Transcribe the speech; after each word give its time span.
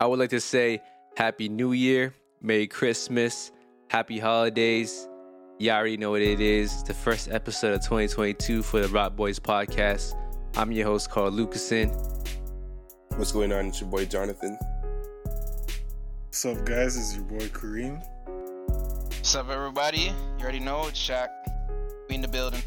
I 0.00 0.06
would 0.06 0.18
like 0.18 0.30
to 0.30 0.40
say 0.40 0.80
Happy 1.14 1.50
New 1.50 1.72
Year, 1.72 2.14
Merry 2.40 2.66
Christmas, 2.66 3.52
Happy 3.88 4.18
Holidays. 4.18 5.06
You 5.58 5.72
already 5.72 5.98
know 5.98 6.12
what 6.12 6.22
it 6.22 6.40
is. 6.40 6.82
The 6.84 6.94
first 6.94 7.30
episode 7.30 7.74
of 7.74 7.82
2022 7.82 8.62
for 8.62 8.80
the 8.80 8.88
Rock 8.88 9.14
Boys 9.14 9.38
podcast. 9.38 10.14
I'm 10.56 10.72
your 10.72 10.86
host, 10.86 11.10
Carl 11.10 11.30
Lucasen. 11.30 11.90
What's 13.16 13.30
going 13.30 13.52
on? 13.52 13.66
It's 13.66 13.82
your 13.82 13.90
boy 13.90 14.06
Jonathan. 14.06 14.56
What's 16.28 16.46
up, 16.46 16.64
guys? 16.64 16.96
It's 16.96 17.14
your 17.14 17.24
boy 17.24 17.48
Kareem. 17.48 18.02
What's 19.08 19.34
up, 19.34 19.50
everybody? 19.50 20.14
You 20.38 20.42
already 20.42 20.60
know 20.60 20.86
it's 20.86 20.98
Shaq. 20.98 21.28
We 22.08 22.14
in 22.14 22.22
the 22.22 22.28
building. 22.28 22.62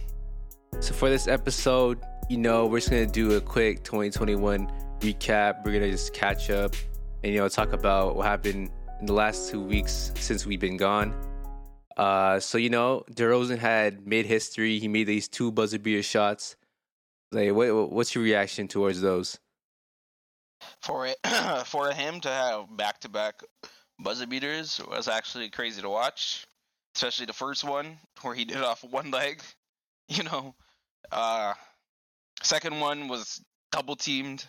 So 0.81 0.93
for 0.93 1.09
this 1.09 1.27
episode, 1.27 2.00
you 2.29 2.38
know, 2.38 2.68
we're 2.68 2.77
just 2.77 2.91
gonna 2.91 3.07
do 3.07 3.38
a 3.38 3.41
quick 3.41 3.84
2021 3.84 4.71
recap. 5.00 5.65
We're 5.65 5.73
gonna 5.73 5.89
just 5.89 6.13
catch 6.13 6.52
up 6.52 6.75
and 7.24 7.34
you 7.34 7.40
know 7.40 7.48
talk 7.48 7.74
about 7.74 8.16
what 8.16 8.26
happened 8.26 8.70
in 9.00 9.05
the 9.05 9.13
last 9.13 9.50
two 9.50 9.62
weeks 9.62 10.12
since 10.16 10.45
we've 10.45 10.59
been 10.59 10.77
gone. 10.77 11.14
Uh, 11.98 12.40
so 12.40 12.58
you 12.58 12.70
know, 12.70 13.04
DeRozan 13.12 13.58
had 13.58 14.08
made 14.08 14.26
history. 14.26 14.80
He 14.80 14.88
made 14.88 15.08
these 15.08 15.28
two 15.28 15.52
buzzer 15.52 15.80
beater 15.80 16.04
shots. 16.04 16.55
Like, 17.31 17.54
what, 17.54 17.91
what's 17.91 18.14
your 18.14 18.23
reaction 18.23 18.67
towards 18.67 19.02
those? 19.02 19.40
For 20.81 21.08
it, 21.08 21.17
for 21.66 21.91
him 21.91 22.20
to 22.22 22.30
have 22.30 22.78
back-to-back 22.78 23.42
buzzer 24.00 24.28
beaters 24.28 24.80
was 24.90 25.08
actually 25.08 25.50
crazy 25.50 25.81
to 25.81 25.90
watch, 25.90 26.45
especially 26.95 27.26
the 27.26 27.34
first 27.34 27.64
one 27.64 27.98
where 28.22 28.36
he 28.36 28.45
did 28.45 28.58
it 28.58 28.64
off 28.64 28.84
one 28.84 29.12
leg. 29.12 29.42
You 30.09 30.23
know, 30.23 30.53
uh, 31.14 31.53
second 32.44 32.81
one 32.81 33.08
was 33.08 33.42
double 33.72 33.95
teamed. 33.95 34.45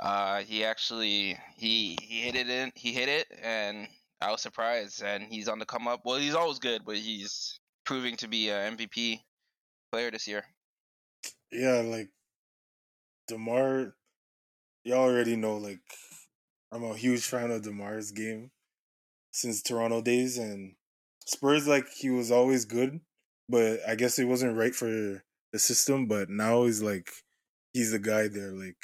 Uh, 0.00 0.40
he 0.40 0.64
actually 0.64 1.36
he 1.56 1.98
he 2.00 2.22
hit 2.22 2.34
it 2.34 2.48
in 2.48 2.72
he 2.74 2.92
hit 2.92 3.08
it 3.08 3.26
and 3.42 3.86
I 4.20 4.30
was 4.30 4.40
surprised 4.40 5.02
and 5.02 5.24
he's 5.24 5.48
on 5.48 5.58
the 5.58 5.66
come 5.66 5.86
up. 5.86 6.00
Well, 6.04 6.16
he's 6.16 6.34
always 6.34 6.58
good, 6.58 6.82
but 6.86 6.96
he's 6.96 7.58
proving 7.84 8.16
to 8.16 8.28
be 8.28 8.48
a 8.48 8.70
MVP 8.70 9.20
player 9.92 10.10
this 10.10 10.26
year. 10.26 10.44
Yeah, 11.52 11.82
like 11.84 12.08
Demar, 13.28 13.94
y'all 14.84 15.00
already 15.00 15.36
know. 15.36 15.56
Like 15.56 15.80
I'm 16.72 16.84
a 16.84 16.94
huge 16.94 17.24
fan 17.24 17.50
of 17.50 17.62
Demar's 17.62 18.10
game 18.10 18.50
since 19.32 19.62
Toronto 19.62 20.00
days, 20.00 20.38
and 20.38 20.74
Spurs 21.26 21.66
like 21.66 21.86
he 21.94 22.10
was 22.10 22.30
always 22.30 22.64
good, 22.64 23.00
but 23.48 23.80
I 23.86 23.96
guess 23.96 24.18
it 24.18 24.24
wasn't 24.24 24.56
right 24.56 24.74
for 24.74 25.22
the 25.52 25.58
system. 25.58 26.06
But 26.06 26.30
now 26.30 26.64
he's 26.64 26.82
like 26.82 27.10
he's 27.72 27.92
the 27.92 27.98
guy 27.98 28.28
there. 28.28 28.52
Like 28.52 28.76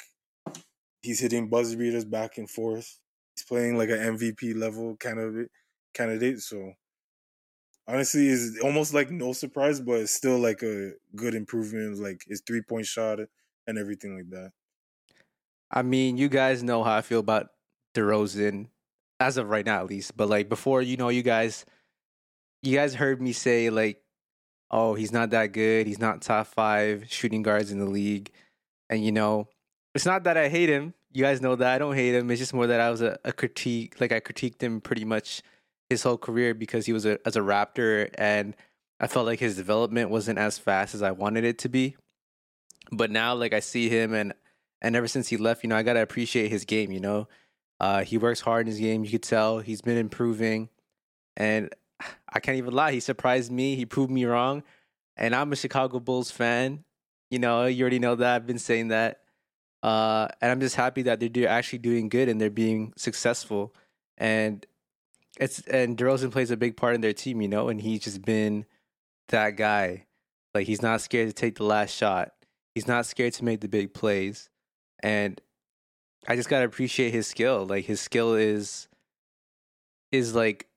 he's 1.07 1.21
hitting 1.21 1.47
buzzer 1.47 1.77
beaters 1.77 2.03
back 2.03 2.37
and 2.37 2.49
forth. 2.49 2.99
He's 3.33 3.45
playing 3.45 3.77
like 3.77 3.89
an 3.89 4.17
MVP 4.17 4.57
level 4.57 4.97
candidate. 4.97 6.41
So 6.41 6.73
honestly, 7.87 8.27
is 8.27 8.59
almost 8.61 8.93
like 8.93 9.09
no 9.09 9.31
surprise, 9.31 9.79
but 9.79 10.01
it's 10.01 10.11
still 10.11 10.37
like 10.37 10.61
a 10.63 10.91
good 11.15 11.33
improvement. 11.33 11.97
Like 11.97 12.23
his 12.27 12.41
three 12.45 12.61
point 12.61 12.87
shot 12.87 13.19
and 13.67 13.77
everything 13.77 14.17
like 14.17 14.29
that. 14.31 14.51
I 15.71 15.81
mean, 15.81 16.17
you 16.17 16.27
guys 16.27 16.61
know 16.61 16.83
how 16.83 16.97
I 16.97 17.01
feel 17.01 17.19
about 17.19 17.47
DeRozan 17.95 18.67
as 19.21 19.37
of 19.37 19.47
right 19.47 19.65
now, 19.65 19.79
at 19.79 19.87
least. 19.87 20.17
But 20.17 20.27
like 20.27 20.49
before, 20.49 20.81
you 20.81 20.97
know, 20.97 21.07
you 21.07 21.23
guys, 21.23 21.65
you 22.63 22.75
guys 22.75 22.93
heard 22.95 23.21
me 23.21 23.31
say 23.31 23.69
like, 23.69 24.01
oh, 24.71 24.93
he's 24.93 25.13
not 25.13 25.29
that 25.29 25.53
good. 25.53 25.87
He's 25.87 25.99
not 25.99 26.21
top 26.21 26.47
five 26.47 27.05
shooting 27.09 27.43
guards 27.43 27.71
in 27.71 27.79
the 27.79 27.85
league, 27.85 28.29
and 28.89 29.05
you 29.05 29.13
know, 29.13 29.47
it's 29.97 30.05
not 30.05 30.25
that 30.25 30.37
I 30.37 30.47
hate 30.47 30.69
him. 30.69 30.93
You 31.11 31.23
guys 31.23 31.41
know 31.41 31.55
that 31.55 31.67
I 31.73 31.79
don't 31.79 31.95
hate 31.95 32.13
him. 32.13 32.29
It's 32.29 32.39
just 32.39 32.53
more 32.53 32.67
that 32.67 32.79
I 32.79 32.91
was 32.91 33.01
a, 33.01 33.17
a 33.25 33.33
critique, 33.33 33.99
like 33.99 34.11
I 34.11 34.19
critiqued 34.19 34.61
him 34.61 34.79
pretty 34.79 35.03
much 35.03 35.41
his 35.89 36.03
whole 36.03 36.19
career 36.19 36.53
because 36.53 36.85
he 36.85 36.93
was 36.93 37.03
a 37.07 37.17
as 37.25 37.35
a 37.35 37.39
Raptor, 37.39 38.07
and 38.15 38.55
I 38.99 39.07
felt 39.07 39.25
like 39.25 39.39
his 39.39 39.55
development 39.55 40.11
wasn't 40.11 40.37
as 40.37 40.59
fast 40.59 40.93
as 40.93 41.01
I 41.01 41.09
wanted 41.09 41.45
it 41.45 41.57
to 41.59 41.69
be. 41.69 41.95
But 42.91 43.09
now, 43.09 43.33
like 43.33 43.53
I 43.53 43.59
see 43.59 43.89
him, 43.89 44.13
and 44.13 44.35
and 44.83 44.95
ever 44.95 45.07
since 45.07 45.29
he 45.29 45.37
left, 45.37 45.63
you 45.63 45.69
know, 45.69 45.75
I 45.75 45.81
gotta 45.81 46.03
appreciate 46.03 46.49
his 46.51 46.63
game. 46.63 46.91
You 46.91 46.99
know, 46.99 47.27
uh, 47.79 48.03
he 48.03 48.19
works 48.19 48.41
hard 48.41 48.67
in 48.67 48.71
his 48.71 48.79
game. 48.79 49.03
You 49.03 49.09
could 49.09 49.23
tell 49.23 49.57
he's 49.57 49.81
been 49.81 49.97
improving, 49.97 50.69
and 51.35 51.73
I 52.31 52.39
can't 52.39 52.59
even 52.59 52.75
lie. 52.75 52.91
He 52.91 52.99
surprised 52.99 53.51
me. 53.51 53.75
He 53.75 53.87
proved 53.87 54.11
me 54.11 54.25
wrong, 54.25 54.61
and 55.15 55.33
I'm 55.33 55.51
a 55.51 55.55
Chicago 55.55 55.99
Bulls 55.99 56.29
fan. 56.29 56.83
You 57.31 57.39
know, 57.39 57.65
you 57.65 57.81
already 57.81 57.97
know 57.97 58.13
that. 58.13 58.35
I've 58.35 58.45
been 58.45 58.59
saying 58.59 58.89
that. 58.89 59.21
Uh, 59.83 60.27
and 60.41 60.51
I'm 60.51 60.59
just 60.59 60.75
happy 60.75 61.03
that 61.03 61.19
they're 61.19 61.29
do- 61.29 61.45
actually 61.45 61.79
doing 61.79 62.09
good 62.09 62.29
and 62.29 62.41
they're 62.41 62.49
being 62.49 62.93
successful. 62.97 63.73
And 64.17 64.65
it's 65.39 65.59
and 65.67 65.97
DeRozan 65.97 66.31
plays 66.31 66.51
a 66.51 66.57
big 66.57 66.77
part 66.77 66.95
in 66.95 67.01
their 67.01 67.13
team, 67.13 67.41
you 67.41 67.47
know, 67.47 67.69
and 67.69 67.79
he's 67.79 68.01
just 68.01 68.23
been 68.23 68.65
that 69.29 69.51
guy. 69.51 70.05
Like 70.53 70.67
he's 70.67 70.81
not 70.81 71.01
scared 71.01 71.27
to 71.27 71.33
take 71.33 71.55
the 71.55 71.63
last 71.63 71.95
shot. 71.95 72.31
He's 72.73 72.87
not 72.87 73.05
scared 73.05 73.33
to 73.33 73.45
make 73.45 73.61
the 73.61 73.67
big 73.67 73.93
plays. 73.93 74.49
And 75.03 75.39
I 76.27 76.35
just 76.35 76.49
gotta 76.49 76.65
appreciate 76.65 77.11
his 77.11 77.27
skill. 77.27 77.65
Like 77.65 77.85
his 77.85 78.01
skill 78.01 78.33
is 78.33 78.87
is 80.11 80.33
like 80.33 80.67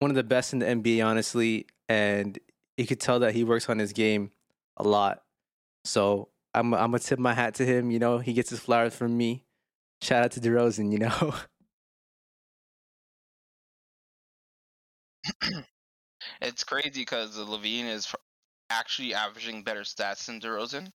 one 0.00 0.10
of 0.10 0.16
the 0.16 0.24
best 0.24 0.52
in 0.52 0.58
the 0.58 0.66
NBA, 0.66 1.04
honestly. 1.04 1.66
And 1.88 2.38
you 2.76 2.86
could 2.86 3.00
tell 3.00 3.20
that 3.20 3.34
he 3.34 3.44
works 3.44 3.68
on 3.68 3.78
his 3.78 3.92
game 3.92 4.32
a 4.76 4.82
lot. 4.82 5.22
So 5.84 6.28
I'm 6.56 6.72
I'm 6.74 6.90
gonna 6.90 6.98
tip 6.98 7.18
my 7.18 7.34
hat 7.34 7.54
to 7.56 7.66
him. 7.66 7.90
You 7.90 7.98
know, 7.98 8.18
he 8.18 8.32
gets 8.32 8.48
his 8.50 8.60
flowers 8.60 8.94
from 8.96 9.16
me. 9.16 9.44
Shout 10.00 10.24
out 10.24 10.32
to 10.32 10.40
DeRozan. 10.40 10.90
You 10.90 10.98
know. 11.00 11.34
it's 16.40 16.64
crazy 16.64 17.02
because 17.02 17.36
LaVine 17.36 17.86
is 17.86 18.14
actually 18.70 19.12
averaging 19.14 19.64
better 19.64 19.82
stats 19.82 20.24
than 20.26 20.40
DeRozan, 20.40 20.90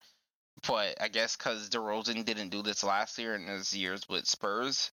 but 0.66 0.94
I 1.00 1.08
guess 1.08 1.36
because 1.36 1.68
DeRozan 1.70 2.24
didn't 2.24 2.50
do 2.50 2.62
this 2.62 2.84
last 2.84 3.18
year 3.18 3.34
in 3.34 3.46
his 3.48 3.74
years 3.76 4.08
with 4.08 4.26
Spurs, 4.26 4.92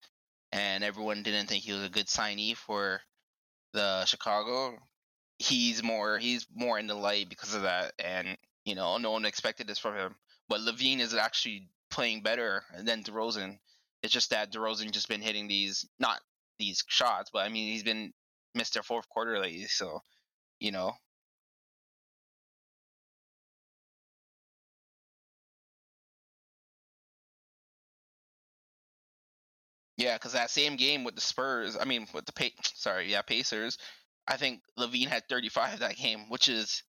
and 0.53 0.83
everyone 0.83 1.23
didn't 1.23 1.47
think 1.47 1.63
he 1.65 1.73
was 1.73 1.83
a 1.83 1.89
good 1.89 2.07
signee 2.07 2.55
for 2.55 3.01
the 3.73 4.05
Chicago. 4.05 4.77
He's 5.39 5.83
more 5.83 6.19
he's 6.19 6.47
more 6.55 6.79
in 6.79 6.87
the 6.87 6.95
light 6.95 7.27
because 7.27 7.53
of 7.53 7.63
that, 7.63 7.93
and 7.99 8.37
you 8.63 8.75
know 8.75 8.97
no 8.97 9.11
one 9.11 9.25
expected 9.25 9.67
this 9.67 9.79
from 9.79 9.95
him. 9.95 10.15
But 10.49 10.61
LaVine 10.61 10.99
is 10.99 11.13
actually 11.13 11.69
playing 11.89 12.21
better 12.23 12.63
than 12.79 13.03
DeRozan. 13.03 13.59
It's 14.03 14.13
just 14.13 14.31
that 14.31 14.51
DeRozan 14.53 14.91
just 14.91 15.09
been 15.09 15.21
hitting 15.21 15.47
these 15.47 15.85
not 15.99 16.21
these 16.59 16.83
shots, 16.87 17.29
but 17.33 17.39
I 17.45 17.49
mean 17.49 17.71
he's 17.71 17.83
been 17.83 18.13
missed 18.55 18.73
their 18.75 18.83
fourth 18.83 19.09
quarter 19.09 19.39
lately, 19.39 19.65
so 19.67 20.03
you 20.59 20.71
know. 20.71 20.93
Yeah, 29.97 30.15
because 30.15 30.33
that 30.33 30.49
same 30.49 30.75
game 30.75 31.03
with 31.03 31.15
the 31.15 31.21
Spurs, 31.21 31.77
I 31.77 31.85
mean 31.85 32.07
with 32.13 32.25
the 32.25 32.33
pa- 32.33 32.49
sorry, 32.75 33.11
yeah 33.11 33.21
Pacers, 33.21 33.77
I 34.27 34.37
think 34.37 34.61
LaVine 34.77 35.07
had 35.07 35.27
35 35.29 35.79
that 35.79 35.95
game, 35.97 36.29
which 36.29 36.47
is 36.47 36.83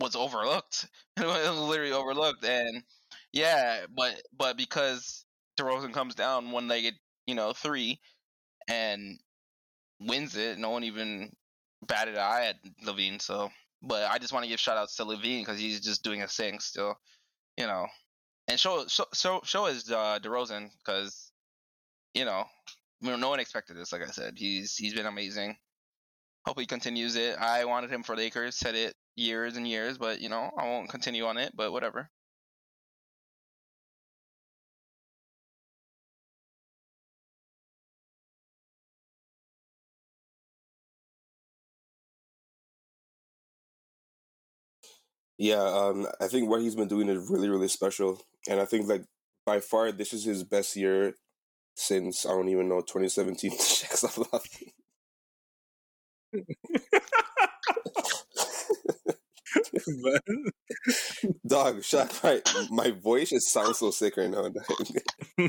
was 0.00 0.16
overlooked. 0.16 0.88
it 1.16 1.26
was 1.26 1.58
literally 1.58 1.92
overlooked, 1.92 2.44
and 2.44 2.82
yeah, 3.32 3.86
but 3.94 4.20
but 4.36 4.56
because 4.56 5.24
DeRozan 5.58 5.92
comes 5.92 6.14
down 6.14 6.50
one 6.50 6.68
legged, 6.68 6.94
you 7.26 7.34
know, 7.34 7.52
three, 7.52 8.00
and 8.68 9.18
wins 10.00 10.36
it, 10.36 10.58
no 10.58 10.70
one 10.70 10.84
even 10.84 11.32
batted 11.86 12.14
an 12.14 12.20
eye 12.20 12.46
at 12.46 12.56
LaVine. 12.86 13.20
So, 13.20 13.50
but 13.82 14.10
I 14.10 14.18
just 14.18 14.32
want 14.32 14.44
to 14.44 14.50
give 14.50 14.60
shout 14.60 14.76
outs 14.76 14.96
to 14.96 15.04
LaVine 15.04 15.40
because 15.40 15.58
he's 15.58 15.80
just 15.80 16.02
doing 16.02 16.20
his 16.20 16.34
thing 16.34 16.58
still, 16.60 16.98
you 17.56 17.66
know, 17.66 17.86
and 18.48 18.58
show 18.58 18.86
show 18.88 19.06
show, 19.14 19.40
show 19.44 19.66
is 19.66 19.90
uh, 19.90 20.18
DeRozan 20.22 20.70
because 20.78 21.30
you 22.14 22.24
know 22.24 22.44
no 23.00 23.28
one 23.28 23.40
expected 23.40 23.76
this. 23.76 23.92
Like 23.92 24.02
I 24.02 24.10
said, 24.10 24.34
he's 24.36 24.76
he's 24.76 24.94
been 24.94 25.06
amazing. 25.06 25.56
Hope 26.50 26.58
he 26.58 26.66
continues 26.66 27.14
it. 27.14 27.38
I 27.38 27.64
wanted 27.64 27.92
him 27.92 28.02
for 28.02 28.16
Lakers. 28.16 28.56
Said 28.56 28.74
it 28.74 28.96
years 29.14 29.56
and 29.56 29.68
years, 29.68 29.98
but 29.98 30.20
you 30.20 30.28
know, 30.28 30.50
I 30.58 30.64
won't 30.64 30.88
continue 30.88 31.24
on 31.26 31.38
it, 31.38 31.52
but 31.54 31.70
whatever. 31.70 32.10
Yeah, 45.38 45.62
um, 45.62 46.08
I 46.20 46.26
think 46.26 46.50
what 46.50 46.62
he's 46.62 46.74
been 46.74 46.88
doing 46.88 47.08
is 47.08 47.30
really, 47.30 47.48
really 47.48 47.68
special, 47.68 48.20
and 48.48 48.58
I 48.60 48.64
think 48.64 48.88
like 48.88 49.04
by 49.46 49.60
far 49.60 49.92
this 49.92 50.12
is 50.12 50.24
his 50.24 50.42
best 50.42 50.74
year 50.74 51.14
since 51.76 52.26
I 52.26 52.30
don't 52.30 52.48
even 52.48 52.68
know 52.68 52.80
2017 52.80 53.52
dog, 61.46 61.82
shut 61.84 62.18
my, 62.22 62.40
my 62.70 62.90
voice 62.90 63.30
just 63.30 63.52
sounds 63.52 63.78
so 63.78 63.90
sick 63.90 64.16
right 64.16 64.30
now. 64.30 64.48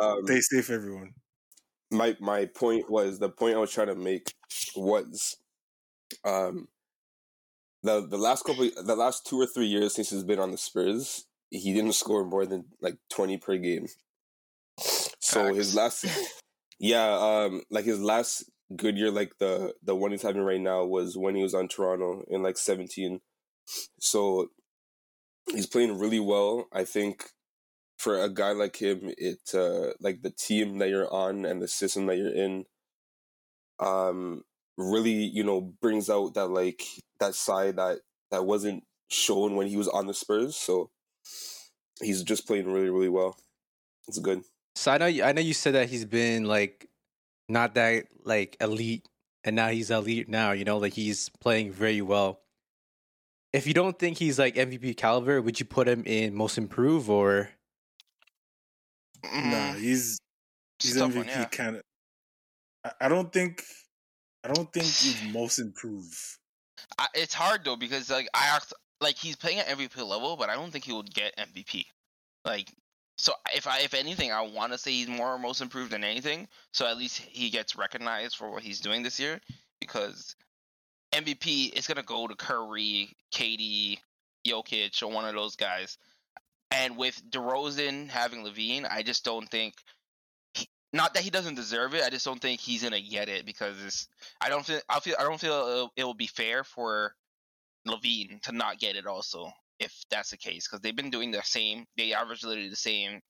um, 0.00 0.24
Stay 0.26 0.40
safe, 0.40 0.70
everyone. 0.70 1.10
My 1.92 2.16
my 2.20 2.46
point 2.46 2.90
was 2.90 3.20
the 3.20 3.30
point 3.30 3.56
I 3.56 3.60
was 3.60 3.72
trying 3.72 3.88
to 3.88 3.96
make 3.96 4.34
was, 4.76 5.36
um, 6.24 6.68
the 7.82 8.06
the 8.06 8.18
last 8.18 8.44
couple, 8.44 8.68
the 8.84 8.96
last 8.96 9.26
two 9.26 9.40
or 9.40 9.46
three 9.46 9.66
years 9.66 9.94
since 9.94 10.10
he's 10.10 10.24
been 10.24 10.38
on 10.38 10.50
the 10.50 10.58
Spurs, 10.58 11.25
he 11.50 11.72
didn't 11.72 11.94
score 11.94 12.24
more 12.24 12.46
than 12.46 12.66
like 12.80 12.96
twenty 13.10 13.36
per 13.36 13.56
game. 13.56 13.86
So 15.20 15.54
his 15.54 15.74
last 15.74 16.06
yeah, 16.78 17.12
um 17.12 17.62
like 17.70 17.84
his 17.84 18.00
last 18.00 18.44
good 18.74 18.96
year 18.96 19.10
like 19.10 19.32
the 19.38 19.74
the 19.82 19.94
one 19.94 20.10
he's 20.10 20.22
having 20.22 20.42
right 20.42 20.60
now 20.60 20.84
was 20.84 21.16
when 21.16 21.34
he 21.34 21.42
was 21.42 21.54
on 21.54 21.68
Toronto 21.68 22.24
in 22.28 22.42
like 22.42 22.58
seventeen. 22.58 23.20
So 24.00 24.48
he's 25.50 25.66
playing 25.66 25.98
really 25.98 26.20
well. 26.20 26.68
I 26.72 26.84
think 26.84 27.30
for 27.98 28.20
a 28.20 28.28
guy 28.28 28.52
like 28.52 28.76
him, 28.76 29.12
it 29.16 29.38
uh, 29.54 29.92
like 30.00 30.22
the 30.22 30.30
team 30.30 30.78
that 30.78 30.88
you're 30.88 31.12
on 31.12 31.44
and 31.44 31.62
the 31.62 31.68
system 31.68 32.06
that 32.06 32.18
you're 32.18 32.34
in, 32.34 32.64
um, 33.80 34.42
really 34.76 35.12
you 35.12 35.42
know 35.42 35.72
brings 35.80 36.10
out 36.10 36.34
that 36.34 36.48
like 36.48 36.82
that 37.20 37.34
side 37.34 37.76
that 37.76 38.00
that 38.30 38.44
wasn't 38.44 38.84
shown 39.08 39.56
when 39.56 39.66
he 39.66 39.76
was 39.76 39.88
on 39.88 40.06
the 40.06 40.14
Spurs. 40.14 40.56
So 40.56 40.90
he's 42.00 42.22
just 42.22 42.46
playing 42.46 42.70
really 42.72 42.90
really 42.90 43.08
well. 43.08 43.36
It's 44.08 44.18
good. 44.18 44.42
So 44.74 44.92
I 44.92 44.98
know 44.98 45.06
you, 45.06 45.24
I 45.24 45.32
know 45.32 45.40
you 45.40 45.54
said 45.54 45.74
that 45.74 45.88
he's 45.88 46.04
been 46.04 46.44
like 46.44 46.88
not 47.48 47.74
that 47.74 48.06
like 48.24 48.56
elite, 48.60 49.06
and 49.44 49.56
now 49.56 49.68
he's 49.68 49.90
elite 49.90 50.28
now. 50.28 50.52
You 50.52 50.64
know, 50.64 50.78
like 50.78 50.92
he's 50.92 51.28
playing 51.40 51.72
very 51.72 52.02
well. 52.02 52.40
If 53.52 53.66
you 53.66 53.72
don't 53.74 53.98
think 53.98 54.18
he's 54.18 54.38
like 54.38 54.54
MVP 54.56 54.96
caliber, 54.96 55.40
would 55.40 55.58
you 55.58 55.66
put 55.66 55.88
him 55.88 56.02
in 56.04 56.34
most 56.34 56.58
improved 56.58 57.08
or? 57.08 57.48
Mm, 59.24 59.50
Nah, 59.50 59.72
he's 59.74 60.18
he's 60.82 60.96
a 60.96 61.00
MVP 61.04 61.16
one, 61.16 61.26
yeah. 61.26 61.44
kind 61.46 61.76
of. 61.76 61.82
I, 62.84 62.92
I 63.02 63.08
don't 63.08 63.32
think, 63.32 63.62
I 64.44 64.52
don't 64.52 64.70
think 64.72 64.84
he's 64.86 65.22
most 65.32 65.58
improved. 65.58 66.14
I, 66.98 67.06
it's 67.14 67.34
hard 67.34 67.64
though 67.64 67.76
because 67.76 68.10
like 68.10 68.28
I 68.34 68.46
act, 68.54 68.74
like 69.00 69.16
he's 69.16 69.36
playing 69.36 69.58
at 69.58 69.66
MVP 69.68 69.96
level, 70.06 70.36
but 70.36 70.48
I 70.48 70.54
don't 70.54 70.70
think 70.70 70.84
he 70.84 70.92
will 70.92 71.02
get 71.02 71.36
MVP. 71.36 71.84
Like, 72.44 72.72
so 73.18 73.32
if 73.54 73.66
I 73.66 73.80
if 73.80 73.94
anything, 73.94 74.32
I 74.32 74.42
want 74.42 74.72
to 74.72 74.78
say 74.78 74.92
he's 74.92 75.08
more 75.08 75.38
most 75.38 75.60
improved 75.60 75.90
than 75.90 76.04
anything. 76.04 76.48
So 76.72 76.86
at 76.86 76.98
least 76.98 77.18
he 77.18 77.50
gets 77.50 77.76
recognized 77.76 78.36
for 78.36 78.50
what 78.50 78.62
he's 78.62 78.80
doing 78.80 79.02
this 79.02 79.18
year 79.20 79.40
because 79.80 80.36
MVP 81.12 81.72
is 81.76 81.86
gonna 81.86 82.02
go 82.02 82.26
to 82.26 82.34
Curry, 82.34 83.10
KD, 83.32 83.98
Jokic, 84.46 85.02
or 85.02 85.08
one 85.08 85.24
of 85.26 85.34
those 85.34 85.56
guys. 85.56 85.98
And 86.70 86.96
with 86.96 87.20
DeRozan 87.30 88.08
having 88.08 88.44
LaVine, 88.44 88.86
I 88.90 89.02
just 89.02 89.24
don't 89.24 89.48
think. 89.48 89.74
he- 90.54 90.68
Not 90.92 91.14
that 91.14 91.22
he 91.22 91.30
doesn't 91.30 91.54
deserve 91.54 91.94
it, 91.94 92.02
I 92.04 92.10
just 92.10 92.24
don't 92.24 92.40
think 92.40 92.60
he's 92.60 92.82
gonna 92.82 93.00
get 93.00 93.28
it 93.28 93.46
because. 93.46 94.08
I 94.40 94.48
don't 94.48 94.64
feel. 94.66 94.80
I 94.88 95.00
feel. 95.00 95.16
I 95.18 95.22
don't 95.22 95.40
feel 95.40 95.90
it 95.96 96.04
will 96.04 96.14
be 96.14 96.26
fair 96.26 96.64
for 96.64 97.14
LaVine 97.86 98.40
to 98.42 98.52
not 98.52 98.78
get 98.78 98.96
it 98.96 99.06
also 99.06 99.50
if 99.78 99.94
that's 100.10 100.30
the 100.30 100.36
case 100.36 100.66
because 100.66 100.80
they've 100.80 100.96
been 100.96 101.10
doing 101.10 101.30
the 101.30 101.42
same. 101.42 101.84
They 101.96 102.12
average 102.12 102.44
literally 102.44 102.70
the 102.70 102.76
same. 102.76 103.20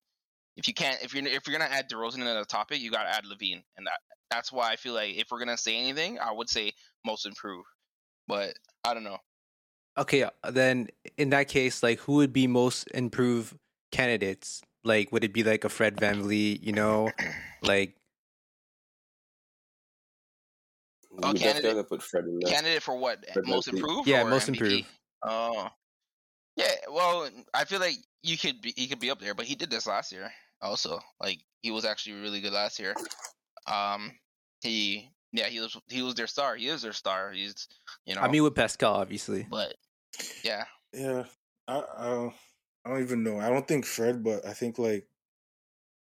If 0.56 0.68
you 0.68 0.74
can't, 0.74 1.02
if 1.02 1.14
you're 1.14 1.26
if 1.26 1.46
you're 1.46 1.58
gonna 1.58 1.70
add 1.70 1.90
DeRozan 1.90 2.14
into 2.14 2.26
the 2.26 2.44
topic, 2.44 2.80
you 2.80 2.90
gotta 2.90 3.10
add 3.10 3.24
LaVine, 3.24 3.62
and 3.76 3.86
that 3.86 3.98
that's 4.30 4.52
why 4.52 4.70
I 4.70 4.76
feel 4.76 4.94
like 4.94 5.16
if 5.16 5.28
we're 5.30 5.38
gonna 5.38 5.58
say 5.58 5.76
anything, 5.76 6.18
I 6.18 6.32
would 6.32 6.48
say 6.48 6.72
most 7.04 7.26
improved. 7.26 7.66
But 8.26 8.54
I 8.84 8.94
don't 8.94 9.04
know. 9.04 9.18
Okay, 9.98 10.24
uh, 10.24 10.30
then 10.50 10.88
in 11.16 11.30
that 11.30 11.48
case, 11.48 11.82
like 11.82 12.00
who 12.00 12.14
would 12.14 12.32
be 12.32 12.46
most 12.46 12.86
improved 12.88 13.54
candidates? 13.92 14.62
Like, 14.84 15.10
would 15.10 15.24
it 15.24 15.32
be 15.32 15.42
like 15.42 15.64
a 15.64 15.68
Fred 15.68 15.96
VanVleet? 15.96 16.62
You 16.62 16.72
know, 16.72 17.10
like 17.62 17.96
Oh, 21.22 21.32
you 21.32 21.38
candidate- 21.38 21.88
put 21.88 22.02
Fred 22.02 22.24
in 22.24 22.38
there. 22.40 22.52
Candidate 22.52 22.82
for 22.82 22.96
what? 22.96 23.24
Fred 23.32 23.46
Most 23.46 23.68
improved? 23.68 24.06
Yeah, 24.08 24.22
or 24.22 24.30
most 24.30 24.48
MVP? 24.48 24.52
improved. 24.54 24.86
Oh, 25.22 25.68
yeah. 26.56 26.72
Well, 26.90 27.28
I 27.54 27.64
feel 27.64 27.80
like 27.80 27.96
you 28.22 28.36
could 28.36 28.60
be, 28.60 28.72
he 28.76 28.86
could 28.86 29.00
be 29.00 29.10
up 29.10 29.20
there, 29.20 29.34
but 29.34 29.46
he 29.46 29.54
did 29.54 29.70
this 29.70 29.86
last 29.86 30.12
year 30.12 30.30
also. 30.60 30.98
Like 31.20 31.38
he 31.62 31.70
was 31.70 31.84
actually 31.84 32.20
really 32.20 32.40
good 32.40 32.52
last 32.52 32.78
year. 32.78 32.94
Um, 33.70 34.12
he 34.62 35.10
yeah 35.32 35.46
he 35.46 35.60
was 35.60 35.76
he 35.88 36.02
was 36.02 36.14
their 36.14 36.26
star. 36.26 36.56
He 36.56 36.68
is 36.68 36.82
their 36.82 36.92
star. 36.92 37.32
He's 37.32 37.66
you 38.04 38.14
know. 38.14 38.20
I 38.20 38.28
mean 38.28 38.42
with 38.42 38.54
Pascal, 38.54 38.94
obviously. 38.94 39.46
but 39.50 39.74
yeah, 40.44 40.64
Yeah, 40.92 41.24
I, 41.68 41.82
I 41.98 42.04
don't, 42.06 42.34
I 42.84 42.90
don't 42.90 43.02
even 43.02 43.22
know. 43.22 43.38
I 43.40 43.48
don't 43.50 43.66
think 43.66 43.84
Fred, 43.84 44.22
but 44.24 44.46
I 44.46 44.52
think 44.52 44.78
like 44.78 45.06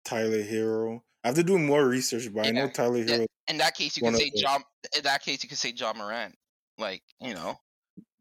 Tyler 0.05 0.43
Herro. 0.43 1.01
I 1.25 1.29
have 1.29 1.35
to 1.37 1.43
do 1.43 1.57
more 1.57 1.87
research, 1.87 2.31
but 2.31 2.45
I 2.45 2.51
know 2.51 2.65
Yeah. 2.65 2.69
Tyler 2.69 2.99
Yeah. 2.99 3.15
Herro. 3.17 3.25
in 3.47 3.57
that 3.57 3.73
case 3.75 3.97
you 3.97 4.03
One 4.03 4.13
could 4.13 4.21
say 4.21 4.31
John. 4.35 4.63
In 4.95 5.03
that 5.03 5.23
case 5.23 5.41
you 5.41 5.49
could 5.49 5.57
say 5.57 5.73
Ja 5.75 5.91
Morant. 5.93 6.35
Like 6.77 7.01
you 7.19 7.33
know, 7.33 7.59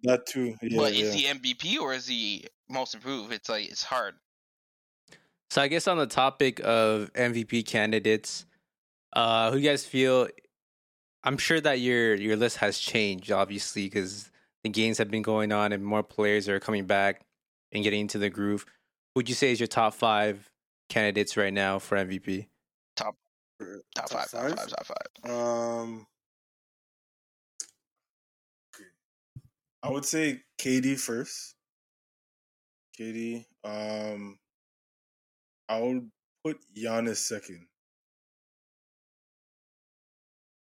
That 0.05 0.27
too. 0.27 0.57
Yeah, 0.63 0.79
but 0.79 0.95
yeah. 0.95 1.05
is 1.05 1.15
he 1.15 1.25
MVP 1.27 1.79
or 1.79 1.93
is 1.93 2.07
he 2.07 2.47
most 2.71 2.95
improved? 2.95 3.31
It's 3.33 3.49
like 3.51 3.69
it's 3.69 3.83
hard. 3.83 4.15
So 5.51 5.61
I 5.61 5.69
guess 5.69 5.87
on 5.87 5.99
the 5.99 6.07
topic 6.07 6.61
of 6.65 7.13
MVP 7.13 7.67
candidates, 7.67 8.47
uh, 9.13 9.51
who 9.53 9.59
you 9.59 9.69
guys 9.69 9.85
feel? 9.85 10.29
I'm 11.25 11.37
sure 11.39 11.61
that 11.61 11.81
your 11.81 12.15
your 12.15 12.37
list 12.37 12.57
has 12.59 12.79
changed, 12.79 13.31
obviously, 13.31 13.85
because 13.85 14.31
the 14.63 14.71
games 14.71 14.97
have 14.99 15.11
been 15.11 15.23
going 15.23 15.53
on 15.53 15.73
and 15.73 15.85
more 15.85 16.03
players 16.03 16.49
are 16.49 16.59
coming 16.59 16.87
back 16.87 17.21
and 17.71 17.85
getting 17.85 18.01
into 18.01 18.19
the 18.19 18.31
groove. 18.31 18.65
Would 19.15 19.29
you 19.29 19.35
say 19.35 19.53
is 19.53 19.61
your 19.61 19.67
top 19.67 19.93
five 19.95 20.51
candidates 20.89 21.37
right 21.37 21.53
now 21.53 21.79
for 21.79 21.97
MVP? 21.99 22.47
Top 23.61 24.09
Top 24.11 24.11
five, 24.11 24.31
top 24.31 24.59
five, 24.59 24.69
top 24.69 24.87
five. 24.87 25.31
Um. 25.31 26.07
I 29.83 29.91
would 29.91 30.07
say 30.07 30.41
KD 30.59 30.99
first. 30.99 31.57
KD. 32.99 33.45
Um, 33.63 34.39
I 35.69 35.79
would 35.81 36.11
put 36.43 36.59
Giannis 36.75 37.17
second. 37.17 37.67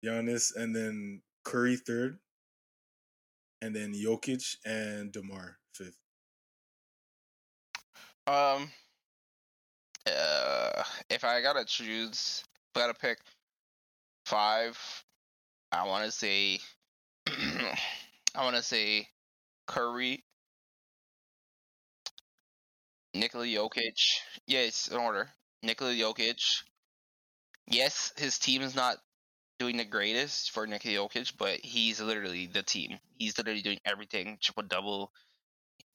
Giannis, 0.04 0.54
and 0.54 0.76
then 0.76 1.22
Curry 1.44 1.76
third, 1.76 2.18
and 3.62 3.74
then 3.74 3.94
Jokic 3.94 4.56
and 4.64 5.10
Demar 5.12 5.56
fifth. 5.72 5.96
Um, 8.26 8.70
uh, 10.06 10.82
if 11.08 11.24
I 11.24 11.40
gotta 11.40 11.64
choose, 11.64 12.44
gotta 12.76 12.94
pick 12.94 13.18
five, 14.24 14.78
I 15.72 15.86
want 15.86 16.06
to 16.06 16.12
say, 16.12 16.60
I 17.28 18.44
want 18.44 18.56
to 18.56 18.62
say 18.62 19.08
Curry, 19.66 20.24
Nikola 23.14 23.46
Jokic. 23.46 23.98
Yes, 24.46 24.86
in 24.86 24.96
order. 24.96 25.32
Nikola 25.62 25.92
Jokic. 25.92 26.62
Yes, 27.68 28.12
his 28.16 28.38
team 28.38 28.62
is 28.62 28.74
not 28.74 28.98
doing 29.58 29.76
the 29.78 29.84
greatest 29.84 30.52
for 30.52 30.66
Nikola 30.66 30.94
Jokic, 30.96 31.34
but 31.38 31.60
he's 31.60 32.00
literally 32.00 32.46
the 32.46 32.62
team. 32.62 32.98
He's 33.18 33.38
literally 33.38 33.62
doing 33.62 33.80
everything, 33.84 34.38
triple 34.42 34.64
double, 34.64 35.12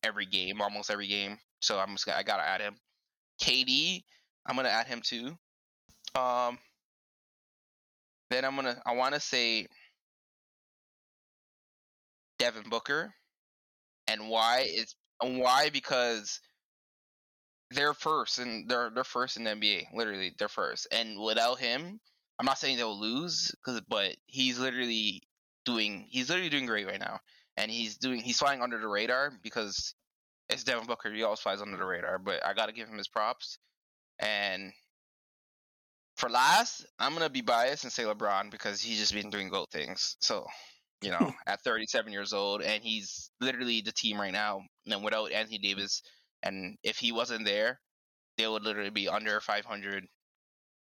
every 0.03 0.25
game, 0.27 0.61
almost 0.61 0.91
every 0.91 1.07
game. 1.07 1.39
So 1.61 1.79
I'm 1.79 1.91
just 1.95 2.09
I 2.09 2.23
gotta 2.23 2.43
add 2.47 2.61
him. 2.61 2.77
KD, 3.39 4.05
I'm 4.45 4.55
gonna 4.55 4.69
add 4.69 4.87
him 4.87 5.01
too. 5.01 5.37
Um, 6.15 6.59
then 8.31 8.45
I'm 8.45 8.55
gonna 8.55 8.81
I 8.85 8.93
want 8.93 9.13
to 9.13 9.19
say 9.19 9.67
Devin 12.39 12.69
Booker, 12.69 13.13
and 14.07 14.29
why 14.29 14.61
is 14.61 14.95
and 15.21 15.39
why 15.39 15.69
because 15.69 16.39
they're 17.71 17.93
first 17.93 18.39
and 18.39 18.69
they're 18.69 18.89
they're 18.93 19.03
first 19.03 19.37
in 19.37 19.43
the 19.43 19.51
NBA. 19.51 19.87
Literally, 19.93 20.33
they're 20.39 20.47
first, 20.47 20.87
and 20.91 21.19
without 21.19 21.59
him, 21.59 21.99
I'm 22.39 22.45
not 22.45 22.57
saying 22.57 22.77
they'll 22.77 22.99
lose, 22.99 23.53
cause 23.65 23.81
but 23.87 24.15
he's 24.25 24.57
literally 24.59 25.21
doing 25.65 26.07
he's 26.09 26.29
literally 26.29 26.49
doing 26.49 26.65
great 26.65 26.87
right 26.87 26.99
now, 26.99 27.19
and 27.57 27.69
he's 27.69 27.97
doing 27.97 28.21
he's 28.21 28.39
flying 28.39 28.61
under 28.61 28.79
the 28.79 28.87
radar 28.87 29.31
because 29.43 29.93
it's 30.49 30.63
Devin 30.63 30.87
Booker. 30.87 31.11
He 31.13 31.23
always 31.23 31.39
flies 31.39 31.61
under 31.61 31.77
the 31.77 31.85
radar, 31.85 32.17
but 32.17 32.45
I 32.45 32.53
gotta 32.53 32.73
give 32.73 32.87
him 32.87 32.97
his 32.97 33.07
props. 33.07 33.57
And 34.19 34.73
for 36.21 36.29
last, 36.29 36.85
I'm 36.99 37.13
gonna 37.13 37.31
be 37.31 37.41
biased 37.41 37.83
and 37.83 37.91
say 37.91 38.03
LeBron 38.03 38.51
because 38.51 38.79
he's 38.79 38.99
just 38.99 39.13
been 39.13 39.31
doing 39.31 39.49
goat 39.49 39.71
things. 39.71 40.17
So, 40.19 40.45
you 41.01 41.09
know, 41.09 41.33
at 41.47 41.63
37 41.63 42.13
years 42.13 42.31
old, 42.31 42.61
and 42.61 42.83
he's 42.83 43.31
literally 43.41 43.81
the 43.81 43.91
team 43.91 44.21
right 44.21 44.31
now. 44.31 44.61
And 44.85 45.03
without 45.03 45.31
Anthony 45.31 45.57
Davis, 45.57 46.03
and 46.43 46.77
if 46.83 46.97
he 46.97 47.11
wasn't 47.11 47.45
there, 47.45 47.79
they 48.37 48.47
would 48.47 48.63
literally 48.63 48.91
be 48.91 49.09
under 49.09 49.41
500. 49.41 50.05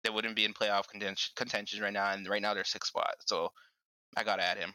They 0.05 0.11
wouldn't 0.11 0.37
be 0.37 0.45
in 0.45 0.55
playoff 0.55 0.87
contention 0.89 1.33
contention 1.35 1.83
right 1.83 1.93
now, 1.93 2.13
and 2.13 2.29
right 2.29 2.41
now 2.41 2.55
they're 2.55 2.65
sixth 2.65 2.91
spot. 2.91 3.17
So, 3.27 3.49
I 4.17 4.23
gotta 4.23 4.45
add 4.45 4.59
him. 4.59 4.73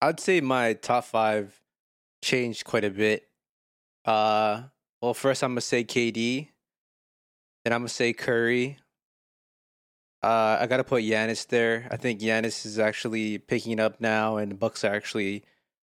I'd 0.00 0.20
say 0.20 0.40
my 0.40 0.74
top 0.74 1.04
five 1.04 1.60
changed 2.22 2.64
quite 2.64 2.84
a 2.84 2.90
bit. 2.90 3.24
Uh, 4.04 4.62
well, 5.02 5.14
first 5.14 5.42
I'm 5.42 5.50
gonna 5.50 5.62
say 5.62 5.82
KD, 5.82 6.48
then 7.64 7.72
I'm 7.72 7.80
gonna 7.80 7.88
say 7.88 8.12
Curry, 8.12 8.78
Uh, 10.26 10.58
I 10.60 10.66
gotta 10.66 10.82
put 10.82 11.04
Giannis 11.04 11.46
there. 11.46 11.86
I 11.88 11.96
think 11.96 12.20
Giannis 12.20 12.66
is 12.66 12.80
actually 12.80 13.38
picking 13.38 13.78
up 13.78 14.00
now, 14.00 14.38
and 14.38 14.50
the 14.50 14.56
Bucks 14.56 14.82
are 14.82 14.92
actually 14.92 15.44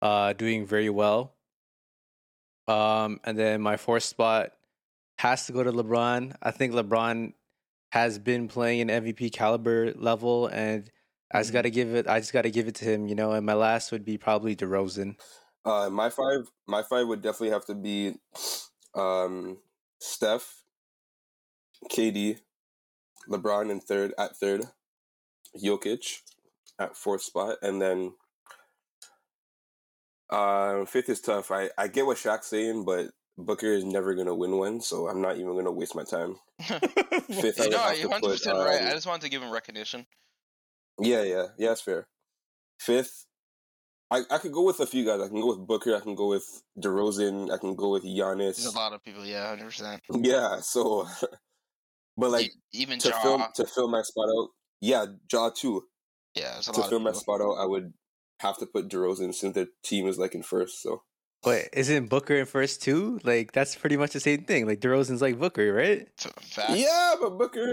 uh, 0.02 0.32
doing 0.32 0.66
very 0.66 0.90
well. 0.90 1.34
Um, 2.66 3.20
and 3.22 3.38
then 3.38 3.60
my 3.60 3.76
fourth 3.76 4.02
spot 4.02 4.50
has 5.18 5.46
to 5.46 5.52
go 5.52 5.62
to 5.62 5.70
LeBron. 5.70 6.34
I 6.42 6.50
think 6.50 6.72
LeBron 6.74 7.34
has 7.92 8.18
been 8.18 8.48
playing 8.48 8.90
an 8.90 8.90
MVP 8.90 9.30
caliber 9.32 9.92
level, 9.94 10.48
and 10.48 10.90
I 11.32 11.38
just 11.38 11.50
Mhm. 11.50 11.52
got 11.52 11.62
to 11.62 11.70
give 11.70 11.94
it. 11.94 12.08
I 12.08 12.18
just 12.18 12.32
got 12.32 12.42
to 12.42 12.50
give 12.50 12.66
it 12.66 12.74
to 12.76 12.84
him, 12.84 13.06
you 13.06 13.14
know. 13.14 13.30
And 13.30 13.46
my 13.46 13.54
last 13.54 13.92
would 13.92 14.04
be 14.04 14.18
probably 14.18 14.56
DeRozan. 14.56 15.20
Uh, 15.64 15.88
my 15.88 16.10
five, 16.10 16.50
my 16.66 16.82
five 16.82 17.06
would 17.06 17.22
definitely 17.22 17.50
have 17.50 17.66
to 17.66 17.76
be 17.76 18.16
um, 18.92 19.58
Steph, 20.00 20.64
KD, 21.92 22.40
LeBron 23.28 23.70
in 23.70 23.80
third 23.80 24.12
at 24.18 24.36
third, 24.36 24.64
Jokic 25.62 26.22
at 26.78 26.96
fourth 26.96 27.22
spot, 27.22 27.56
and 27.62 27.80
then 27.80 28.12
uh, 30.30 30.84
fifth 30.84 31.08
is 31.08 31.20
tough. 31.20 31.50
I, 31.50 31.70
I 31.78 31.88
get 31.88 32.06
what 32.06 32.16
Shaq's 32.16 32.46
saying, 32.46 32.84
but 32.84 33.10
Booker 33.38 33.66
is 33.66 33.84
never 33.84 34.14
gonna 34.14 34.34
win 34.34 34.56
one, 34.58 34.80
so 34.80 35.08
I'm 35.08 35.20
not 35.20 35.36
even 35.36 35.54
gonna 35.54 35.72
waste 35.72 35.94
my 35.94 36.04
time. 36.04 36.36
Fifth, 36.60 37.60
I 37.60 37.66
no, 37.66 37.90
you're 37.92 38.08
100 38.08 38.20
put. 38.20 38.30
percent 38.30 38.56
right. 38.58 38.80
um, 38.80 38.88
I 38.88 38.92
just 38.92 39.06
wanted 39.06 39.22
to 39.22 39.28
give 39.28 39.42
him 39.42 39.50
recognition. 39.50 40.06
Yeah, 40.98 41.22
yeah, 41.22 41.46
yeah, 41.58 41.68
that's 41.68 41.82
fair. 41.82 42.06
Fifth, 42.80 43.26
I, 44.10 44.22
I 44.30 44.38
could 44.38 44.52
go 44.52 44.62
with 44.62 44.80
a 44.80 44.86
few 44.86 45.04
guys. 45.04 45.20
I 45.20 45.28
can 45.28 45.40
go 45.40 45.48
with 45.48 45.66
Booker. 45.66 45.94
I 45.94 46.00
can 46.00 46.14
go 46.14 46.28
with 46.28 46.62
DeRozan. 46.78 47.52
I 47.52 47.58
can 47.58 47.74
go 47.74 47.90
with 47.90 48.04
There's 48.04 48.14
Giannis. 48.14 48.66
a 48.66 48.76
lot 48.76 48.92
of 48.92 49.02
people. 49.04 49.26
Yeah, 49.26 49.50
100. 49.50 49.64
percent 49.64 50.02
Yeah, 50.10 50.60
so, 50.60 51.06
but 52.16 52.30
like 52.30 52.52
even 52.72 52.98
to 53.00 53.08
Ja. 53.08 53.22
fill 53.22 53.48
to 53.54 53.66
fill 53.66 53.88
my 53.88 54.02
spot 54.02 54.28
out, 54.28 54.48
yeah, 54.80 55.06
Ja 55.32 55.50
too. 55.50 55.84
yeah, 56.34 56.58
a 56.58 56.62
To 56.62 56.72
lot 56.80 56.90
fill 56.90 57.00
my 57.00 57.12
spot 57.12 57.40
out, 57.40 57.54
I 57.54 57.66
would 57.66 57.92
have 58.40 58.58
to 58.58 58.66
put 58.66 58.88
DeRozan 58.88 59.34
since 59.34 59.54
their 59.54 59.68
team 59.82 60.06
is 60.06 60.18
like 60.18 60.34
in 60.34 60.42
first. 60.42 60.82
So 60.82 61.02
But 61.42 61.68
isn't 61.72 62.08
Booker 62.08 62.34
in 62.36 62.46
first 62.46 62.82
too? 62.82 63.18
Like 63.24 63.52
that's 63.52 63.74
pretty 63.76 63.96
much 63.96 64.12
the 64.12 64.20
same 64.20 64.44
thing. 64.44 64.66
Like 64.66 64.80
DeRozan's 64.80 65.22
like 65.22 65.38
Booker, 65.38 65.72
right? 65.72 66.08
F- 66.24 66.32
Facts. 66.42 66.76
yeah, 66.76 67.14
but 67.20 67.38
Booker, 67.38 67.66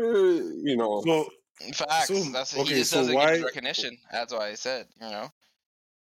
you 0.63 0.75
know, 0.77 1.01
so 1.05 1.27
Facts. 1.73 2.07
So, 2.07 2.15
That's 2.31 2.57
okay, 2.57 2.69
he 2.69 2.75
just 2.79 2.91
so 2.91 2.97
doesn't 2.97 3.13
get 3.13 3.19
why- 3.23 3.39
recognition. 3.39 3.97
That's 4.11 4.33
why 4.33 4.47
I 4.49 4.53
said, 4.55 4.87
you 5.01 5.09
know. 5.09 5.29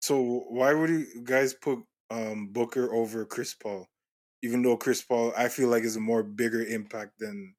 so 0.01 0.45
why 0.49 0.73
would 0.75 0.91
you 0.91 1.07
guys 1.25 1.55
put 1.55 1.79
um 2.11 2.49
Booker 2.53 2.93
over 2.95 3.25
Chris 3.25 3.55
Paul? 3.55 3.87
Even 4.43 4.63
though 4.63 4.77
Chris 4.77 5.03
Paul, 5.03 5.33
I 5.37 5.49
feel 5.49 5.69
like 5.69 5.85
is 5.85 5.97
a 5.97 6.01
more 6.01 6.23
bigger 6.23 6.65
impact 6.65 7.19
than 7.19 7.55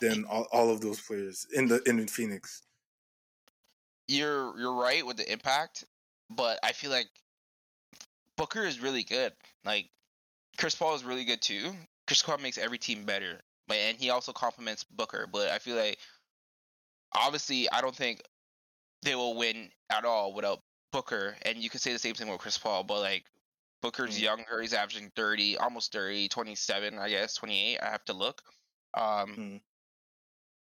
than 0.00 0.24
all, 0.24 0.46
all 0.52 0.70
of 0.70 0.80
those 0.80 1.00
players 1.00 1.46
in 1.54 1.68
the 1.68 1.82
in 1.86 2.06
Phoenix. 2.08 2.62
You're 4.06 4.58
you're 4.58 4.74
right 4.74 5.04
with 5.04 5.16
the 5.18 5.30
impact, 5.30 5.84
but 6.30 6.58
I 6.62 6.72
feel 6.72 6.90
like 6.90 7.08
Booker 8.36 8.64
is 8.64 8.80
really 8.80 9.02
good. 9.02 9.32
Like 9.64 9.90
Chris 10.56 10.74
Paul 10.74 10.94
is 10.94 11.04
really 11.04 11.24
good 11.24 11.42
too. 11.42 11.72
Chris 12.06 12.22
Paul 12.22 12.38
makes 12.38 12.56
every 12.58 12.78
team 12.78 13.04
better, 13.04 13.40
but 13.66 13.76
and 13.76 13.96
he 13.98 14.10
also 14.10 14.32
complements 14.32 14.84
Booker. 14.84 15.26
But 15.30 15.50
I 15.50 15.58
feel 15.58 15.76
like 15.76 15.98
obviously 17.14 17.70
I 17.70 17.80
don't 17.80 17.94
think 17.96 18.22
they 19.02 19.14
will 19.14 19.36
win 19.36 19.68
at 19.90 20.04
all 20.04 20.32
without 20.32 20.60
Booker. 20.92 21.36
And 21.42 21.58
you 21.58 21.68
could 21.68 21.80
say 21.82 21.92
the 21.92 21.98
same 21.98 22.14
thing 22.14 22.28
with 22.30 22.40
Chris 22.40 22.56
Paul, 22.58 22.84
but 22.84 23.00
like 23.00 23.24
Booker's 23.82 24.18
Mm. 24.18 24.22
younger, 24.22 24.60
he's 24.62 24.72
averaging 24.72 25.10
30, 25.14 25.56
almost 25.58 25.92
30, 25.92 26.28
27, 26.28 26.98
I 26.98 27.10
guess, 27.10 27.34
28. 27.34 27.78
I 27.80 27.90
have 27.90 28.04
to 28.06 28.12
look. 28.14 28.42
Um 28.94 29.36
Mm. 29.36 29.60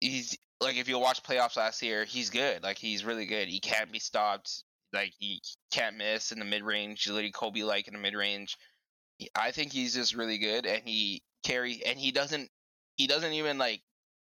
He's 0.00 0.36
like 0.60 0.76
if 0.76 0.88
you 0.88 0.98
watch 0.98 1.22
playoffs 1.22 1.56
last 1.56 1.82
year, 1.82 2.04
he's 2.04 2.30
good. 2.30 2.62
Like 2.62 2.78
he's 2.78 3.04
really 3.04 3.26
good. 3.26 3.48
He 3.48 3.60
can't 3.60 3.92
be 3.92 3.98
stopped. 3.98 4.64
Like 4.92 5.12
he 5.18 5.42
can't 5.70 5.96
miss 5.96 6.32
in 6.32 6.38
the 6.38 6.44
mid 6.44 6.62
range. 6.64 7.06
Literally 7.06 7.32
Kobe 7.32 7.62
like 7.62 7.86
in 7.88 7.94
the 7.94 8.00
mid 8.00 8.14
range. 8.14 8.56
I 9.34 9.50
think 9.50 9.72
he's 9.72 9.94
just 9.94 10.14
really 10.14 10.38
good, 10.38 10.66
and 10.66 10.82
he 10.86 11.22
carry 11.44 11.82
and 11.84 11.98
he 11.98 12.12
doesn't 12.12 12.50
he 12.96 13.06
doesn't 13.06 13.32
even 13.32 13.58
like 13.58 13.82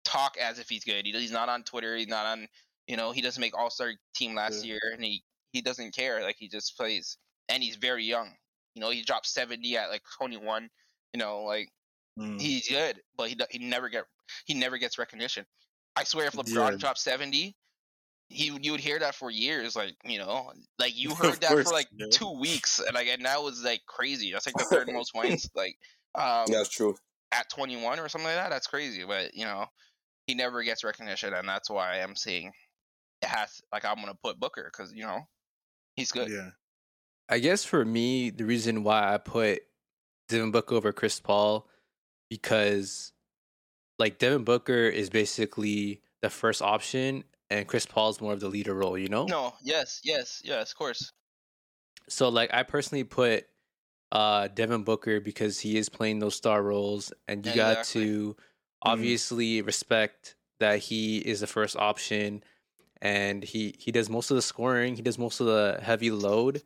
talk 0.05 0.37
as 0.37 0.59
if 0.59 0.69
he's 0.69 0.85
good. 0.85 1.05
He, 1.05 1.11
he's 1.13 1.31
not 1.31 1.49
on 1.49 1.63
Twitter. 1.63 1.95
He's 1.95 2.07
not 2.07 2.25
on 2.25 2.47
you 2.87 2.97
know 2.97 3.11
he 3.11 3.21
doesn't 3.21 3.41
make 3.41 3.57
All 3.57 3.69
Star 3.69 3.93
team 4.15 4.35
last 4.35 4.63
Yeah. 4.63 4.65
year, 4.65 4.79
and 4.93 5.03
he 5.03 5.23
he 5.51 5.61
doesn't 5.61 5.95
care. 5.95 6.21
Like 6.23 6.37
he 6.37 6.49
just 6.49 6.77
plays, 6.77 7.17
and 7.49 7.63
he's 7.63 7.77
very 7.77 8.05
young. 8.05 8.37
You 8.75 8.81
know 8.81 8.89
he 8.91 9.03
dropped 9.03 9.27
seventy 9.27 9.77
at 9.77 9.89
like 9.89 10.03
twenty 10.17 10.37
one. 10.37 10.69
You 11.13 11.19
know 11.19 11.43
like 11.43 11.69
Mm. 12.17 12.39
he's 12.39 12.69
good, 12.69 13.01
but 13.17 13.29
he 13.29 13.37
he 13.51 13.59
never 13.59 13.89
get 13.89 14.05
he 14.45 14.53
never 14.53 14.77
gets 14.77 14.97
recognition. 14.97 15.45
I 15.95 16.03
swear, 16.03 16.27
if 16.27 16.33
LeBron 16.33 16.71
Yeah. 16.71 16.77
dropped 16.77 16.99
seventy, 16.99 17.55
he 18.29 18.45
you 18.61 18.71
would 18.71 18.81
hear 18.81 18.99
that 18.99 19.15
for 19.15 19.29
years. 19.31 19.75
Like 19.75 19.95
you 20.03 20.17
know, 20.19 20.51
like 20.79 20.97
you 20.97 21.13
heard 21.15 21.39
that 21.41 21.49
course, 21.49 21.67
for 21.67 21.73
like 21.73 21.87
yeah. 21.95 22.07
two 22.11 22.31
weeks, 22.39 22.79
and 22.79 22.93
like 22.93 23.07
and 23.07 23.25
that 23.25 23.41
was 23.41 23.63
like 23.63 23.81
crazy. 23.87 24.31
That's 24.31 24.45
like 24.45 24.55
the 24.55 24.65
third 24.65 24.87
most 24.91 25.13
points. 25.13 25.49
Like 25.55 25.77
um, 26.15 26.45
yeah, 26.47 26.57
that's 26.57 26.69
true. 26.69 26.95
at 27.31 27.49
twenty 27.49 27.81
one 27.81 27.99
or 27.99 28.09
something 28.09 28.27
like 28.27 28.35
that. 28.37 28.49
That's 28.49 28.67
crazy, 28.67 29.03
but 29.05 29.33
you 29.35 29.45
know, 29.45 29.65
he 30.27 30.33
never 30.35 30.63
gets 30.63 30.83
recognition, 30.83 31.33
and 31.33 31.47
that's 31.47 31.69
why 31.69 32.01
I'm 32.01 32.15
seeing 32.15 32.51
it 33.21 33.27
has. 33.27 33.61
Like 33.71 33.85
I'm 33.85 33.95
gonna 33.95 34.15
put 34.21 34.39
Booker 34.39 34.69
because 34.71 34.93
you 34.93 35.03
know 35.03 35.27
he's 35.95 36.11
good. 36.11 36.29
Yeah. 36.29 36.49
I 37.27 37.39
guess 37.39 37.63
for 37.63 37.83
me, 37.83 38.29
the 38.29 38.43
reason 38.45 38.83
why 38.83 39.13
I 39.13 39.17
put 39.17 39.61
Devin 40.29 40.51
Booker 40.51 40.75
over 40.75 40.91
Chris 40.91 41.19
Paul 41.19 41.67
because 42.29 43.13
like 43.99 44.17
Devin 44.19 44.43
Booker 44.43 44.87
is 44.87 45.09
basically 45.09 46.01
the 46.21 46.29
first 46.29 46.61
option 46.61 47.23
and 47.49 47.67
Chris 47.67 47.85
Paul's 47.85 48.21
more 48.21 48.33
of 48.33 48.39
the 48.39 48.49
leader 48.49 48.73
role, 48.73 48.97
you 48.97 49.09
know? 49.09 49.25
No, 49.27 49.57
yes, 49.61 49.99
yes, 50.03 50.41
yes, 50.45 50.71
of 50.71 50.77
course. 50.77 51.11
So 52.07 52.29
like 52.29 52.53
I 52.53 52.63
personally 52.63 53.03
put 53.03 53.47
uh 54.11 54.47
Devin 54.49 54.83
Booker 54.83 55.19
because 55.19 55.59
he 55.59 55.77
is 55.77 55.89
playing 55.89 56.19
those 56.19 56.35
star 56.35 56.63
roles 56.63 57.13
and 57.27 57.45
you 57.45 57.53
Yeah, 57.53 57.55
got 57.55 57.81
exactly. 57.81 58.03
to 58.03 58.37
obviously 58.81 59.61
respect 59.61 60.35
that 60.59 60.79
he 60.79 61.19
is 61.19 61.39
the 61.41 61.47
first 61.47 61.75
option 61.75 62.43
and 63.01 63.43
he 63.43 63.75
he 63.79 63.91
does 63.91 64.09
most 64.09 64.31
of 64.31 64.35
the 64.35 64.41
scoring, 64.41 64.95
he 64.95 65.01
does 65.01 65.17
most 65.17 65.39
of 65.39 65.47
the 65.47 65.79
heavy 65.81 66.11
load. 66.11 66.63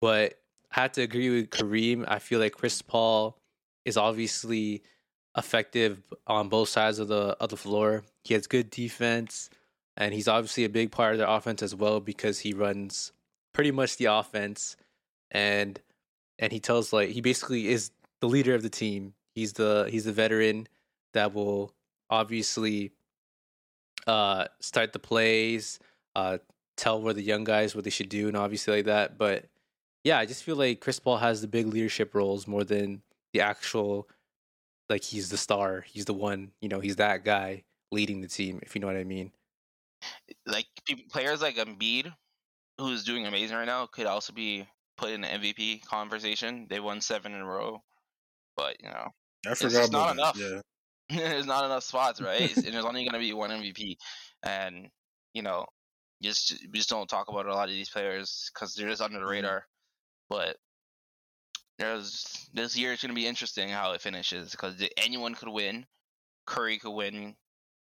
But 0.00 0.42
I 0.72 0.82
have 0.82 0.92
to 0.92 1.02
agree 1.02 1.30
with 1.30 1.50
Kareem. 1.50 2.04
I 2.08 2.18
feel 2.18 2.40
like 2.40 2.52
Chris 2.54 2.82
Paul 2.82 3.40
is 3.84 3.96
obviously 3.96 4.82
effective 5.38 6.02
on 6.26 6.48
both 6.48 6.68
sides 6.68 6.98
of 6.98 7.08
the 7.08 7.36
of 7.40 7.48
the 7.50 7.56
floor. 7.56 8.02
He 8.24 8.34
has 8.34 8.46
good 8.46 8.70
defense 8.70 9.48
and 9.96 10.14
he's 10.14 10.28
obviously 10.28 10.64
a 10.64 10.68
big 10.68 10.92
part 10.92 11.12
of 11.12 11.18
their 11.18 11.28
offense 11.28 11.62
as 11.62 11.74
well 11.74 12.00
because 12.00 12.40
he 12.40 12.52
runs 12.52 13.12
pretty 13.52 13.70
much 13.70 13.96
the 13.96 14.06
offense 14.06 14.76
and 15.30 15.80
and 16.38 16.52
he 16.52 16.60
tells 16.60 16.92
like 16.92 17.10
he 17.10 17.20
basically 17.20 17.68
is 17.68 17.90
the 18.20 18.28
leader 18.28 18.54
of 18.54 18.62
the 18.62 18.70
team. 18.70 19.14
He's 19.34 19.54
the 19.54 19.88
he's 19.90 20.04
the 20.04 20.12
veteran 20.12 20.68
that 21.14 21.34
will 21.34 21.72
obviously 22.10 22.92
uh 24.06 24.46
start 24.60 24.92
the 24.92 24.98
plays, 24.98 25.78
uh 26.14 26.38
tell 26.76 27.00
where 27.00 27.14
the 27.14 27.22
young 27.22 27.44
guys 27.44 27.74
what 27.74 27.84
they 27.84 27.90
should 27.90 28.08
do 28.08 28.28
and 28.28 28.36
obviously 28.36 28.76
like 28.76 28.86
that. 28.86 29.18
But 29.18 29.46
yeah, 30.04 30.18
I 30.18 30.26
just 30.26 30.44
feel 30.44 30.56
like 30.56 30.80
Chris 30.80 31.00
Paul 31.00 31.18
has 31.18 31.40
the 31.40 31.48
big 31.48 31.66
leadership 31.66 32.14
roles 32.14 32.46
more 32.46 32.64
than 32.64 33.02
the 33.32 33.40
actual 33.40 34.08
like 34.88 35.04
he's 35.04 35.30
the 35.30 35.36
star. 35.38 35.82
He's 35.82 36.04
the 36.06 36.14
one, 36.14 36.52
you 36.60 36.68
know, 36.68 36.80
he's 36.80 36.96
that 36.96 37.24
guy 37.24 37.64
leading 37.92 38.20
the 38.20 38.28
team, 38.28 38.60
if 38.62 38.74
you 38.74 38.80
know 38.80 38.86
what 38.86 38.96
I 38.96 39.04
mean. 39.04 39.32
like 40.46 40.66
players 41.10 41.42
like 41.42 41.56
Embiid, 41.56 42.14
who's 42.78 43.04
doing 43.04 43.26
amazing 43.26 43.56
right 43.56 43.66
now, 43.66 43.86
could 43.86 44.06
also 44.06 44.32
be 44.32 44.68
put 44.96 45.10
in 45.10 45.22
the 45.22 45.32
MVP 45.32 45.80
conversation. 45.80 46.66
They 46.68 46.80
won 46.80 47.00
seven 47.00 47.34
in 47.34 47.40
a 47.42 47.46
row, 47.46 47.82
but 48.56 48.82
you 48.82 48.88
know, 48.90 49.08
I 49.46 49.54
It's 49.60 49.60
forgot 49.60 49.72
just 49.74 49.92
not 49.92 50.12
enough. 50.12 50.38
Yeah. 50.38 50.60
there's 51.10 51.46
not 51.46 51.64
enough 51.66 51.84
spots, 51.84 52.20
right? 52.20 52.56
and 52.64 52.74
there's 52.74 52.86
only 52.86 53.04
gonna 53.06 53.18
be 53.20 53.32
one 53.34 53.52
MVP, 53.52 53.98
and 54.44 54.90
you 55.34 55.42
know, 55.42 55.66
just 56.22 56.52
we 56.72 56.78
just 56.78 56.90
don't 56.90 57.08
talk 57.08 57.28
about 57.28 57.46
a 57.46 57.54
lot 57.54 57.68
of 57.68 57.74
these 57.74 57.90
players 57.90 58.50
because 58.54 58.74
they're 58.74 58.88
just 58.90 59.02
under 59.02 59.20
the 59.20 59.26
Mhm. 59.26 59.26
radar. 59.26 59.66
But 60.30 60.58
there's 61.78 62.48
this 62.52 62.76
year 62.76 62.92
is 62.92 63.00
gonna 63.00 63.14
be 63.14 63.26
interesting 63.26 63.68
how 63.68 63.92
it 63.92 64.00
finishes 64.00 64.50
because 64.50 64.82
anyone 64.96 65.34
could 65.34 65.48
win. 65.48 65.86
Curry 66.46 66.78
could 66.78 66.94
win, 66.94 67.36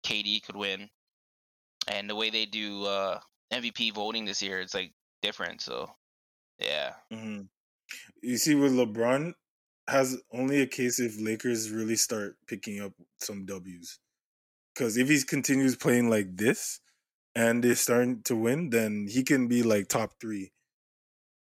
KD 0.07 0.43
could 0.43 0.57
win, 0.57 0.89
and 1.89 2.09
the 2.09 2.15
way 2.15 2.31
they 2.31 2.47
do 2.47 2.85
uh, 2.85 3.21
MVP 3.53 3.93
voting 3.93 4.25
this 4.25 4.43
year, 4.43 4.61
it's 4.61 4.75
like 4.75 4.93
different. 5.23 5.61
So, 5.61 5.91
yeah, 6.59 6.95
hmm 7.11 7.43
You 8.23 8.37
see, 8.39 8.55
with 8.55 8.73
LeBron, 8.73 9.35
has 9.89 10.17
only 10.33 10.63
a 10.63 10.67
case 10.67 10.99
if 10.99 11.21
Lakers 11.21 11.71
really 11.71 11.97
start 11.97 12.37
picking 12.47 12.81
up 12.81 12.93
some 13.21 13.45
W's. 13.45 13.99
Because 14.75 14.97
if 14.97 15.09
he 15.09 15.23
continues 15.23 15.77
playing 15.77 16.11
like 16.11 16.37
this 16.37 16.81
and 17.35 17.63
they're 17.63 17.75
starting 17.75 18.23
to 18.25 18.35
win, 18.35 18.71
then 18.71 19.07
he 19.09 19.23
can 19.23 19.47
be 19.47 19.63
like 19.63 19.89
top 19.89 20.15
three. 20.21 20.53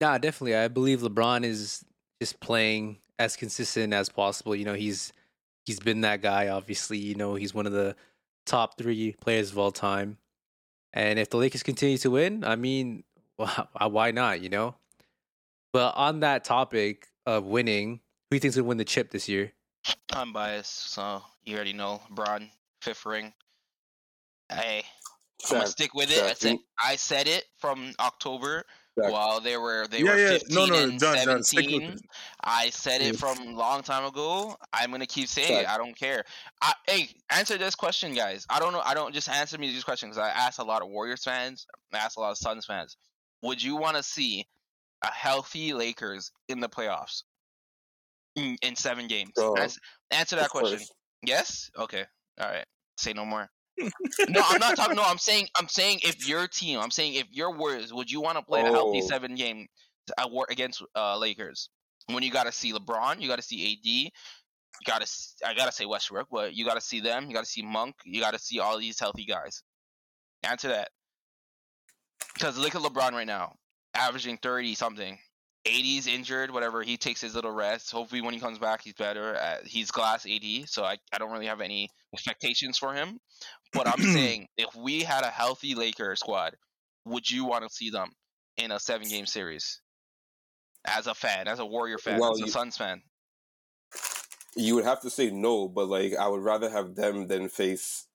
Nah, 0.02 0.18
definitely. 0.18 0.56
I 0.56 0.70
believe 0.70 1.02
LeBron 1.02 1.44
is 1.44 1.84
just 2.20 2.40
playing 2.40 2.98
as 3.18 3.36
consistent 3.36 3.94
as 3.94 4.10
possible. 4.10 4.56
You 4.56 4.66
know, 4.66 4.74
he's 4.74 5.14
he's 5.66 5.80
been 5.80 6.02
that 6.02 6.22
guy. 6.22 6.48
Obviously, 6.50 6.98
you 6.98 7.16
know, 7.16 7.36
he's 7.36 7.54
one 7.54 7.66
of 7.66 7.72
the 7.72 7.96
top 8.46 8.78
three 8.78 9.14
players 9.22 9.52
of 9.52 9.58
all 9.58 9.72
time. 9.72 10.18
And 10.94 11.20
if 11.20 11.30
the 11.30 11.38
Lakers 11.38 11.64
continue 11.64 11.98
to 12.00 12.12
win, 12.12 12.44
I 12.44 12.56
mean, 12.56 13.04
well, 13.38 13.70
why 13.90 14.12
not? 14.12 14.42
You 14.42 14.50
know. 14.50 14.76
But 15.72 15.94
on 15.96 16.22
that 16.22 16.44
topic 16.44 17.08
of 17.26 17.46
winning, 17.46 18.00
who 18.30 18.32
do 18.32 18.36
you 18.36 18.40
think's 18.40 18.56
gonna 18.56 18.68
win 18.68 18.78
the 18.78 18.86
chip 18.86 19.12
this 19.12 19.30
year? 19.30 19.54
I'm 20.12 20.34
biased, 20.34 20.92
so 20.92 21.22
you 21.46 21.56
already 21.56 21.74
know. 21.74 22.02
Bron, 22.10 22.50
fifth 22.82 23.06
ring. 23.06 23.34
Hey, 24.52 24.84
I'm 25.46 25.58
gonna 25.58 25.68
stick 25.68 25.94
with 25.94 26.12
it. 26.12 26.24
I 26.24 26.34
said 26.34 26.58
I 26.84 26.96
said 26.96 27.28
it 27.28 27.46
from 27.58 27.94
October 28.00 28.66
Shaq. 29.00 29.12
while 29.12 29.40
they 29.40 29.58
were 29.58 29.88
they 29.88 30.00
yeah, 30.00 30.12
were 30.12 30.18
yeah. 30.18 30.30
15 30.40 30.56
No, 30.56 30.66
no, 30.66 30.76
and 30.76 31.00
John, 31.00 31.18
John, 31.24 31.44
stick 31.44 31.66
with 31.66 31.74
17. 31.74 31.92
it. 31.92 32.02
I 32.44 32.70
said 32.70 33.02
it 33.02 33.18
from 33.18 33.38
a 33.40 33.52
long 33.52 33.82
time 33.84 34.06
ago. 34.06 34.56
I'm 34.74 34.92
gonna 34.92 35.06
keep 35.06 35.28
saying 35.28 35.62
it. 35.62 35.68
I 35.70 35.78
don't 35.78 35.96
care. 35.96 36.24
I, 36.62 36.74
hey, 36.88 37.10
answer 37.32 37.58
this 37.58 37.76
question, 37.76 38.14
guys. 38.14 38.46
I 38.50 38.60
don't 38.60 38.74
know. 38.74 38.82
I 38.84 38.94
don't 38.94 39.14
just 39.14 39.30
answer 39.30 39.58
me 39.58 39.68
these 39.72 39.84
questions 39.84 40.16
because 40.16 40.30
I 40.30 40.38
asked 40.38 40.60
a 40.60 40.64
lot 40.64 40.82
of 40.82 40.90
Warriors 40.90 41.24
fans. 41.24 41.66
I 41.94 41.98
asked 41.98 42.18
a 42.18 42.20
lot 42.22 42.32
of 42.32 42.38
Suns 42.38 42.66
fans. 42.66 42.98
Would 43.42 43.62
you 43.64 43.76
want 43.76 43.98
to 43.98 44.04
see 44.04 44.46
a 45.04 45.12
healthy 45.12 45.74
Lakers 45.74 46.32
in 46.50 46.60
the 46.60 46.68
playoffs 46.70 47.24
in, 48.36 48.58
in 48.62 48.76
seven 48.76 49.08
games? 49.08 49.32
Oh, 49.38 49.56
Ans- 49.56 49.80
answer 50.12 50.36
that 50.36 50.50
question. 50.50 50.78
course. 50.78 50.92
Yes. 51.24 51.70
Okay. 51.78 52.04
All 52.40 52.50
right. 52.50 52.66
Say 52.98 53.14
no 53.14 53.26
more. 53.26 53.50
No, 54.30 54.42
I'm 54.46 54.60
not 54.60 54.76
talking. 54.76 54.96
No, 54.96 55.04
I'm 55.04 55.18
saying. 55.18 55.48
I'm 55.58 55.68
saying 55.68 56.00
if 56.04 56.28
your 56.28 56.48
team. 56.48 56.80
I'm 56.80 56.92
saying 56.92 57.14
if 57.16 57.28
your 57.32 57.56
Warriors, 57.56 57.94
would 57.94 58.12
you 58.12 58.22
want 58.22 58.38
to 58.38 58.44
play 58.44 58.62
a 58.62 58.66
healthy 58.66 59.02
Oh. 59.04 59.08
seven 59.08 59.36
game 59.36 59.68
war 60.28 60.46
against 60.50 60.84
uh, 60.96 61.18
Lakers 61.18 61.70
when 62.14 62.24
you 62.24 62.32
got 62.32 62.46
to 62.46 62.52
see 62.52 62.74
LeBron, 62.74 63.22
you 63.22 63.28
got 63.28 63.36
to 63.38 63.42
see 63.44 63.74
AD, 63.74 63.86
you 63.86 64.10
got 64.86 65.02
to. 65.02 65.08
I 65.46 65.54
gotta 65.54 65.72
say 65.72 65.86
Westbrook, 65.86 66.28
but 66.32 66.54
you 66.56 66.66
got 66.66 66.76
to 66.76 66.82
see 66.82 67.00
them. 67.00 67.28
You 67.28 67.34
got 67.34 67.44
to 67.44 67.50
see 67.50 67.62
Monk. 67.62 67.96
You 68.06 68.22
got 68.22 68.34
to 68.34 68.40
see 68.40 68.60
all 68.60 68.78
these 68.78 69.00
healthy 69.00 69.26
guys. 69.26 69.62
Answer 70.44 70.70
that. 70.70 70.90
Because 72.34 72.58
look 72.58 72.76
at 72.76 72.82
LeBron 72.82 73.12
right 73.12 73.28
now, 73.28 73.56
averaging 73.94 74.38
thirty 74.38 74.74
something. 74.76 75.18
AD's 75.70 76.08
injured, 76.08 76.52
whatever. 76.52 76.82
He 76.82 76.98
takes 76.98 77.22
his 77.22 77.36
little 77.36 77.52
rest. 77.52 77.92
Hopefully, 77.92 78.22
when 78.22 78.34
he 78.34 78.40
comes 78.40 78.58
back, 78.60 78.82
he's 78.84 78.94
better. 78.94 79.36
Uh, 79.36 79.58
he's 79.66 79.92
glass 79.92 80.26
AD, 80.26 80.68
so 80.68 80.84
I, 80.84 80.98
I 81.14 81.18
don't 81.18 81.32
really 81.32 81.46
have 81.46 81.62
any 81.62 81.90
expectations 82.14 82.78
for 82.78 82.94
him. 82.94 83.20
But 83.74 83.88
I'm 83.88 84.02
saying, 84.14 84.48
if 84.58 84.76
we 84.76 85.04
had 85.04 85.24
a 85.24 85.30
healthy 85.30 85.76
Laker 85.76 86.16
squad, 86.16 86.56
would 87.06 87.30
you 87.30 87.46
want 87.46 87.64
to 87.64 87.70
see 87.74 87.90
them 87.90 88.10
in 88.58 88.72
a 88.72 88.80
seven 88.80 89.08
game 89.08 89.26
series? 89.26 89.82
As 90.86 91.08
a 91.08 91.14
fan, 91.14 91.48
as 91.48 91.60
a 91.60 91.66
Warrior 91.66 91.98
fan, 91.98 92.20
Well, 92.20 92.32
as 92.32 92.42
a 92.42 92.46
you- 92.46 92.52
Suns 92.52 92.78
fan. 92.78 93.02
You 94.56 94.76
would 94.76 94.86
have 94.86 95.02
to 95.02 95.10
say 95.10 95.30
no, 95.30 95.68
but 95.68 95.88
like 95.88 96.16
I 96.16 96.28
would 96.28 96.42
rather 96.42 96.70
have 96.70 96.96
them 96.96 97.28
than 97.28 97.50
face 97.50 98.08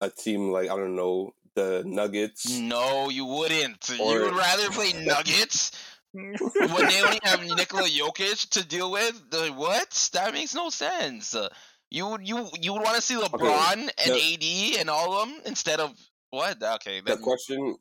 a 0.00 0.08
team 0.10 0.50
like 0.50 0.70
I 0.70 0.76
don't 0.76 0.96
know 0.96 1.34
the 1.54 1.82
Nuggets. 1.86 2.50
No, 2.58 3.10
you 3.10 3.24
wouldn't. 3.26 3.88
you 3.90 4.02
would 4.04 4.34
rather 4.34 4.70
play 4.70 4.92
Nuggets 5.04 5.70
when 6.14 6.86
they 6.88 7.02
only 7.02 7.20
have 7.24 7.42
Nikola 7.56 7.88
Jokic 7.88 8.48
to 8.50 8.66
deal 8.66 8.90
with. 8.90 9.30
The, 9.30 9.48
what? 9.48 10.10
That 10.12 10.32
makes 10.32 10.54
no 10.54 10.70
sense. 10.70 11.34
Uh, 11.34 11.48
You 11.90 12.06
would 12.08 12.26
you 12.26 12.48
you 12.60 12.72
would 12.72 12.82
want 12.82 12.96
to 12.96 13.02
see 13.02 13.14
LeBron 13.16 13.72
and 13.76 13.90
the- 14.14 14.74
AD 14.74 14.80
and 14.80 14.90
all 14.90 15.12
of 15.20 15.28
them 15.28 15.40
instead 15.46 15.80
of 15.80 15.92
what? 16.30 16.60
Okay, 16.62 17.00
The 17.00 17.16
question, 17.16 17.76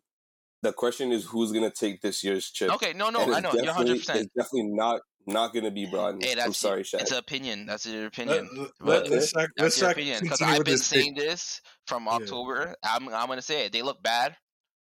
the 0.61 0.73
question 0.73 1.11
is 1.11 1.25
who's 1.25 1.51
gonna 1.51 1.71
take 1.71 2.01
this 2.01 2.23
year's 2.23 2.49
chip? 2.51 2.71
okay, 2.75 2.93
no, 2.93 3.09
no, 3.09 3.21
And 3.23 3.33
I 3.33 3.37
it's 3.37 3.43
know 3.43 3.51
you're 3.53 3.65
definitely- 3.65 3.73
hundred 3.73 3.97
percent. 3.99 4.19
It's 4.19 4.33
definitely 4.37 4.71
not 4.73 5.01
not 5.25 5.53
gonna 5.53 5.71
be 5.71 5.85
Bron. 5.85 6.19
Hey, 6.21 6.35
I'm 6.39 6.53
sorry, 6.53 6.81
It's 6.81 7.11
an 7.11 7.17
opinion. 7.17 7.65
That's 7.65 7.85
your 7.85 8.07
opinion. 8.07 8.49
let, 8.57 8.69
But- 8.79 9.09
let's 9.09 9.31
Shaq, 9.33 9.47
That's 9.55 9.77
let's 9.77 9.81
your 9.81 9.91
opinion. 9.91 10.19
Because 10.21 10.41
I've 10.41 10.63
been 10.65 10.73
this 10.73 10.89
take. 10.89 10.99
saying 11.01 11.13
this 11.15 11.61
from 11.87 12.05
Yeah. 12.05 12.11
October. 12.17 12.75
I'm 12.83 13.07
I'm 13.09 13.27
gonna 13.27 13.41
say 13.41 13.65
it. 13.65 13.71
They 13.71 13.81
look 13.83 14.03
bad. 14.03 14.35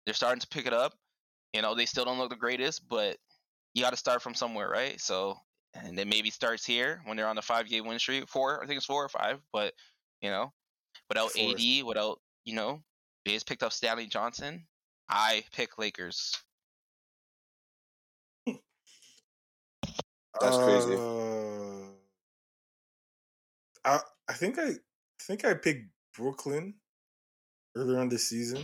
They're 0.05 0.15
starting 0.15 0.41
to 0.41 0.47
pick 0.47 0.65
it 0.65 0.73
up. 0.73 0.93
You 1.53 1.61
know, 1.61 1.75
they 1.75 1.85
still 1.85 2.05
don't 2.05 2.17
look 2.17 2.31
the 2.31 2.35
greatest, 2.37 2.87
but 2.89 3.17
you 3.73 3.81
got 3.81 3.91
to 3.91 3.97
start 3.97 4.21
from 4.21 4.33
somewhere, 4.33 4.69
right? 4.69 4.99
So, 4.99 5.37
and 5.73 5.97
then 5.97 6.09
maybe 6.09 6.29
starts 6.29 6.65
here 6.65 7.01
when 7.05 7.17
they're 7.17 7.27
on 7.27 7.35
the 7.35 7.41
five 7.41 7.67
game 7.67 7.85
win 7.85 7.99
streak. 7.99 8.27
Four, 8.27 8.63
I 8.63 8.67
think 8.67 8.77
it's 8.77 8.85
four 8.85 9.03
or 9.03 9.09
five. 9.09 9.39
But 9.53 9.73
you 10.21 10.29
know, 10.29 10.51
without 11.09 11.31
Four. 11.31 11.51
AD, 11.51 11.85
without 11.85 12.19
you 12.45 12.55
know, 12.55 12.81
they 13.25 13.33
just 13.33 13.47
picked 13.47 13.63
up 13.63 13.73
Stanley 13.73 14.07
Johnson. 14.07 14.65
I 15.09 15.43
pick 15.53 15.77
Lakers. 15.77 16.33
That's 18.47 20.57
crazy. 20.57 20.95
Uh, 20.95 21.91
I 23.85 23.99
I 24.29 24.33
think 24.33 24.59
I 24.59 24.73
think 25.21 25.45
I 25.45 25.53
picked 25.53 25.87
Brooklyn 26.17 26.73
earlier 27.75 27.99
on 27.99 28.09
this 28.09 28.29
season. 28.29 28.63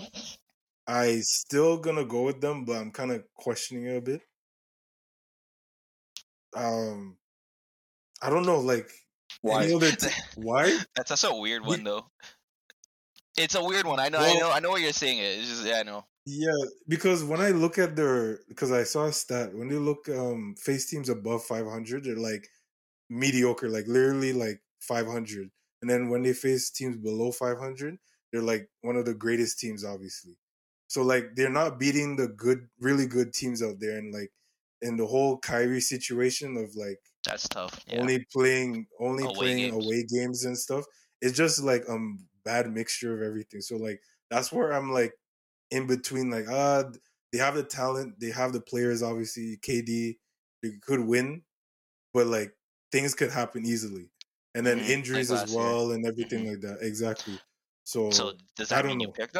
I 0.87 1.19
still 1.21 1.77
gonna 1.77 2.05
go 2.05 2.23
with 2.23 2.41
them, 2.41 2.65
but 2.65 2.77
I'm 2.77 2.91
kind 2.91 3.11
of 3.11 3.23
questioning 3.35 3.85
it 3.85 3.97
a 3.97 4.01
bit. 4.01 4.21
Um, 6.55 7.17
I 8.21 8.29
don't 8.29 8.45
know, 8.45 8.59
like 8.59 8.89
Why? 9.41 9.67
t- 9.79 10.07
why? 10.35 10.77
That's 10.95 11.09
that's 11.09 11.23
a 11.23 11.35
weird 11.35 11.63
We- 11.63 11.69
one 11.69 11.83
though. 11.83 12.05
It's 13.37 13.53
a 13.53 13.63
weird 13.63 13.85
one. 13.85 13.99
I 13.99 14.09
know. 14.09 14.17
I 14.17 14.33
know. 14.33 14.51
I 14.51 14.59
know 14.59 14.71
what 14.71 14.81
you're 14.81 14.91
saying. 14.91 15.19
It. 15.19 15.37
It's 15.39 15.47
just 15.47 15.65
yeah. 15.65 15.79
I 15.79 15.83
know. 15.83 16.05
Yeah, 16.25 16.57
because 16.87 17.23
when 17.23 17.39
I 17.39 17.51
look 17.51 17.77
at 17.77 17.95
their, 17.95 18.39
because 18.49 18.71
I 18.71 18.83
saw 18.83 19.05
a 19.05 19.13
stat 19.13 19.53
when 19.53 19.69
they 19.69 19.75
look 19.75 20.09
um 20.09 20.55
face 20.57 20.89
teams 20.89 21.07
above 21.07 21.43
500, 21.45 22.03
they're 22.03 22.15
like 22.17 22.49
mediocre, 23.09 23.69
like 23.69 23.87
literally 23.87 24.33
like 24.33 24.61
500, 24.81 25.51
and 25.81 25.89
then 25.89 26.09
when 26.09 26.23
they 26.23 26.33
face 26.33 26.69
teams 26.71 26.97
below 26.97 27.31
500, 27.31 27.97
they're 28.33 28.41
like 28.41 28.69
one 28.81 28.95
of 28.97 29.05
the 29.05 29.13
greatest 29.13 29.59
teams, 29.59 29.85
obviously. 29.85 30.35
So 30.87 31.03
like 31.03 31.35
they're 31.35 31.49
not 31.49 31.79
beating 31.79 32.15
the 32.15 32.27
good, 32.27 32.67
really 32.79 33.05
good 33.05 33.33
teams 33.33 33.61
out 33.61 33.79
there, 33.79 33.97
and 33.99 34.11
like 34.13 34.31
in 34.81 34.97
the 34.97 35.05
whole 35.07 35.37
Kyrie 35.39 35.81
situation 35.81 36.57
of 36.57 36.75
like 36.75 36.99
That's 37.25 37.47
tough. 37.47 37.83
Yeah. 37.87 38.01
only 38.01 38.25
playing 38.33 38.87
only 38.99 39.27
Away 39.27 39.35
playing 39.37 39.71
games. 39.71 39.73
away 39.73 40.05
games 40.05 40.45
and 40.45 40.57
stuff. 40.57 40.85
It's 41.21 41.37
just 41.37 41.61
like 41.63 41.83
um 41.89 42.27
bad 42.43 42.71
mixture 42.71 43.15
of 43.15 43.21
everything. 43.21 43.61
So 43.61 43.77
like 43.77 44.01
that's 44.29 44.51
where 44.51 44.73
I'm 44.73 44.91
like 44.91 45.13
in 45.71 45.87
between 45.87 46.29
like 46.31 46.47
uh 46.49 46.85
they 47.31 47.39
have 47.39 47.55
the 47.55 47.63
talent, 47.63 48.19
they 48.19 48.31
have 48.31 48.53
the 48.53 48.61
players 48.61 49.03
obviously, 49.03 49.57
KD 49.57 50.19
they 50.63 50.71
could 50.81 51.01
win, 51.01 51.43
but 52.13 52.27
like 52.27 52.53
things 52.91 53.15
could 53.15 53.31
happen 53.31 53.65
easily. 53.65 54.11
And 54.55 54.65
then 54.65 54.79
Mhm, 54.79 54.81
like 54.81 54.89
injuries 54.89 55.31
as 55.31 55.45
last 55.45 55.57
year. 55.57 55.57
well 55.57 55.91
and 55.91 56.05
everything 56.05 56.45
Mhm. 56.45 56.49
like 56.49 56.61
that. 56.61 56.79
Exactly. 56.81 57.39
So, 57.83 58.09
So 58.11 58.33
does 58.55 58.71
I 58.71 58.81
that 58.81 58.81
don't 58.81 58.97
mean 58.97 58.99
you 59.01 59.07
pick 59.09 59.33
picked 59.33 59.37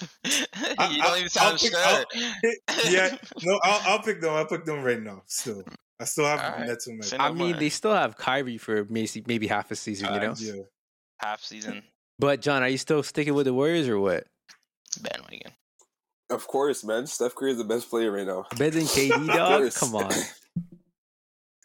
them? 0.00 0.08
you 0.24 0.44
I- 0.78 0.98
don't 1.02 1.18
even 1.18 1.28
sound 1.28 1.46
I'll 1.46 1.58
pick- 1.58 1.70
sure. 1.72 1.80
I'll- 1.84 2.92
yeah, 2.92 3.16
no, 3.44 3.60
I'll, 3.62 3.92
I'll 3.92 4.02
pick 4.02 4.20
them. 4.20 4.34
I'll 4.34 4.46
pick 4.46 4.64
them 4.64 4.82
right 4.82 5.00
now. 5.00 5.22
Still, 5.26 5.62
I 6.00 6.04
still 6.04 6.24
have 6.26 6.40
Alright. 6.40 6.68
Nets 6.68 6.86
in 6.86 6.98
my. 6.98 7.04
I 7.18 7.30
mean, 7.32 7.50
more. 7.52 7.60
they 7.60 7.68
still 7.68 7.94
have 7.94 8.16
Kyrie 8.16 8.58
for 8.58 8.84
maybe 8.90 9.24
maybe 9.26 9.46
half 9.46 9.70
a 9.70 9.76
season, 9.76 10.08
you 10.08 10.14
uh, 10.14 10.18
know. 10.24 10.34
Yeah, 10.38 10.62
half 11.20 11.40
season 11.42 11.82
But 12.18 12.40
John, 12.42 12.62
are 12.62 12.68
you 12.68 12.78
still 12.78 13.02
sticking 13.02 13.34
with 13.34 13.46
the 13.46 13.54
Warriors 13.54 13.88
or 13.88 13.98
what? 13.98 14.26
bandwagon. 15.02 15.52
Of 16.30 16.46
course, 16.48 16.82
man. 16.84 17.06
Steph 17.06 17.34
Curry 17.34 17.52
is 17.52 17.58
the 17.58 17.64
best 17.64 17.88
player 17.88 18.10
right 18.10 18.26
now. 18.26 18.46
Better 18.56 18.78
than 18.78 18.84
KD, 18.86 19.10
Of 19.20 19.26
dog. 19.28 19.60
course. 19.60 19.78
Come 19.78 19.94
on. 19.96 20.10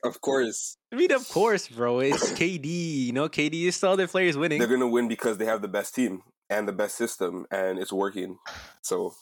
Of 0.03 0.19
course, 0.19 0.77
I 0.91 0.95
mean, 0.95 1.11
of 1.11 1.29
course, 1.29 1.67
bro. 1.67 1.99
It's 1.99 2.31
KD. 2.31 2.65
You 3.05 3.11
know, 3.13 3.29
KD 3.29 3.65
is 3.67 3.75
still 3.75 3.95
their 3.95 4.07
players 4.07 4.35
winning. 4.35 4.57
they're 4.57 4.67
gonna 4.67 4.87
win 4.87 5.07
because 5.07 5.37
they 5.37 5.45
have 5.45 5.61
the 5.61 5.67
best 5.67 5.93
team 5.93 6.23
and 6.51 6.67
the 6.67 6.73
best 6.73 6.95
system, 6.95 7.47
and 7.49 7.79
it's 7.79 7.93
working. 7.93 8.37
So 8.81 9.15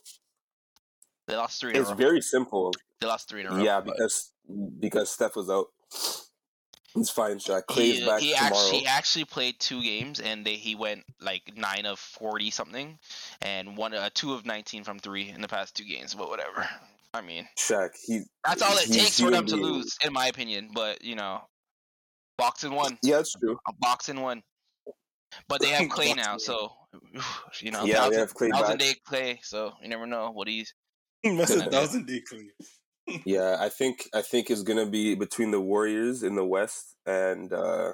They 1.28 1.36
lost 1.36 1.62
three 1.62 1.72
in 1.72 1.78
a 1.78 1.82
it's 1.82 1.92
very 1.92 2.22
simple. 2.22 2.74
They 3.00 3.08
lost 3.08 3.30
three 3.30 3.42
in 3.42 3.48
a 3.48 3.52
row. 3.52 3.64
Yeah, 3.64 3.80
because 3.80 4.32
because 4.80 5.12
Steph 5.12 5.36
was 5.36 5.50
out. 5.50 5.68
It's 6.96 7.12
fine, 7.12 7.38
Shaq. 7.38 7.68
Clay's 7.68 8.00
he, 8.00 8.06
back 8.06 8.20
he 8.20 8.34
tomorrow. 8.34 8.56
actually 8.56 8.80
he 8.80 8.88
actually 8.88 9.26
played 9.26 9.60
two 9.60 9.84
games 9.84 10.20
and 10.20 10.44
they 10.44 10.56
he 10.56 10.74
went 10.74 11.04
like 11.22 11.44
nine 11.56 11.86
of 11.86 12.00
forty 12.00 12.50
something, 12.50 12.98
and 13.44 13.78
one 13.78 13.94
uh, 13.94 14.10
two 14.14 14.34
of 14.34 14.46
nineteen 14.46 14.84
from 14.84 14.98
three 14.98 15.30
in 15.30 15.42
the 15.42 15.48
past 15.48 15.76
two 15.76 15.86
games. 15.86 16.16
But 16.16 16.30
whatever. 16.30 16.68
I 17.14 17.22
mean, 17.22 17.48
Shaq, 17.58 17.90
he 18.06 18.22
that's 18.44 18.62
all 18.64 18.76
it 18.78 18.92
takes 18.92 19.20
for 19.20 19.30
them 19.30 19.46
to 19.48 19.56
lose, 19.56 19.98
in 20.04 20.14
my 20.14 20.28
opinion. 20.28 20.72
But 20.74 21.04
you 21.04 21.16
know, 21.16 21.42
boxing 22.40 22.74
one, 22.74 22.98
Yeah, 23.04 23.18
that's 23.18 23.34
true. 23.34 23.58
a 23.68 23.74
boxing 23.80 24.22
one. 24.22 24.42
But 25.48 25.62
they 25.62 25.70
have 25.70 25.90
Clay 25.90 26.14
now, 26.14 26.38
so 26.38 26.72
you 27.62 27.72
know, 27.72 27.84
Yeah, 27.86 27.86
they 27.86 27.94
thousand, 27.94 28.20
have 28.20 28.34
Clay 28.34 28.50
thousand 28.50 28.78
back. 28.78 28.88
day 28.88 28.94
Clay. 29.06 29.40
So 29.44 29.74
you 29.82 29.88
never 29.90 30.06
know 30.08 30.32
what 30.32 30.48
he's. 30.48 30.74
that's 31.24 31.52
a 31.52 31.70
thousand 31.70 32.08
day 32.08 32.22
clean. 32.28 32.50
Yeah, 33.26 33.58
I 33.60 33.70
think 33.70 34.08
I 34.14 34.22
think 34.22 34.52
it's 34.52 34.62
gonna 34.62 34.86
be 34.86 35.16
between 35.16 35.50
the 35.50 35.60
Warriors 35.60 36.22
in 36.22 36.36
the 36.36 36.46
West 36.46 36.96
and 37.08 37.52
uh 37.52 37.94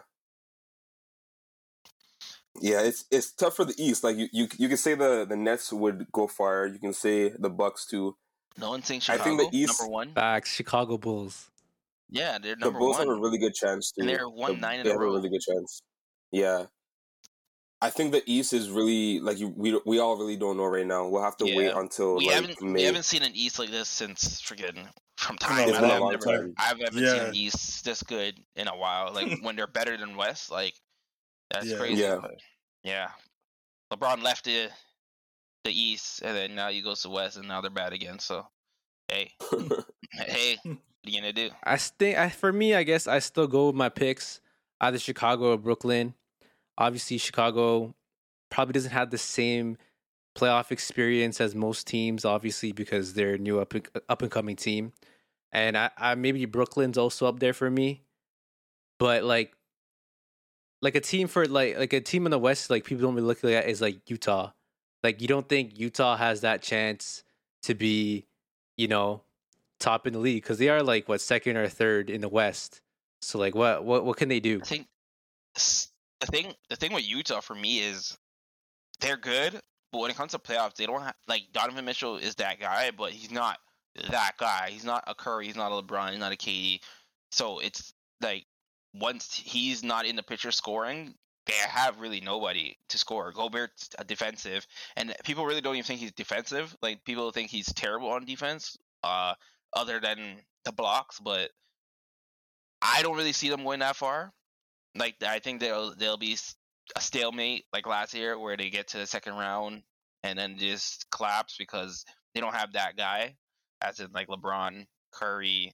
yeah, 2.61 2.81
it's 2.81 3.05
it's 3.11 3.31
tough 3.33 3.55
for 3.55 3.63
the 3.65 3.73
East. 3.77 4.03
Like 4.03 4.17
you, 4.17 4.27
you, 4.33 4.47
you 4.57 4.67
can 4.67 4.77
say 4.77 4.93
the 4.95 5.25
the 5.27 5.37
Nets 5.37 5.71
would 5.73 6.07
go 6.11 6.27
far. 6.27 6.67
You 6.67 6.79
can 6.79 6.91
say 6.93 7.29
the 7.29 7.49
Bucks 7.49 7.85
too. 7.85 8.15
No 8.57 8.69
one 8.71 8.81
thinks 8.81 9.09
I 9.09 9.13
Chicago 9.17 9.37
think 9.37 9.51
the 9.51 9.57
East- 9.57 9.79
number 9.79 9.91
one. 9.91 10.13
Facts. 10.13 10.53
Chicago 10.53 10.97
Bulls. 10.97 11.49
Yeah, 12.09 12.37
they're 12.37 12.55
number 12.55 12.57
The 12.57 12.65
number 12.65 12.79
Bulls 12.79 12.97
one. 12.97 13.07
have 13.07 13.17
a 13.17 13.19
really 13.21 13.37
good 13.37 13.53
chance 13.53 13.91
too. 13.91 14.01
And 14.01 14.09
they're 14.09 14.27
one 14.29 14.55
The- 14.55 14.61
nine 14.61 14.79
in 14.79 14.83
they 14.83 14.89
a 14.89 14.93
have 14.93 14.99
row. 15.01 15.11
a 15.11 15.13
really 15.15 15.29
good 15.29 15.41
chance. 15.41 15.81
Yeah, 16.31 16.65
I 17.85 17.89
think 17.89 18.11
the 18.11 18.23
East 18.25 18.53
is 18.53 18.69
really 18.69 19.19
like 19.19 19.39
you, 19.39 19.49
we 19.49 19.79
we 19.85 19.99
all 19.99 20.17
really 20.17 20.35
don't 20.35 20.57
know 20.57 20.65
right 20.65 20.85
now. 20.85 21.07
We'll 21.07 21.23
have 21.23 21.37
to 21.37 21.45
wait 21.45 21.71
until 21.73 22.15
we 22.17 22.25
like 22.27 22.35
haven't 22.35 22.61
May. 22.61 22.73
we 22.73 22.83
haven't 22.83 23.03
seen 23.03 23.23
an 23.23 23.31
East 23.33 23.59
like 23.59 23.69
this 23.71 23.87
since 23.89 24.41
freaking 24.41 24.87
from 25.17 25.37
time. 25.37 25.63
on, 25.63 25.69
It's 25.69 25.77
I 25.77 25.81
been 25.81 25.89
a 25.89 25.93
have 25.93 26.01
long 26.01 26.11
never, 26.11 26.25
time. 26.25 26.53
I 26.57 26.63
haven't 26.63 26.93
seen 26.93 27.03
Yeah. 27.03 27.25
an 27.27 27.35
East 27.35 27.85
this 27.85 28.03
good 28.03 28.39
in 28.55 28.67
a 28.67 28.75
while. 28.75 29.13
Like 29.13 29.39
when 29.43 29.55
they're 29.55 29.67
better 29.67 29.97
than 29.97 30.15
West, 30.17 30.51
like 30.51 30.73
that's 31.51 31.67
Yeah. 31.67 31.77
crazy. 31.77 32.01
Yeah. 32.01 32.17
but, 32.21 32.31
yeah. 32.83 33.09
LeBron 33.93 34.21
left 34.23 34.45
the 34.45 34.69
the 35.63 35.71
East, 35.71 36.21
and 36.23 36.35
then 36.35 36.55
now 36.55 36.69
he 36.69 36.81
goes 36.81 37.01
to 37.03 37.09
West, 37.09 37.37
and 37.37 37.47
now 37.47 37.59
they're 37.61 37.71
bad 37.71 37.93
again. 37.93 38.19
So, 38.19 38.45
hey, 39.07 39.31
hey, 40.11 40.57
what 40.63 40.75
are 40.75 40.77
you 41.09 41.19
gonna 41.21 41.33
do? 41.33 41.49
I 41.63 41.77
think 41.77 42.17
I, 42.17 42.29
for 42.29 42.51
me, 42.53 42.75
I 42.75 42.83
guess 42.83 43.07
I 43.07 43.19
still 43.19 43.47
go 43.47 43.67
with 43.67 43.75
my 43.75 43.89
picks 43.89 44.41
either 44.81 44.99
Chicago 44.99 45.53
or 45.53 45.57
Brooklyn. 45.57 46.13
Obviously, 46.77 47.17
Chicago 47.17 47.93
probably 48.49 48.73
doesn't 48.73 48.91
have 48.91 49.11
the 49.11 49.17
same 49.17 49.77
playoff 50.35 50.71
experience 50.71 51.39
as 51.39 51.55
most 51.55 51.87
teams, 51.87 52.25
obviously 52.25 52.71
because 52.71 53.13
they're 53.13 53.35
a 53.35 53.37
new 53.37 53.59
up 53.59 53.73
up 54.09 54.21
and 54.21 54.31
uh, 54.31 54.33
coming 54.33 54.55
team, 54.55 54.91
and 55.51 55.77
I, 55.77 55.89
I 55.97 56.15
maybe 56.15 56.45
Brooklyn's 56.45 56.97
also 56.97 57.25
up 57.27 57.39
there 57.39 57.53
for 57.53 57.69
me, 57.69 58.03
but 58.99 59.23
like 59.23 59.55
like 60.81 60.95
a 60.95 61.01
team 61.01 61.27
for 61.27 61.45
like 61.45 61.77
like 61.77 61.93
a 61.93 62.01
team 62.01 62.25
in 62.25 62.31
the 62.31 62.39
West, 62.39 62.69
like 62.69 62.83
people 62.83 63.03
don't 63.03 63.15
really 63.15 63.27
look 63.27 63.43
at 63.43 63.67
is 63.67 63.81
like 63.81 64.09
Utah. 64.09 64.51
Like 65.03 65.21
you 65.21 65.27
don't 65.27 65.47
think 65.47 65.77
Utah 65.79 66.17
has 66.17 66.41
that 66.41 66.61
chance 66.61 67.23
to 67.63 67.75
be, 67.75 68.25
you 68.77 68.87
know, 68.87 69.21
top 69.79 70.07
in 70.07 70.13
the 70.13 70.19
league 70.19 70.43
because 70.43 70.57
they 70.57 70.69
are 70.69 70.83
like 70.83 71.07
what 71.07 71.21
second 71.21 71.57
or 71.57 71.67
third 71.67 72.09
in 72.09 72.21
the 72.21 72.29
West. 72.29 72.81
So 73.21 73.39
like 73.39 73.55
what 73.55 73.83
what 73.83 74.05
what 74.05 74.17
can 74.17 74.29
they 74.29 74.39
do? 74.39 74.59
I 74.61 74.65
think 74.65 74.87
the 76.25 76.31
thing 76.31 76.53
the 76.69 76.75
thing 76.75 76.93
with 76.93 77.07
Utah 77.07 77.41
for 77.41 77.55
me 77.55 77.79
is 77.79 78.17
they're 79.01 79.17
good, 79.17 79.59
but 79.91 79.99
when 79.99 80.11
it 80.11 80.17
comes 80.17 80.31
to 80.31 80.39
playoffs, 80.39 80.75
they 80.75 80.85
don't 80.85 81.01
have 81.01 81.15
like 81.27 81.43
Donovan 81.53 81.85
Mitchell 81.85 82.17
is 82.17 82.35
that 82.35 82.59
guy, 82.59 82.91
but 82.91 83.11
he's 83.11 83.31
not 83.31 83.57
that 84.09 84.33
guy. 84.37 84.69
He's 84.71 84.83
not 84.85 85.03
a 85.07 85.15
Curry, 85.15 85.47
he's 85.47 85.55
not 85.55 85.71
a 85.71 85.81
LeBron, 85.81 86.11
he's 86.11 86.19
not 86.19 86.33
a 86.33 86.37
KD. 86.37 86.81
So 87.31 87.59
it's 87.59 87.93
like 88.21 88.45
once 88.93 89.33
he's 89.35 89.83
not 89.83 90.05
in 90.05 90.15
the 90.15 90.23
picture 90.23 90.51
scoring, 90.51 91.13
they 91.47 91.53
have 91.53 91.99
really 91.99 92.21
nobody 92.21 92.77
to 92.89 92.97
score. 92.97 93.31
Gobert's 93.31 93.89
a 93.99 94.03
defensive, 94.03 94.65
and 94.95 95.13
people 95.23 95.45
really 95.45 95.61
don't 95.61 95.75
even 95.75 95.85
think 95.85 95.99
he's 95.99 96.11
defensive. 96.13 96.75
Like 96.81 97.03
people 97.03 97.31
think 97.31 97.49
he's 97.49 97.71
terrible 97.73 98.09
on 98.09 98.25
defense, 98.25 98.77
uh, 99.03 99.33
other 99.73 99.99
than 99.99 100.37
the 100.63 100.71
blocks. 100.71 101.19
But 101.19 101.51
I 102.81 103.01
don't 103.01 103.17
really 103.17 103.33
see 103.33 103.49
them 103.49 103.63
going 103.63 103.79
that 103.79 103.95
far. 103.95 104.33
Like 104.95 105.15
I 105.25 105.39
think 105.39 105.59
they'll 105.59 105.95
they'll 105.95 106.17
be 106.17 106.37
a 106.95 107.01
stalemate 107.01 107.65
like 107.73 107.87
last 107.87 108.13
year, 108.13 108.37
where 108.39 108.57
they 108.57 108.69
get 108.69 108.89
to 108.89 108.97
the 108.97 109.07
second 109.07 109.33
round 109.33 109.83
and 110.23 110.37
then 110.37 110.57
just 110.57 111.05
collapse 111.11 111.55
because 111.57 112.05
they 112.33 112.41
don't 112.41 112.55
have 112.55 112.73
that 112.73 112.97
guy, 112.97 113.35
as 113.81 113.99
in 113.99 114.11
like 114.13 114.27
LeBron, 114.27 114.85
Curry, 115.13 115.73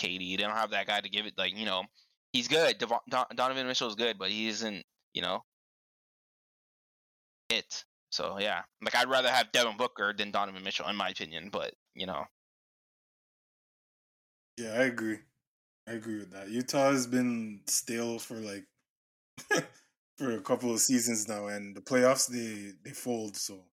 KD. 0.00 0.36
They 0.36 0.42
don't 0.42 0.56
have 0.56 0.70
that 0.70 0.86
guy 0.86 1.00
to 1.00 1.08
give 1.08 1.26
it. 1.26 1.34
Like 1.38 1.56
you 1.56 1.66
know, 1.66 1.84
he's 2.32 2.48
good. 2.48 2.82
Don, 3.08 3.24
Donovan 3.34 3.66
Mitchell 3.66 3.88
is 3.88 3.94
good, 3.94 4.18
but 4.18 4.30
he 4.30 4.48
isn't. 4.48 4.84
You 5.14 5.22
know, 5.22 5.42
it. 7.48 7.84
So 8.10 8.38
yeah, 8.38 8.62
like 8.82 8.94
I'd 8.94 9.08
rather 9.08 9.30
have 9.30 9.52
Devin 9.52 9.76
Booker 9.76 10.12
than 10.16 10.30
Donovan 10.30 10.62
Mitchell, 10.62 10.88
in 10.88 10.96
my 10.96 11.08
opinion. 11.08 11.50
But 11.50 11.74
you 11.94 12.06
know, 12.06 12.24
Yeah, 14.58 14.70
I 14.70 14.84
agree. 14.84 15.18
I 15.86 15.92
agree 15.92 16.18
with 16.18 16.30
that. 16.32 16.48
Utah 16.50 16.90
has 16.92 17.06
been 17.06 17.62
stale 17.66 18.18
for 18.18 18.36
like 18.36 18.66
for 20.18 20.32
a 20.32 20.42
couple 20.42 20.72
of 20.72 20.80
seasons 20.80 21.28
now, 21.28 21.48
and 21.48 21.76
the 21.76 21.82
playoffs 21.82 22.28
they 22.28 22.72
they 22.82 22.94
fold. 22.94 23.36
So 23.36 23.66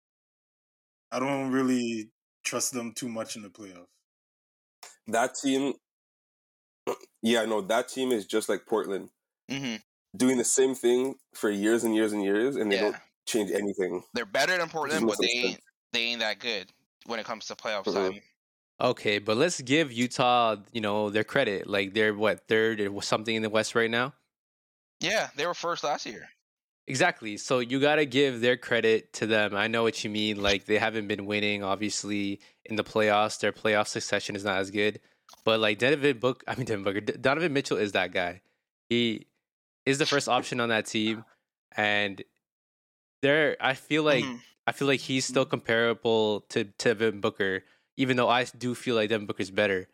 I 1.12 1.20
don't 1.20 1.52
really 1.52 2.12
trust 2.44 2.74
them 2.74 2.94
too 2.94 3.08
much 3.08 3.36
in 3.38 3.42
the 3.44 3.50
playoffs. 3.50 3.88
that 5.08 5.36
team, 5.36 5.74
yeah, 7.22 7.46
no, 7.46 7.62
that 7.62 7.88
team 7.90 8.12
is 8.12 8.26
just 8.26 8.50
like 8.50 8.66
Portland, 8.66 9.10
hmm 9.50 9.76
doing 10.16 10.38
the 10.38 10.44
same 10.44 10.76
thing 10.76 11.16
for 11.36 11.50
years 11.50 11.84
and 11.84 11.96
years 11.96 12.14
and 12.14 12.24
years, 12.24 12.56
and 12.56 12.72
they 12.72 12.78
yeah, 12.78 12.80
don't 12.80 12.98
change 13.28 13.52
anything. 13.52 14.04
they're 14.14 14.26
better 14.26 14.58
than 14.58 14.70
Portland, 14.70 15.08
but 15.08 15.20
they 15.22 15.28
sense. 15.42 15.52
ain't 15.52 15.62
they 15.92 16.02
ain't 16.06 16.20
that 16.22 16.40
good 16.40 16.72
when 17.06 17.20
it 17.20 17.26
comes 17.26 17.46
to 17.48 17.56
playoff 17.56 17.88
Mhm. 17.88 18.14
time. 18.14 18.22
Okay, 18.84 19.18
but 19.20 19.38
let's 19.38 19.62
give 19.62 19.94
Utah, 19.94 20.58
you 20.74 20.82
know, 20.82 21.10
their 21.10 21.24
credit. 21.24 21.68
Like 21.68 21.94
they're 21.94 22.14
what 22.14 22.48
third 22.48 22.82
or 22.82 23.02
something 23.02 23.34
in 23.34 23.42
the 23.42 23.50
West 23.50 23.76
right 23.76 23.90
now. 23.90 24.14
Yeah, 25.00 25.30
they 25.36 25.46
were 25.46 25.54
first 25.54 25.84
last 25.84 26.06
year. 26.06 26.28
Exactly. 26.86 27.38
So 27.38 27.60
you 27.60 27.80
got 27.80 27.96
to 27.96 28.06
give 28.06 28.42
their 28.42 28.58
credit 28.58 29.14
to 29.14 29.26
them. 29.26 29.56
I 29.56 29.68
know 29.68 29.84
what 29.84 30.04
you 30.04 30.10
mean. 30.10 30.42
Like 30.42 30.66
they 30.66 30.78
haven't 30.78 31.08
been 31.08 31.26
winning, 31.26 31.64
obviously, 31.64 32.42
in 32.66 32.76
the 32.76 32.84
playoffs. 32.84 33.40
Their 33.40 33.54
playoff 33.54 33.88
succession 33.88 34.36
is 34.36 34.44
not 34.44 34.58
as 34.58 34.70
good. 34.70 35.00
But 35.46 35.62
like 35.62 35.80
Donovan 35.80 36.20
Book, 36.20 36.44
I 36.46 36.56
mean 36.56 36.84
Booker, 36.84 37.00
Donovan 37.00 37.54
Mitchell 37.54 37.78
is 37.78 37.94
that 37.94 38.12
guy. 38.12 38.42
He 38.90 39.28
is 39.86 39.98
the 39.98 40.06
first 40.06 40.28
option 40.28 40.60
on 40.60 40.70
that 40.70 40.86
team, 40.86 41.24
and 41.76 42.22
there, 43.22 43.56
I 43.62 43.74
feel 43.74 44.04
like 44.04 44.26
Mhm. 44.26 44.42
I 44.68 44.72
feel 44.72 44.88
like 44.88 45.00
he's 45.00 45.26
still 45.26 45.46
comparable 45.46 46.42
to 46.50 46.66
to 46.66 46.94
Devin 46.94 47.22
Booker, 47.22 47.64
even 47.98 48.18
though 48.18 48.30
I 48.30 48.46
do 48.46 48.76
feel 48.76 48.96
like 48.96 49.10
Devin 49.10 49.28
Booker's 49.28 49.52
better. 49.52 49.88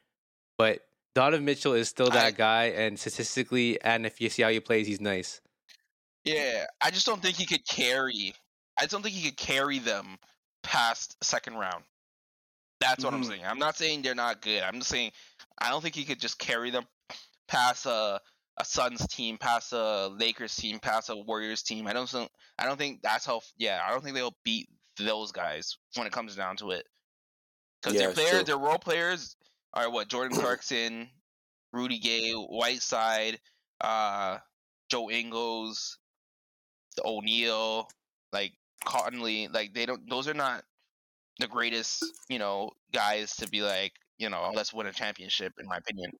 But 0.57 0.81
Donovan 1.15 1.45
Mitchell 1.45 1.73
is 1.73 1.89
still 1.89 2.09
that 2.11 2.25
I- 2.25 2.31
guy, 2.31 2.63
and 2.65 2.99
statistically, 2.99 3.81
and 3.81 4.05
if 4.05 4.21
you 4.21 4.29
see 4.29 4.43
how 4.43 4.49
he 4.49 4.59
plays, 4.59 4.87
he's 4.87 5.01
nice. 5.01 5.41
Yeah, 6.23 6.65
I 6.81 6.91
just 6.91 7.05
don't 7.05 7.21
think 7.21 7.37
he 7.37 7.45
could 7.45 7.65
carry. 7.67 8.33
I 8.77 8.81
just 8.83 8.91
don't 8.91 9.01
think 9.01 9.15
he 9.15 9.29
could 9.29 9.37
carry 9.37 9.79
them 9.79 10.17
past 10.63 11.15
second 11.23 11.55
round. 11.55 11.83
That's 12.79 13.03
what 13.03 13.13
I'm 13.13 13.23
Mhm. 13.23 13.27
saying. 13.27 13.45
I'm 13.45 13.59
not 13.59 13.77
saying 13.77 14.01
they're 14.01 14.15
not 14.15 14.41
good. 14.41 14.63
I'm 14.63 14.75
just 14.79 14.89
saying 14.89 15.11
I 15.57 15.69
don't 15.69 15.81
think 15.81 15.95
he 15.95 16.05
could 16.05 16.19
just 16.19 16.37
carry 16.39 16.69
them 16.69 16.87
past 17.47 17.85
a 17.85 18.21
a 18.57 18.65
Suns 18.65 19.07
team, 19.07 19.37
past 19.37 19.71
a 19.71 20.07
Lakers 20.07 20.53
team, 20.53 20.79
past 20.79 21.09
a 21.09 21.15
Warriors 21.15 21.63
team. 21.63 21.87
I 21.87 21.93
don't 21.93 22.09
think 22.09 22.29
I 22.57 22.65
don't 22.65 22.77
think 22.77 23.01
that's 23.01 23.25
how. 23.25 23.41
Yeah, 23.57 23.81
I 23.85 23.89
don't 23.91 24.03
think 24.03 24.15
they'll 24.15 24.35
beat 24.43 24.69
those 24.97 25.31
guys 25.31 25.77
when 25.95 26.05
it 26.05 26.11
comes 26.13 26.35
down 26.35 26.57
to 26.57 26.71
it. 26.71 26.85
Because 27.81 27.95
Yeah, 27.95 28.01
their 28.01 28.09
it's 28.09 28.19
players, 28.19 28.43
their 28.45 28.57
role 28.57 28.79
players 28.79 29.35
are 29.73 29.89
what 29.89 30.07
Jordan 30.07 30.37
Clarkson, 30.39 31.09
Rudy 31.73 31.99
Gay, 31.99 32.33
Whiteside, 32.33 33.39
uh, 33.81 34.37
Joe 34.89 35.09
Ingles, 35.09 35.97
O'Neale, 37.03 37.89
like 38.33 38.53
Conley, 38.85 39.47
like 39.47 39.73
they 39.73 39.85
don't. 39.85 40.09
Those 40.09 40.27
are 40.27 40.33
not 40.33 40.63
the 41.39 41.47
greatest, 41.47 42.03
you 42.29 42.39
know, 42.39 42.71
guys 42.93 43.35
to 43.37 43.47
be 43.47 43.61
like, 43.61 43.93
you 44.17 44.29
know, 44.29 44.51
let's 44.53 44.73
win 44.73 44.87
a 44.87 44.93
championship. 44.93 45.53
In 45.59 45.67
my 45.67 45.77
opinion, 45.77 46.11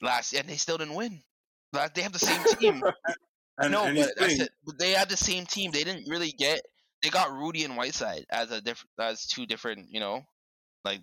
last 0.00 0.32
and 0.32 0.48
they 0.48 0.56
still 0.56 0.78
didn't 0.78 0.94
win. 0.94 1.22
Last, 1.72 1.94
they 1.94 2.02
have 2.02 2.12
the 2.12 2.18
same 2.18 2.44
team. 2.58 2.82
And, 3.58 3.70
no, 3.70 3.84
and 3.84 3.96
but 3.96 4.14
that's 4.16 4.40
it. 4.40 4.50
But 4.64 4.78
they 4.78 4.92
had 4.92 5.10
the 5.10 5.16
same 5.16 5.44
team. 5.44 5.70
They 5.72 5.84
didn't 5.84 6.08
really 6.08 6.32
get. 6.32 6.62
They 7.02 7.10
got 7.10 7.32
Rudy 7.32 7.64
and 7.64 7.76
Whiteside 7.76 8.26
as 8.30 8.50
a 8.52 8.60
different, 8.60 8.90
as 9.00 9.26
two 9.26 9.44
different, 9.46 9.88
you 9.90 10.00
know, 10.00 10.22
like 10.84 11.00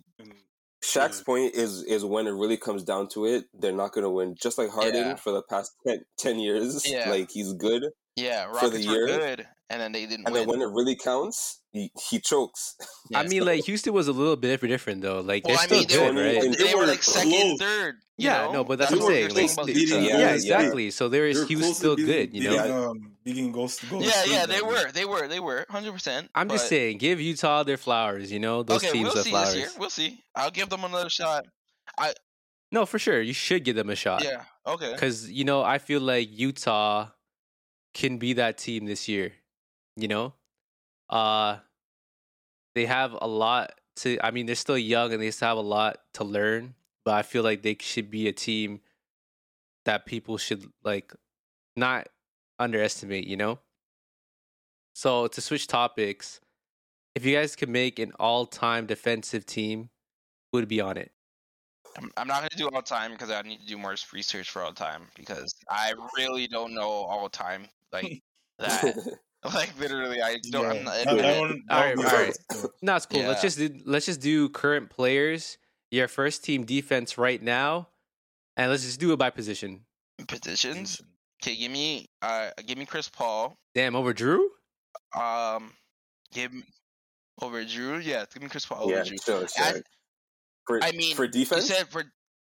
Shaq's 0.83 1.19
Yeah. 1.19 1.23
point 1.25 1.55
is 1.55 1.83
is 1.83 2.05
when 2.05 2.25
it 2.25 2.31
really 2.31 2.57
comes 2.57 2.83
down 2.83 3.09
to 3.09 3.25
it, 3.25 3.45
they're 3.53 3.73
not 3.73 3.91
going 3.91 4.03
to 4.05 4.09
win. 4.09 4.35
Just 4.41 4.57
like 4.57 4.69
Harden 4.69 5.07
Yeah. 5.07 5.15
for 5.15 5.31
the 5.31 5.43
past 5.49 5.71
10, 5.85 5.99
10 6.17 6.39
years, 6.39 6.85
Yeah. 6.89 7.09
like 7.09 7.29
he's 7.31 7.53
good, 7.53 7.83
yeah, 8.15 8.45
For 8.47 8.69
the 8.69 8.77
Rockets 8.77 8.87
were 8.87 8.93
year, 8.93 9.07
good, 9.07 9.47
and 9.69 9.79
then 9.81 9.91
they 9.91 10.05
didn't 10.05 10.25
and 10.25 10.33
win. 10.33 10.47
then 10.47 10.59
when 10.59 10.61
it 10.61 10.71
really 10.73 10.95
counts, 10.95 11.59
he, 11.71 11.91
he 12.09 12.19
chokes. 12.19 12.75
I 13.15 13.23
mean, 13.27 13.45
like 13.45 13.63
Houston 13.65 13.93
was 13.93 14.07
a 14.07 14.11
little 14.11 14.35
bit 14.35 14.59
different 14.61 15.01
though. 15.01 15.21
Like 15.21 15.45
Well, 15.47 15.55
they're 15.55 15.63
I 15.63 15.65
still 15.65 15.77
mean, 15.79 15.87
they 15.87 15.95
good, 15.95 16.15
were- 16.15 16.23
right? 16.23 16.57
they, 16.57 16.63
they 16.65 16.73
were 16.75 16.81
were 16.81 16.87
like 16.87 17.03
second, 17.03 17.57
third. 17.57 17.95
Yeah, 18.17 18.47
know? 18.47 18.51
no, 18.51 18.63
but 18.65 18.79
that's 18.79 18.91
They 18.91 18.97
what 18.97 19.05
I'm 19.05 19.11
saying. 19.31 19.33
Like, 19.55 19.67
to 19.67 19.73
st- 19.73 19.87
yeah, 19.89 19.97
yeah, 19.99 20.17
yeah. 20.19 20.33
exactly. 20.33 20.91
So 20.91 21.07
there 21.07 21.25
is 21.27 21.37
They 21.37 21.41
is 21.43 21.43
were 21.43 21.47
he 21.47 21.55
was 21.67 21.77
still 21.77 21.95
beating- 21.95 22.11
good, 22.13 22.33
you 22.35 22.43
know. 22.49 22.57
beating, 22.61 22.77
um, 22.77 23.11
beating 23.23 23.51
Ghost, 23.53 23.89
Golden 23.89 24.07
Yeah, 24.09 24.13
State 24.13 24.31
yeah, 24.33 24.45
they 24.45 24.61
were, 24.61 24.91
they 24.91 25.05
were, 25.05 25.27
they 25.29 25.39
were, 25.39 25.65
hundred 25.69 25.93
percent. 25.93 26.29
I'm 26.35 26.49
just 26.49 26.67
saying, 26.67 26.97
give 26.97 27.21
Utah 27.21 27.63
their 27.63 27.77
flowers. 27.77 28.29
You 28.31 28.39
know, 28.39 28.63
those 28.63 28.83
okay, 28.83 28.91
teams 28.91 29.05
we'll 29.05 29.13
their 29.13 29.23
see 29.23 29.29
flowers. 29.29 29.47
this 29.53 29.57
year. 29.57 29.69
We'll 29.79 29.89
see. 29.89 30.23
I'll 30.35 30.51
give 30.51 30.67
them 30.69 30.83
another 30.83 31.09
shot. 31.09 31.45
I. 31.97 32.13
No, 32.71 32.85
for 32.85 32.99
sure, 32.99 33.21
you 33.21 33.33
should 33.33 33.63
give 33.63 33.75
them 33.77 33.89
a 33.89 33.95
shot. 33.95 34.23
Yeah. 34.23 34.43
Okay. 34.67 34.91
because 34.93 35.31
you 35.31 35.43
know 35.45 35.63
I 35.63 35.77
feel 35.77 36.01
like 36.01 36.27
Utah 36.29 37.07
can 37.93 38.17
be 38.17 38.33
that 38.33 38.57
team 38.57 38.85
this 38.85 39.07
year. 39.07 39.33
You 39.95 40.07
know, 40.07 40.33
uh, 41.09 41.57
they 42.75 42.85
have 42.85 43.15
a 43.19 43.27
lot 43.27 43.73
to. 43.97 44.17
I 44.23 44.31
mean, 44.31 44.45
they're 44.45 44.55
still 44.55 44.77
young 44.77 45.13
and 45.13 45.21
they 45.21 45.31
still 45.31 45.49
have 45.49 45.57
a 45.57 45.61
lot 45.61 45.97
to 46.13 46.23
learn. 46.23 46.75
But 47.05 47.15
I 47.15 47.21
feel 47.23 47.43
like 47.43 47.61
they 47.63 47.77
should 47.79 48.11
be 48.11 48.27
a 48.27 48.33
team 48.33 48.81
that 49.85 50.05
people 50.05 50.37
should 50.37 50.65
like 50.83 51.13
not 51.75 52.07
underestimate. 52.59 53.27
You 53.27 53.37
know. 53.37 53.59
So 54.93 55.27
to 55.27 55.41
switch 55.41 55.67
topics, 55.67 56.41
if 57.15 57.25
you 57.25 57.35
guys 57.35 57.55
could 57.55 57.69
make 57.69 57.99
an 57.99 58.11
all-time 58.19 58.85
defensive 58.85 59.45
team, 59.45 59.89
would 60.51 60.67
be 60.67 60.81
on 60.81 60.97
it? 60.97 61.11
I'm, 61.97 62.11
I'm 62.17 62.27
not 62.27 62.37
gonna 62.37 62.49
do 62.55 62.69
all 62.69 62.81
time 62.81 63.11
because 63.11 63.31
I 63.31 63.41
need 63.41 63.61
to 63.61 63.65
do 63.65 63.77
more 63.77 63.95
research 64.13 64.49
for 64.49 64.61
all 64.61 64.73
time 64.73 65.03
because 65.15 65.55
I 65.69 65.93
really 66.17 66.47
don't 66.47 66.73
know 66.73 66.89
all 66.89 67.29
time 67.29 67.67
like 67.91 68.21
that. 68.59 68.95
like 69.53 69.79
literally, 69.79 70.21
I 70.21 70.37
don't. 70.51 70.65
I'm 70.65 70.75
Yeah, 70.77 70.81
not 70.83 70.93
that- 70.93 71.07
into 71.07 71.21
that 71.21 71.37
it. 71.37 71.39
one- 71.39 71.63
All 71.69 71.79
that 71.79 71.85
right, 71.85 71.97
would 71.97 72.03
be 72.05 72.09
all 72.11 72.17
right. 72.23 72.37
No, 72.81 72.95
it's 72.95 73.05
cool. 73.05 73.21
Let's 73.23 73.41
just 73.41 73.57
do 73.57 73.69
let's 73.85 74.05
just 74.05 74.21
do 74.21 74.49
current 74.49 74.89
players, 74.89 75.57
your 75.91 76.07
first 76.07 76.43
team 76.43 76.65
defense 76.65 77.17
right 77.17 77.41
now, 77.41 77.87
and 78.57 78.69
let's 78.69 78.83
just 78.83 78.99
do 78.99 79.13
it 79.13 79.17
by 79.17 79.29
position. 79.29 79.81
Positions. 80.27 81.01
Okay, 81.41 81.55
give 81.55 81.71
me 81.71 82.07
uh, 82.21 82.49
give 82.65 82.77
me 82.77 82.85
Chris 82.85 83.07
Paul. 83.07 83.55
Damn, 83.73 83.95
over 83.95 84.13
Jrue? 84.13 84.45
Um, 85.17 85.71
give 86.33 86.53
me 86.53 86.63
over 87.41 87.63
Jrue. 87.63 88.03
Yeah, 88.03 88.25
give 88.33 88.43
me 88.43 88.49
Chris 88.49 88.65
Paul 88.65 88.83
over 88.83 88.91
yeah, 88.93 89.03
Jrue. 89.03 89.23
sure, 89.23 89.47
sure. 89.47 89.65
I- 89.65 89.81
for, 90.67 90.83
I 90.83 90.91
mean, 90.91 91.15
for 91.15 91.23
You 91.25 91.31
defense, 91.31 91.65
said 91.67 91.87
for 91.87 92.03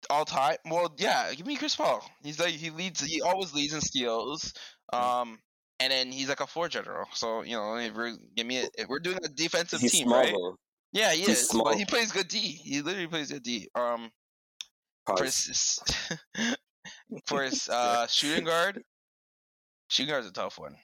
all 0.10 0.26
time. 0.26 0.56
Well, 0.66 0.96
yeah, 0.98 1.32
give 1.36 1.46
me 1.46 1.58
Chris 1.58 1.76
Paul. 1.76 2.04
He's 2.24 2.40
like 2.40 2.54
he 2.56 2.72
leads. 2.72 3.02
He 3.02 3.22
always 3.22 3.54
leads 3.54 3.74
in 3.74 3.82
steals. 3.82 4.52
Um, 4.94 5.40
and 5.80 5.92
then 5.92 6.12
he's 6.12 6.30
like 6.30 6.40
a 6.40 6.48
floor 6.48 6.70
general. 6.70 7.08
So 7.14 7.42
you 7.42 7.56
know, 7.56 7.76
if 7.78 7.94
we're 7.96 8.16
give 8.36 8.48
me, 8.48 8.60
a, 8.60 8.68
if 8.78 8.88
we're 8.88 9.00
doing 9.00 9.20
a 9.24 9.28
defensive 9.28 9.80
he's 9.80 9.92
team, 9.92 10.08
small 10.08 10.22
right? 10.22 10.34
Yeah, 10.94 11.12
he 11.12 11.24
He's 11.24 11.54
is. 11.54 11.62
But 11.62 11.76
he 11.76 11.86
plays 11.86 12.12
good 12.12 12.28
D. 12.28 12.40
He 12.40 12.82
literally 12.82 13.08
plays 13.08 13.32
good 13.32 13.44
D. 13.44 13.68
Um, 13.76 14.12
for 15.06 15.24
his, 15.26 15.80
for 17.26 17.44
his 17.44 17.68
uh 17.70 18.08
shooting 18.10 18.46
guard, 18.46 18.82
shooting 19.90 20.12
guard's 20.12 20.28
a 20.28 20.32
tough 20.32 20.58
one. 20.58 20.76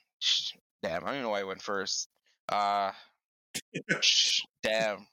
Damn, 0.84 1.04
I 1.04 1.08
don't 1.08 1.10
even 1.16 1.24
know 1.24 1.30
why 1.30 1.42
I 1.42 1.44
went 1.44 1.62
first. 1.62 2.10
Uh, 2.50 2.92
damn. 4.64 5.06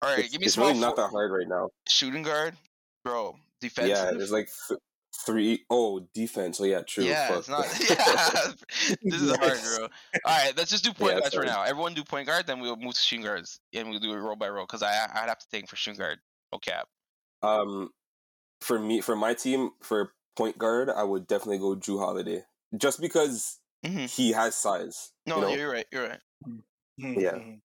All 0.00 0.10
right, 0.10 0.20
It's, 0.20 0.30
give 0.30 0.40
me 0.40 0.46
it's 0.46 0.54
small 0.54 0.68
really 0.68 0.80
not 0.80 0.96
that 0.96 1.10
hard 1.10 1.32
right 1.32 1.48
now. 1.48 1.70
shooting 1.88 2.22
guard, 2.22 2.54
bro. 3.04 3.36
Defensive. 3.60 3.90
Yeah, 3.90 4.12
there's 4.12 4.30
like 4.30 4.48
three 5.24 5.64
oh 5.70 6.00
defense. 6.14 6.60
Oh 6.60 6.64
yeah, 6.64 6.82
true. 6.82 7.04
Yeah, 7.04 7.28
Fuck. 7.28 7.38
it's 7.38 7.48
not. 7.48 7.66
Yeah, 7.88 8.52
this 9.02 9.20
is 9.20 9.30
hard, 9.36 9.60
bro. 9.60 9.88
All 10.24 10.38
right, 10.44 10.56
let's 10.56 10.70
just 10.70 10.84
do 10.84 10.92
point 10.92 11.14
Yeah, 11.14 11.20
guards 11.20 11.34
for 11.34 11.44
now. 11.44 11.62
Everyone 11.62 11.94
do 11.94 12.04
point 12.04 12.26
guard, 12.26 12.46
then 12.46 12.60
we'll 12.60 12.76
move 12.76 12.94
to 12.94 13.00
shooting 13.00 13.24
guards, 13.24 13.60
and 13.72 13.90
we'll 13.90 14.00
do 14.00 14.12
it 14.12 14.16
roll 14.16 14.36
by 14.36 14.48
roll. 14.48 14.66
Because 14.66 14.82
I 14.82 14.90
I'd 14.90 15.28
have 15.28 15.38
to 15.38 15.46
think 15.50 15.68
for 15.68 15.76
shooting 15.76 15.98
guard. 15.98 16.18
No 16.52 16.58
cap. 16.58 16.88
Um, 17.42 17.90
for 18.60 18.78
me, 18.78 19.00
for 19.00 19.16
my 19.16 19.34
team, 19.34 19.70
for 19.82 20.12
point 20.36 20.58
guard, 20.58 20.90
I 20.90 21.02
would 21.04 21.26
definitely 21.26 21.58
go 21.58 21.76
Jrue 21.76 21.98
Holiday, 21.98 22.44
just 22.76 23.00
because 23.00 23.58
hmm 23.84 24.06
he 24.06 24.32
has 24.32 24.54
size. 24.54 25.12
No, 25.26 25.36
you 25.36 25.42
know? 25.42 25.54
you're 25.56 25.70
right. 25.72 25.86
You're 25.92 26.08
right. 26.08 26.20
Mhm, 27.00 27.20
Yeah. 27.20 27.32
mhm. 27.32 27.60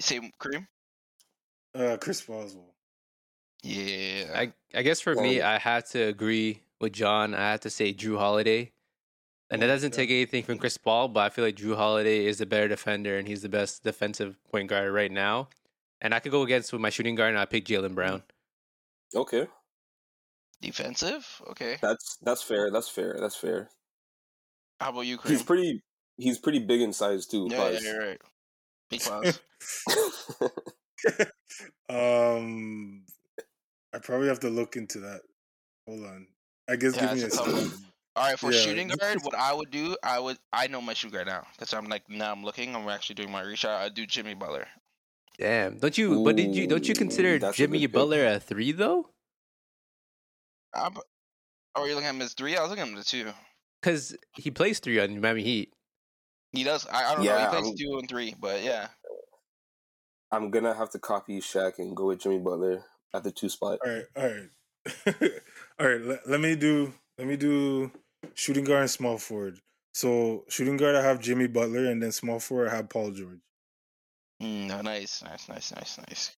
Same 0.00 0.30
Kareem. 0.40 0.66
Uh, 1.74 1.96
Chris 2.00 2.20
Boswell. 2.22 2.74
Yeah. 3.62 4.32
I 4.34 4.52
I 4.74 4.82
guess 4.82 5.00
for 5.00 5.14
me, 5.16 5.40
Um, 5.40 5.46
I 5.46 5.58
had 5.58 5.86
to 5.86 6.00
agree 6.02 6.62
with 6.80 6.92
John. 6.92 7.34
I 7.34 7.50
have 7.52 7.60
to 7.60 7.70
say 7.70 7.92
Jrue 7.92 8.18
Holiday. 8.18 8.72
And 9.50 9.62
that 9.62 9.66
Mm, 9.66 9.68
doesn't 9.74 9.90
take 9.92 10.10
anything 10.10 10.42
from 10.42 10.58
Chris 10.58 10.76
Paul, 10.76 11.08
but 11.08 11.20
I 11.20 11.28
feel 11.30 11.44
like 11.44 11.56
Jrue 11.56 11.74
Holiday 11.76 12.26
is 12.26 12.38
the 12.38 12.44
better 12.46 12.68
defender 12.68 13.16
and 13.16 13.26
he's 13.26 13.40
the 13.42 13.48
best 13.48 13.82
defensive 13.82 14.36
point 14.50 14.68
guard 14.68 14.92
right 14.92 15.10
now. 15.10 15.48
And 16.02 16.14
I 16.14 16.20
could 16.20 16.32
go 16.32 16.42
against 16.42 16.70
with 16.72 16.82
my 16.82 16.90
shooting 16.90 17.14
guard 17.14 17.30
and 17.30 17.38
I 17.38 17.46
pick 17.46 17.64
Jaylen 17.64 17.94
Brown. 17.94 18.22
Okay, 19.14 19.46
Defensive. 20.60 21.40
Okay. 21.50 21.78
that's 21.80 22.18
that's 22.20 22.42
fair. 22.42 22.70
That's 22.70 22.88
fair. 22.88 23.16
That's 23.18 23.36
fair. 23.36 23.70
How 24.80 24.90
about 24.90 25.02
you, 25.06 25.18
He's 25.24 25.42
pretty. 25.42 25.82
He's 26.16 26.38
pretty 26.38 26.58
big 26.58 26.80
in 26.82 26.92
size 26.92 27.26
too. 27.26 27.46
Yeah, 27.50 27.56
yeah, 27.56 27.70
pause. 27.74 27.84
you're 27.84 27.98
right. 28.06 28.20
Big 28.90 29.00
pause. 29.04 29.40
um, 31.88 33.04
I 33.94 33.98
probably 34.02 34.28
have 34.28 34.40
to 34.40 34.50
look 34.50 34.76
into 34.76 34.98
that. 35.00 35.20
Hold 35.86 36.04
on. 36.04 36.26
I 36.68 36.76
guess 36.76 36.94
Yeah, 36.96 37.00
give 37.08 37.16
me 37.16 37.22
a 37.22 37.26
it's 37.26 37.34
a 37.34 37.38
tough 37.38 37.46
second. 37.46 37.70
one. 37.70 37.84
All 38.16 38.24
right, 38.30 38.38
for 38.38 38.52
Yeah. 38.52 38.60
shooting 38.60 38.88
guard, 38.88 39.22
what 39.22 39.34
I 39.34 39.52
would 39.52 39.70
do, 39.70 39.96
I 40.02 40.18
would, 40.18 40.38
I 40.52 40.66
know 40.66 40.80
my 40.80 40.92
shooting 40.94 41.14
guard 41.14 41.28
now 41.28 41.46
because 41.52 41.72
I'm 41.72 41.86
like 41.86 42.08
now 42.08 42.32
I'm 42.32 42.42
looking, 42.44 42.74
I'm 42.74 42.88
actually 42.88 43.14
doing 43.14 43.30
my 43.30 43.42
research. 43.42 43.70
I 43.70 43.88
do 43.88 44.06
Jimmy 44.06 44.34
Butler. 44.34 44.66
Damn. 45.38 45.78
Don't 45.78 45.96
you 45.96 46.24
but 46.24 46.34
did 46.36 46.54
you 46.54 46.66
don't 46.66 46.86
you 46.88 46.94
consider 46.94 47.38
that's 47.38 47.56
a 47.56 47.58
Jimmy 47.58 47.80
pick. 47.80 47.92
Butler 47.92 48.26
a 48.26 48.40
three 48.40 48.72
though? 48.72 49.10
I'm, 50.74 50.96
oh, 51.76 51.84
you're 51.84 51.94
looking 51.94 52.08
at 52.08 52.14
him 52.14 52.22
as 52.22 52.34
three? 52.34 52.56
I 52.56 52.60
was 52.60 52.70
looking 52.70 52.82
at 52.84 52.88
him 52.90 52.98
as 52.98 53.06
two. 53.06 53.30
Because 53.80 54.16
he 54.34 54.50
plays 54.50 54.80
three 54.80 54.98
on 54.98 55.20
Miami 55.20 55.42
Heat. 55.44 55.72
He 56.52 56.64
does. 56.64 56.86
I, 56.88 57.04
I 57.12 57.14
don't 57.14 57.24
know. 57.24 57.30
Yeah, 57.30 57.44
He 57.44 57.56
plays 57.56 57.66
I'm- 57.66 57.76
two 57.76 57.98
and 58.00 58.08
three, 58.08 58.34
but 58.40 58.62
yeah. 58.62 58.88
I'm 60.32 60.50
gonna 60.50 60.74
have 60.74 60.90
to 60.90 60.98
copy 60.98 61.40
Shaq 61.40 61.78
and 61.78 61.96
go 61.96 62.06
with 62.08 62.20
Jimmy 62.20 62.38
Butler 62.38 62.84
at 63.14 63.22
the 63.24 63.30
two 63.30 63.48
spot. 63.48 63.78
All 63.86 63.90
right, 63.92 64.04
all 64.16 64.24
right, 64.26 65.30
all 65.78 65.86
right. 65.88 66.00
Let, 66.00 66.28
let 66.28 66.40
me 66.40 66.56
do. 66.56 66.92
Let 67.18 67.26
me 67.26 67.36
do 67.36 67.90
shooting 68.34 68.64
guard 68.64 68.82
and 68.82 68.90
small 68.90 69.18
forward. 69.18 69.58
So 69.94 70.44
shooting 70.48 70.76
guard, 70.76 70.94
I 70.94 71.02
have 71.02 71.20
Jimmy 71.20 71.48
Butler, 71.48 71.86
and 71.86 72.02
then 72.02 72.12
small 72.12 72.38
forward, 72.38 72.68
I 72.68 72.76
have 72.76 72.88
Paul 72.88 73.10
George. 73.10 73.40
Mm, 74.40 74.68
no, 74.68 74.80
nice, 74.82 75.22
nice, 75.22 75.48
nice, 75.48 75.72
nice, 75.74 75.98
nice. 75.98 76.36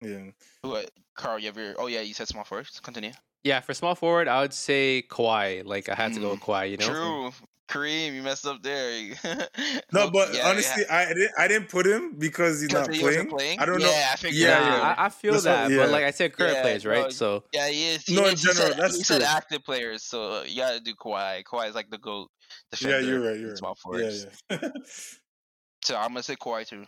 Yeah, 0.00 0.30
What, 0.62 0.90
Carl? 1.16 1.38
You 1.38 1.46
have 1.46 1.56
your? 1.56 1.74
Oh 1.78 1.86
yeah, 1.86 2.00
you 2.02 2.14
said 2.14 2.28
small 2.28 2.44
forward. 2.44 2.68
Continue. 2.82 3.12
Yeah, 3.42 3.60
for 3.60 3.74
small 3.74 3.94
forward, 3.94 4.28
I 4.28 4.40
would 4.42 4.52
say 4.54 5.04
Kawhi. 5.08 5.64
Like 5.64 5.88
I 5.88 5.94
had 5.94 6.12
to 6.14 6.20
go 6.20 6.28
Mm, 6.28 6.30
with 6.32 6.40
Kawhi, 6.40 6.70
you 6.70 6.76
know? 6.76 6.86
True. 6.86 7.32
Kareem, 7.74 8.14
you 8.14 8.22
messed 8.22 8.46
up 8.46 8.62
there. 8.62 9.14
no, 9.92 10.10
but 10.10 10.32
yeah, 10.34 10.48
honestly, 10.48 10.84
yeah. 10.88 10.94
I 10.96 11.08
didn't. 11.08 11.30
I 11.38 11.48
didn't 11.48 11.68
put 11.68 11.86
him 11.86 12.14
because 12.16 12.60
he's 12.60 12.70
not 12.72 12.92
he 12.92 13.00
playing. 13.00 13.28
playing. 13.28 13.58
I 13.58 13.64
don't 13.66 13.80
yeah, 13.80 13.86
know. 13.86 14.04
I 14.12 14.16
figured. 14.16 14.34
Yeah, 14.40 14.58
Nah, 14.60 14.76
yeah. 14.76 14.94
I, 14.98 15.04
I 15.06 15.08
feel 15.08 15.32
That's 15.32 15.44
that, 15.44 15.70
yeah. 15.70 15.76
but 15.78 15.90
like 15.90 16.04
I 16.04 16.10
said, 16.12 16.32
current 16.32 16.54
Yeah, 16.54 16.62
players, 16.62 16.86
right? 16.86 17.02
no, 17.04 17.08
So 17.10 17.44
Yeah, 17.52 17.68
he 17.68 17.88
is. 17.88 18.04
He 18.04 18.14
No, 18.14 18.24
in 18.26 18.30
he 18.30 18.36
said- 18.36 18.54
general, 18.56 18.76
that's 18.76 18.96
he 18.96 19.02
said 19.02 19.22
active 19.22 19.64
players, 19.64 20.02
so 20.04 20.42
you 20.44 20.56
gotta 20.60 20.80
do 20.80 20.94
Kawhi. 20.94 21.42
Kawhi 21.44 21.68
is 21.68 21.74
like 21.74 21.90
the 21.90 21.98
goat 21.98 22.28
defender. 22.70 23.00
Yeah, 23.00 23.06
you're 23.06 23.20
right. 23.20 23.34
in 23.36 23.40
You're 23.40 23.56
small 23.56 23.76
right. 23.86 24.00
Yeah, 24.02 24.10
forwards. 24.10 24.26
yeah. 24.50 24.68
So 25.84 25.96
I'm 25.96 26.08
gonna 26.08 26.22
say 26.22 26.36
Kawhi 26.36 26.66
too. 26.66 26.84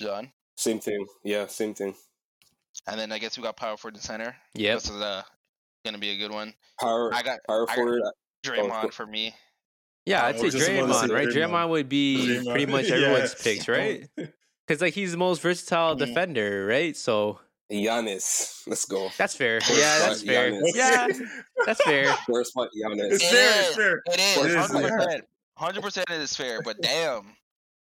John, 0.00 0.32
Same 0.56 0.78
thing. 0.80 1.04
Yeah, 1.24 1.46
same 1.48 1.74
thing. 1.74 1.94
and 2.86 2.98
then 2.98 3.12
I 3.12 3.18
guess 3.18 3.36
we 3.36 3.42
got 3.42 3.56
power 3.56 3.76
forward 3.76 3.94
and 3.96 4.02
center. 4.02 4.34
Yeah, 4.54 4.74
This 4.74 4.88
is 4.88 5.00
uh 5.00 5.22
gonna 5.84 5.98
be 5.98 6.10
a 6.10 6.16
good 6.16 6.30
one. 6.32 6.54
Power 6.80 7.12
I 7.12 7.22
got 7.22 7.40
power 7.48 7.64
I 7.64 7.66
got- 7.66 7.74
forward. 7.74 8.02
Draymond 8.46 8.80
cool. 8.82 8.90
for 8.92 9.04
me. 9.06 9.34
Yeah, 10.08 10.24
I 10.24 10.28
I'd 10.28 10.38
say 10.38 10.44
was 10.44 10.54
just 10.54 10.68
about 10.68 11.02
to 11.02 11.08
Draymond, 11.08 11.14
right? 11.14 11.28
Draymond. 11.28 11.50
Draymond 11.50 11.68
would 11.70 11.88
be 11.88 12.26
Draymond. 12.26 12.50
pretty 12.50 12.66
much 12.66 12.88
Yeah. 12.88 12.94
everyone's 12.96 13.34
picks, 13.34 13.68
right? 13.76 14.08
Because 14.16 14.80
like 14.80 14.94
he's 14.94 15.12
the 15.12 15.18
most 15.18 15.40
versatile 15.42 15.94
Mm. 15.96 15.98
defender, 15.98 16.66
right? 16.66 16.96
So 16.96 17.40
Giannis. 17.70 18.62
Let's 18.66 18.84
go. 18.86 19.10
that's 19.18 19.34
fair. 19.36 19.60
First 19.60 19.78
Yeah, 19.78 19.98
that's 19.98 20.22
fair. 20.22 20.50
Giannis. 20.52 20.70
Yeah, 20.74 21.08
that's 21.66 21.82
fair. 21.84 22.12
First 22.26 22.50
spot, 22.52 22.68
Giannis. 22.74 23.12
It's 23.12 23.30
fair. 23.30 23.60
It's 23.60 23.68
is. 23.70 23.76
fair. 23.76 23.96
It 23.96 24.02
It 24.14 24.20
is 24.20 24.36
is, 24.46 24.54
hundred 24.56 24.88
yeah. 24.88 24.96
percent. 24.96 25.24
Hundred 25.56 25.82
percent, 25.82 26.10
it 26.10 26.20
is 26.20 26.36
fair. 26.36 26.62
But 26.62 26.76
damn, 26.80 27.36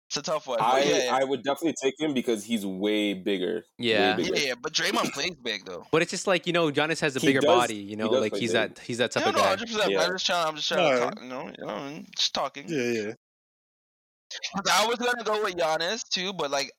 it's 0.10 0.17
a 0.17 0.22
tough 0.24 0.48
one. 0.48 0.60
I 0.60 0.82
yeah, 0.84 1.15
I 1.15 1.24
would 1.24 1.43
definitely 1.43 1.76
take 1.82 1.93
him 2.00 2.13
because 2.15 2.43
he's 2.43 2.65
way 2.65 3.13
bigger. 3.13 3.63
Yeah. 3.78 4.17
Way 4.17 4.24
yeah, 4.24 4.30
bigger. 4.32 4.45
yeah, 4.48 4.54
but 4.60 4.74
Draymond 4.74 5.12
plays 5.13 5.36
big 5.43 5.65
though. 5.65 5.86
But 5.91 6.02
it's 6.02 6.10
just 6.12 6.26
like 6.26 6.48
you 6.48 6.54
know, 6.54 6.72
Giannis 6.72 7.00
has 7.02 7.15
a 7.15 7.19
He 7.19 7.28
bigger 7.28 7.41
does- 7.41 7.48
body. 7.48 7.76
You 7.76 7.95
know, 7.95 8.10
does 8.12 8.22
like 8.22 8.36
he's 8.36 8.54
big. 8.54 8.76
that 8.76 8.80
he's 8.80 8.98
that 8.98 9.12
type 9.12 9.24
No, 9.24 9.30
of 9.30 9.36
no, 9.36 9.41
guy. 9.41 9.48
hundred 9.50 9.67
percent. 9.67 9.91
Yeah. 9.91 10.02
I'm 10.04 10.12
just 10.13 10.26
trying. 10.26 10.48
I'm 10.48 10.56
just 10.56 10.67
trying 10.67 10.80
to 10.93 11.00
No. 11.00 11.06
talk. 11.10 11.22
You 11.22 11.30
know, 11.30 11.45
you 11.60 11.65
know, 11.65 11.74
I'm 11.74 12.06
just 12.17 12.34
talking. 12.34 12.65
Yeah, 12.67 12.82
yeah. 13.04 13.13
I 14.72 14.86
was 14.88 14.98
gonna 14.98 15.24
go 15.24 15.43
with 15.43 15.56
Giannis 15.56 16.08
too, 16.10 16.34
but 16.34 16.52
like 16.52 16.72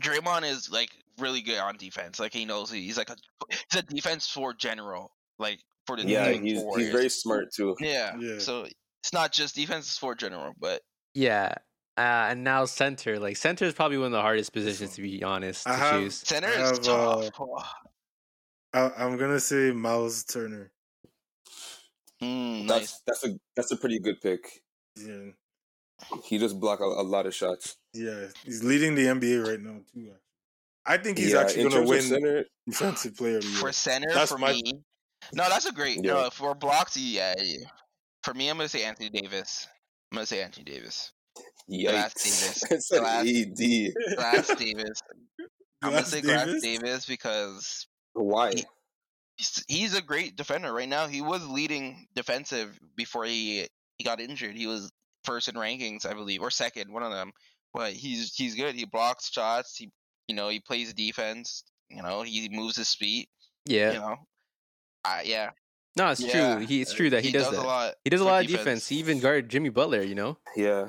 Draymond 0.00 0.44
is 0.50 0.70
like 0.70 0.90
really 1.18 1.40
good 1.42 1.58
on 1.58 1.76
defense. 1.76 2.18
Like 2.20 2.32
he 2.32 2.44
knows 2.44 2.70
he- 2.70 2.82
he's 2.82 2.96
like 2.98 3.10
a 3.10 3.16
he's 3.50 3.80
a 3.80 3.82
defense 3.82 4.28
for 4.28 4.54
general, 4.54 5.12
like 5.38 5.60
for 5.86 5.96
the 5.96 6.04
Yeah, 6.06 6.30
he's 6.32 6.60
Warriors. 6.62 6.86
he's 6.88 6.92
very 6.96 7.08
smart 7.08 7.52
too. 7.52 7.76
yeah. 7.80 8.16
Yeah. 8.18 8.38
So 8.38 8.64
it's 8.64 9.12
not 9.12 9.32
just 9.32 9.54
defense; 9.54 9.86
it's 9.86 9.98
for 9.98 10.14
general. 10.14 10.52
But 10.60 10.82
Yeah. 11.14 11.54
Uh, 11.98 12.28
and 12.30 12.44
now 12.44 12.64
center, 12.66 13.18
like 13.18 13.36
center 13.38 13.64
is 13.64 13.72
probably 13.72 13.96
one 13.96 14.06
of 14.06 14.12
the 14.12 14.20
hardest 14.20 14.52
positions 14.52 14.94
to 14.96 15.02
be 15.02 15.22
honest 15.22 15.64
to 15.64 15.70
I 15.70 15.76
have- 15.76 16.00
choose. 16.02 16.14
center 16.16 16.48
I 16.48 16.50
is 16.70 16.78
have, 16.78 16.82
tough. 16.82 17.30
I, 18.74 18.90
I'm 18.98 19.16
gonna 19.16 19.40
say 19.40 19.70
Myles 19.72 20.24
Turner. 20.24 20.70
Mm, 22.22 22.66
That's 22.68 22.80
nice. 22.80 23.02
that's 23.06 23.24
a 23.26 23.38
that's 23.54 23.72
a 23.72 23.76
pretty 23.76 23.98
good 23.98 24.20
pick. 24.20 24.40
Yeah, 24.96 25.30
He 26.24 26.38
just 26.38 26.58
blocked 26.58 26.80
a, 26.82 26.84
a 26.86 27.02
lot 27.04 27.26
of 27.26 27.34
shots. 27.34 27.76
yeah. 27.92 28.26
He's 28.44 28.62
leading 28.64 28.94
the 28.94 29.06
NBA 29.06 29.46
right 29.46 29.60
now 29.60 29.80
too. 29.94 30.12
I 30.86 30.96
think 30.98 31.18
he's 31.18 31.32
yeah, 31.32 31.40
actually 31.40 31.68
gonna 31.68 31.84
win 31.86 32.02
center, 32.02 32.44
defensive 32.66 33.16
player 33.16 33.38
of 33.38 33.44
For 33.44 33.72
center, 33.72 34.08
That's 34.14 34.30
for 34.32 34.38
my- 34.38 34.52
me, 34.52 34.62
no, 35.32 35.48
that's 35.48 35.66
a 35.66 35.72
great. 35.72 36.02
Yeah. 36.04 36.12
No, 36.14 36.30
for 36.30 36.54
blocks, 36.54 36.96
yeah, 36.96 37.34
yeah. 37.42 37.66
For 38.22 38.32
me, 38.34 38.48
I'm 38.48 38.56
gonna 38.56 38.68
say 38.68 38.84
Anthony 38.84 39.10
Davis. 39.10 39.66
I'm 40.12 40.16
gonna 40.16 40.26
say 40.26 40.42
Anthony 40.42 40.64
Davis. 40.64 41.12
Glass! 41.68 42.14
Davis. 42.14 42.62
it's 42.70 42.90
an 42.92 42.98
Glass- 43.00 43.26
AD. 43.26 44.16
Glass 44.16 44.54
Davis. 44.56 45.02
I'm 45.82 45.90
gonna 45.90 45.92
Glass 45.96 46.08
say 46.10 46.20
Glass 46.20 46.46
Davis? 46.46 46.62
Davis 46.62 47.06
because 47.06 47.86
Why? 48.14 48.52
He- 48.54 48.64
he's, 49.36 49.64
he's 49.68 49.94
a 49.96 50.02
great 50.02 50.36
defender 50.36 50.72
right 50.72 50.88
now. 50.88 51.06
He 51.06 51.20
was 51.20 51.46
leading 51.46 52.06
defensive 52.14 52.78
before 52.96 53.24
he 53.24 53.66
he 53.98 54.04
got 54.04 54.20
injured. 54.20 54.54
He 54.56 54.66
was 54.66 54.90
first 55.24 55.48
in 55.48 55.54
rankings, 55.54 56.06
I 56.06 56.14
believe, 56.14 56.40
or 56.42 56.50
second, 56.50 56.92
one 56.92 57.02
of 57.02 57.10
them. 57.12 57.32
But 57.74 57.92
he's 57.92 58.34
he's 58.34 58.54
good. 58.54 58.74
He 58.74 58.84
blocks 58.86 59.30
shots. 59.30 59.76
He 59.76 59.90
you 60.28 60.34
know 60.34 60.48
he 60.48 60.60
plays 60.60 60.92
defense. 60.94 61.64
You 61.90 62.02
know 62.02 62.22
he 62.22 62.48
moves 62.50 62.76
his 62.76 62.94
feet. 62.94 63.28
Yeah. 63.66 63.92
You 63.92 63.98
know, 63.98 64.16
uh, 65.04 65.20
yeah. 65.24 65.50
No, 65.96 66.08
it's 66.10 66.20
Yeah, 66.20 66.56
true. 66.56 66.66
He, 66.66 66.80
it's 66.82 66.92
true 66.92 67.08
that 67.10 67.24
he, 67.24 67.32
does, 67.32 67.48
a 67.48 67.52
that. 67.52 67.62
lot. 67.62 67.94
He 68.04 68.10
does 68.10 68.20
a 68.20 68.24
lot 68.24 68.44
of 68.44 68.50
defense. 68.50 68.86
He 68.86 68.96
even 68.96 69.18
guarded 69.18 69.48
Jimmy 69.48 69.70
Butler. 69.70 70.02
You 70.02 70.14
know. 70.14 70.38
Yeah. 70.54 70.88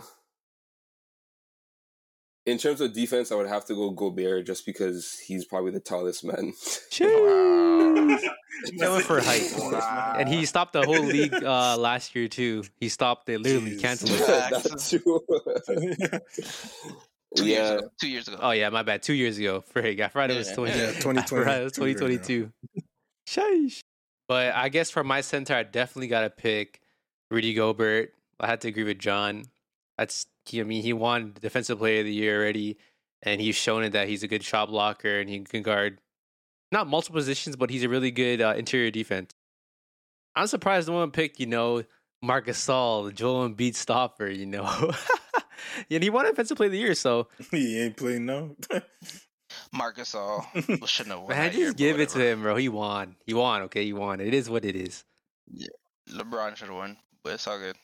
In 2.48 2.58
terms 2.58 2.80
of 2.80 2.94
defense, 2.94 3.30
I 3.32 3.36
would 3.36 3.48
have 3.48 3.66
to 3.66 3.76
go 3.76 3.90
Gobert 3.90 4.46
just 4.46 4.66
because 4.66 5.20
he's 5.20 5.44
probably 5.44 5.72
the 5.72 5.82
tallest 5.82 6.24
man. 6.24 6.54
Wow. 7.00 8.18
Going 8.80 9.04
for 9.04 9.22
height. 9.22 9.54
Wow. 9.56 10.16
And 10.18 10.28
he 10.28 10.46
stopped 10.46 10.74
the 10.74 10.82
whole 10.82 11.04
league 11.04 11.34
uh, 11.44 11.78
last 11.78 12.16
year 12.16 12.28
too. 12.28 12.64
He 12.80 12.90
stopped 12.90 13.30
it, 13.30 13.40
literally 13.40 13.76
Jeez. 13.76 13.82
canceled 13.82 14.12
it. 14.14 14.26
That's 14.26 14.90
true. 14.90 15.20
Two 17.36 17.46
years 17.46 17.60
yeah, 17.60 17.74
ago. 17.74 17.90
Two 18.02 18.10
years 18.10 18.28
ago. 18.28 18.38
Oh 18.42 18.52
yeah, 18.52 18.70
my 18.70 18.82
bad. 18.82 19.04
Two 19.04 19.14
years 19.14 19.38
ago. 19.38 19.64
Frig, 19.76 20.00
I 20.00 20.08
forgot 20.08 20.32
it 20.32 20.38
was 20.38 20.52
twenty. 20.52 20.78
Yeah, 20.78 20.88
I 20.90 21.22
forgot 21.22 21.62
it 21.62 21.64
was 21.66 21.74
twenty 21.74 21.94
twenty 21.94 22.18
two. 22.18 22.52
Sheesh. 23.28 23.82
But 24.28 24.56
I 24.56 24.70
guess 24.70 24.90
for 24.90 25.04
my 25.04 25.22
center, 25.22 25.54
I 25.54 25.64
definitely 25.64 26.08
got 26.08 26.22
to 26.22 26.30
pick 26.30 26.82
Rudy 27.30 27.54
Gobert. 27.54 28.14
I 28.40 28.48
had 28.48 28.62
to 28.62 28.70
agree 28.70 28.86
with 28.86 29.00
John. 29.00 29.46
That's 29.98 30.28
he, 30.46 30.62
I 30.62 30.64
mean, 30.64 30.84
he 30.84 30.94
won 30.94 31.34
Defensive 31.40 31.80
Player 31.80 32.00
of 32.00 32.06
the 32.06 32.14
Year 32.14 32.40
already, 32.42 32.78
and 33.24 33.42
he's 33.42 33.56
shown 33.56 33.84
it 33.84 33.92
that 33.92 34.08
he's 34.08 34.24
a 34.24 34.28
good 34.28 34.44
shot 34.44 34.70
blocker 34.70 35.20
and 35.20 35.30
he 35.30 35.40
can 35.40 35.64
guard 35.64 36.00
not 36.72 36.88
multiple 36.88 37.20
positions, 37.20 37.56
but 37.56 37.70
he's 37.70 37.84
a 37.84 37.90
really 37.90 38.12
good 38.12 38.42
uh, 38.42 38.54
interior 38.58 38.92
defense. 38.92 39.34
I'm 40.36 40.48
surprised 40.48 40.88
no 40.88 40.96
one 40.96 41.12
picked, 41.12 41.40
you 41.40 41.48
know, 41.48 41.84
Marc 42.22 42.48
Gasol, 42.48 43.14
Joel 43.14 43.50
Embiid 43.50 43.76
stopper. 43.76 44.28
You 44.28 44.46
know, 44.46 44.92
and 45.92 46.04
he 46.04 46.10
won 46.10 46.26
Defensive 46.26 46.58
Player 46.58 46.68
of 46.68 46.74
the 46.74 46.78
Year, 46.78 46.94
so 46.96 47.28
he 47.52 47.82
ain't 47.82 47.98
playing 47.98 48.26
no. 48.26 48.56
Marc 49.74 49.98
Gasol 49.98 50.46
shouldn't 50.88 51.16
have 51.16 51.22
won. 51.22 51.30
man, 51.30 51.52
that 51.52 51.54
year, 51.54 51.68
just 51.68 51.78
but 51.78 51.78
give 51.78 52.00
it 52.00 52.10
to 52.10 52.20
him, 52.20 52.42
bro. 52.42 52.56
He 52.56 52.70
won. 52.70 53.16
He 53.26 53.34
won. 53.34 53.64
Okay, 53.64 53.86
he 53.86 53.94
won. 53.94 54.20
It 54.20 54.34
is 54.34 54.50
what 54.50 54.66
it 54.66 54.76
is. 54.76 55.04
Yeah. 55.52 55.68
LeBron 56.12 56.56
should 56.56 56.68
have 56.68 56.78
won, 56.78 56.98
but 57.24 57.34
it's 57.34 57.48
all 57.48 57.58
good. 57.58 57.76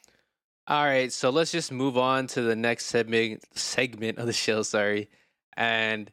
All 0.66 0.86
right, 0.86 1.12
so 1.12 1.30
let's 1.30 1.52
just 1.52 1.74
move 1.74 1.98
on 1.98 2.28
to 2.28 2.42
the 2.42 2.56
next 2.56 2.86
segment 2.86 3.44
segment 3.54 4.18
of 4.18 4.28
the 4.28 4.34
show. 4.34 4.64
Sorry, 4.64 5.10
and 5.58 6.10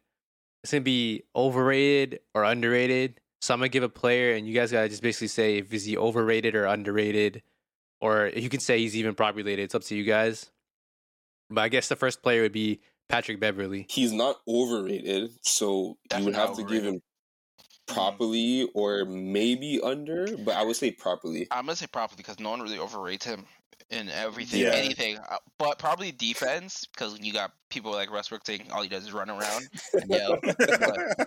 it's 0.64 0.72
gonna 0.72 0.80
be 0.80 1.22
overrated 1.36 2.18
or 2.34 2.42
underrated. 2.42 3.20
So 3.40 3.54
I'm 3.54 3.60
gonna 3.60 3.68
give 3.68 3.84
a 3.84 3.88
player, 3.88 4.34
and 4.34 4.48
you 4.48 4.54
guys 4.54 4.72
gotta 4.72 4.88
just 4.88 5.02
basically 5.02 5.28
say 5.28 5.58
if 5.58 5.72
is 5.72 5.84
he 5.84 5.96
overrated 5.96 6.56
or 6.56 6.64
underrated, 6.64 7.42
or 8.00 8.32
you 8.34 8.48
can 8.48 8.58
say 8.58 8.80
he's 8.80 8.96
even 8.96 9.14
properly 9.14 9.44
rated. 9.44 9.66
It's 9.66 9.74
up 9.76 9.84
to 9.84 9.94
you 9.94 10.02
guys. 10.02 10.50
But 11.48 11.60
I 11.62 11.68
guess 11.68 11.88
the 11.88 11.96
first 11.96 12.20
player 12.20 12.42
would 12.42 12.52
be 12.52 12.80
Patrick 13.08 13.38
Beverley. 13.38 13.86
he's 13.88 14.12
not 14.12 14.40
overrated, 14.48 15.30
so 15.42 15.70
you 16.12 16.24
would 16.24 16.32
Definitely 16.32 16.32
have 16.34 16.56
to 16.56 16.64
give 16.64 16.84
him 16.84 16.94
mm-hmm. 16.96 17.94
properly 17.94 18.68
or 18.74 19.04
maybe 19.04 19.80
under, 19.80 20.26
but 20.38 20.56
I 20.56 20.64
would 20.64 20.76
say 20.76 20.90
properly. 20.90 21.46
I'm 21.52 21.66
gonna 21.66 21.76
say 21.76 21.86
properly 21.86 22.16
because 22.16 22.40
no 22.40 22.50
one 22.50 22.60
really 22.60 22.78
overrates 22.78 23.24
him 23.24 23.46
in 23.90 24.08
everything, 24.08 24.60
Yeah. 24.62 24.70
anything. 24.72 25.18
Uh, 25.18 25.38
But 25.58 25.78
probably 25.78 26.12
defense 26.12 26.86
because 26.92 27.18
you 27.20 27.32
got 27.32 27.52
people 27.70 27.92
like 27.92 28.12
Westbrook 28.12 28.46
saying 28.46 28.68
all 28.72 28.82
he 28.82 28.88
does 28.88 29.04
is 29.04 29.12
run 29.12 29.30
around 29.30 29.68
and 29.94 30.10
yell. 30.10 30.38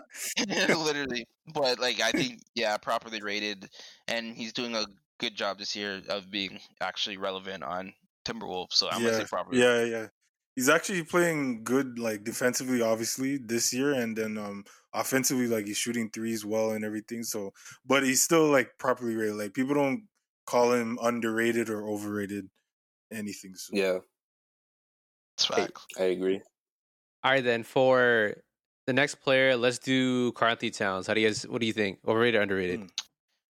Literally, 0.47 1.27
but 1.53 1.79
like 1.79 1.99
I 2.01 2.11
think 2.11 2.41
yeah, 2.55 2.77
properly 2.77 3.21
rated, 3.21 3.69
and 4.07 4.35
he's 4.35 4.53
doing 4.53 4.75
a 4.75 4.85
good 5.19 5.35
job 5.35 5.57
this 5.59 5.75
year 5.75 6.01
of 6.09 6.29
being 6.31 6.59
actually 6.81 7.17
relevant 7.17 7.63
on 7.63 7.93
Timberwolves. 8.25 8.73
So 8.73 8.89
I'm 8.89 9.01
gonna 9.03 9.15
say 9.17 9.25
properly. 9.25 9.59
yeah, 9.61 9.83
yeah. 9.83 10.07
He's 10.55 10.69
actually 10.69 11.03
playing 11.03 11.63
good, 11.63 11.97
like 11.97 12.23
defensively, 12.23 12.81
obviously 12.81 13.37
this 13.37 13.73
year, 13.73 13.91
and 13.93 14.15
then 14.15 14.37
um 14.37 14.63
offensively, 14.93 15.47
like 15.47 15.65
he's 15.65 15.77
shooting 15.77 16.09
threes 16.11 16.45
well 16.45 16.71
and 16.71 16.85
everything. 16.85 17.23
So, 17.23 17.53
but 17.85 18.03
he's 18.03 18.21
still 18.21 18.47
like 18.49 18.69
properly 18.77 19.15
rated. 19.15 19.35
Like 19.35 19.53
people 19.53 19.73
don't 19.75 20.03
call 20.45 20.73
him 20.73 20.97
underrated 21.01 21.69
or 21.69 21.87
overrated, 21.87 22.49
anything. 23.11 23.55
So 23.55 23.71
Yeah, 23.75 23.99
It's 25.37 25.49
I, 25.49 25.55
facts. 25.55 25.85
I 25.99 26.03
agree. 26.05 26.41
All 27.23 27.31
right, 27.31 27.43
then 27.43 27.63
for 27.63 28.35
the 28.85 28.93
next 28.93 29.15
player, 29.15 29.55
let's 29.55 29.79
do 29.79 30.31
Karl-Anthony 30.33 30.71
Towns. 30.71 31.07
How 31.07 31.13
do 31.13 31.21
you 31.21 31.27
guys? 31.27 31.47
What 31.47 31.61
do 31.61 31.67
you 31.67 31.73
think? 31.73 31.99
Overrated, 32.05 32.39
or 32.39 32.41
underrated? 32.43 32.79
Hmm. 32.81 32.85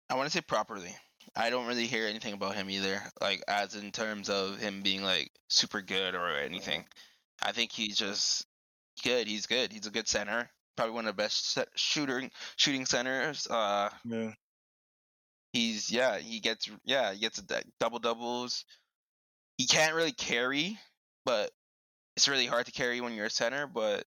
I 0.09 0.15
want 0.15 0.29
to 0.29 0.37
say 0.37 0.41
properly. 0.41 0.95
I 1.35 1.49
don't 1.49 1.67
really 1.67 1.87
hear 1.87 2.05
anything 2.07 2.33
about 2.33 2.55
him 2.55 2.69
either, 2.69 3.01
like 3.19 3.43
as 3.47 3.75
in 3.75 3.91
terms 3.91 4.29
of 4.29 4.59
him 4.59 4.83
being 4.83 5.01
like 5.03 5.31
super 5.49 5.81
good 5.81 6.15
or 6.15 6.29
anything. 6.29 6.85
I 7.41 7.51
think 7.51 7.71
he's 7.71 7.97
just 7.97 8.45
good. 9.03 9.27
He's 9.27 9.45
good. 9.47 9.73
He's 9.73 9.87
a 9.87 9.91
good 9.91 10.07
center. 10.07 10.49
Probably 10.77 10.93
one 10.93 11.07
of 11.07 11.15
the 11.15 11.21
best 11.21 11.51
set- 11.51 11.67
shooting 11.75 12.31
shooting 12.55 12.85
centers. 12.85 13.47
Uh, 13.47 13.89
yeah, 14.05 14.31
he's 15.55 15.91
yeah. 15.91 16.17
He 16.17 16.39
gets 16.39 16.69
yeah. 16.83 17.13
He 17.13 17.19
gets 17.19 17.41
d- 17.41 17.55
double 17.79 17.99
doubles. 17.99 18.65
He 19.57 19.65
can't 19.65 19.95
really 19.95 20.11
carry, 20.11 20.77
but 21.25 21.51
it's 22.15 22.27
really 22.27 22.45
hard 22.45 22.65
to 22.65 22.71
carry 22.71 23.01
when 23.01 23.13
you're 23.13 23.27
a 23.27 23.31
center. 23.31 23.67
But 23.67 24.05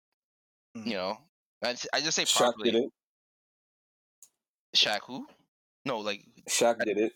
you 0.75 0.83
mm-hmm. 0.83 0.91
know, 0.91 1.19
I, 1.65 1.75
I 1.93 2.01
just 2.01 2.17
say 2.17 2.25
Shaq 2.25 2.37
properly. 2.37 2.71
did 2.71 2.85
it. 2.85 2.91
Shaq 4.77 5.01
who? 5.07 5.27
No, 5.85 6.01
like 6.01 6.23
Shaq 6.49 6.85
did 6.85 6.99
it. 6.99 7.13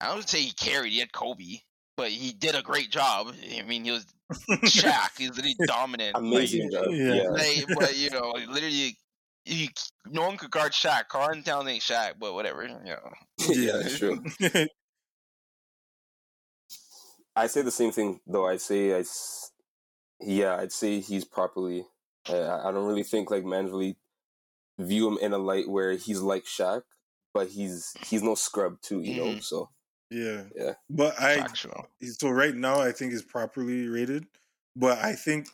I 0.00 0.08
don't 0.08 0.28
say 0.28 0.40
he 0.40 0.52
carried. 0.52 0.92
He 0.92 0.98
had 0.98 1.12
Kobe, 1.12 1.60
but 1.96 2.10
he 2.10 2.32
did 2.32 2.54
a 2.54 2.62
great 2.62 2.90
job. 2.90 3.34
I 3.58 3.62
mean, 3.62 3.84
he 3.84 3.90
was 3.90 4.06
Shaq. 4.50 5.16
He's 5.16 5.30
literally 5.30 5.56
dominant. 5.66 6.16
Amazing 6.16 6.70
job. 6.70 6.86
Yeah. 6.90 7.14
Yeah. 7.14 7.28
Like, 7.30 7.68
like, 7.68 7.78
but 7.78 7.96
you 7.96 8.10
know, 8.10 8.34
literally, 8.48 8.96
he, 9.50 9.70
no 10.06 10.22
one 10.22 10.36
could 10.36 10.50
guard 10.50 10.72
Shaq. 10.72 11.08
Karl 11.08 11.40
Towns 11.42 11.68
ain't 11.68 11.82
Shaq, 11.82 12.14
but 12.18 12.34
whatever. 12.34 12.62
You 12.62 12.68
know. 12.68 13.12
yeah, 13.48 13.78
that's 13.82 13.98
true. 13.98 14.22
I 17.36 17.46
say 17.46 17.62
the 17.62 17.70
same 17.70 17.92
thing 17.92 18.20
though. 18.26 18.46
I'd 18.46 18.60
say 18.60 18.98
I, 18.98 19.04
yeah, 20.20 20.56
I'd 20.56 20.72
say 20.72 21.00
he's 21.00 21.24
properly. 21.24 21.84
Uh, 22.28 22.38
I 22.40 22.68
I 22.68 22.72
don't 22.72 22.86
really 22.86 23.02
think 23.02 23.30
like 23.30 23.44
man 23.44 23.66
really 23.66 23.96
view 24.78 25.08
him 25.08 25.18
in 25.20 25.32
a 25.32 25.38
light 25.38 25.68
where 25.68 25.92
he's 25.92 26.20
like 26.20 26.44
Shaq, 26.44 26.82
but 27.32 27.48
he's 27.48 27.94
he's 28.06 28.22
no 28.22 28.34
scrub 28.34 28.80
too, 28.82 29.00
you 29.00 29.16
know. 29.16 29.26
Mhm. 29.34 29.42
So 29.42 29.70
yeah, 30.10 30.44
Yeah. 30.54 30.74
But 30.88 31.20
I 31.20 31.36
Factual. 31.36 31.86
so 32.02 32.30
right 32.30 32.54
now 32.54 32.80
I 32.80 32.92
think 32.92 33.12
he's 33.12 33.22
properly 33.22 33.88
rated, 33.88 34.26
but 34.76 34.98
I 34.98 35.14
think 35.14 35.48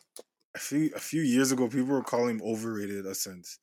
a 0.55 0.59
few 0.59 0.91
a 0.95 0.99
few 0.99 1.21
years 1.21 1.51
ago 1.51 1.67
people 1.67 1.87
were 1.87 2.03
calling 2.03 2.39
him 2.39 2.41
overrated 2.43 3.05
a 3.05 3.15
sense 3.15 3.59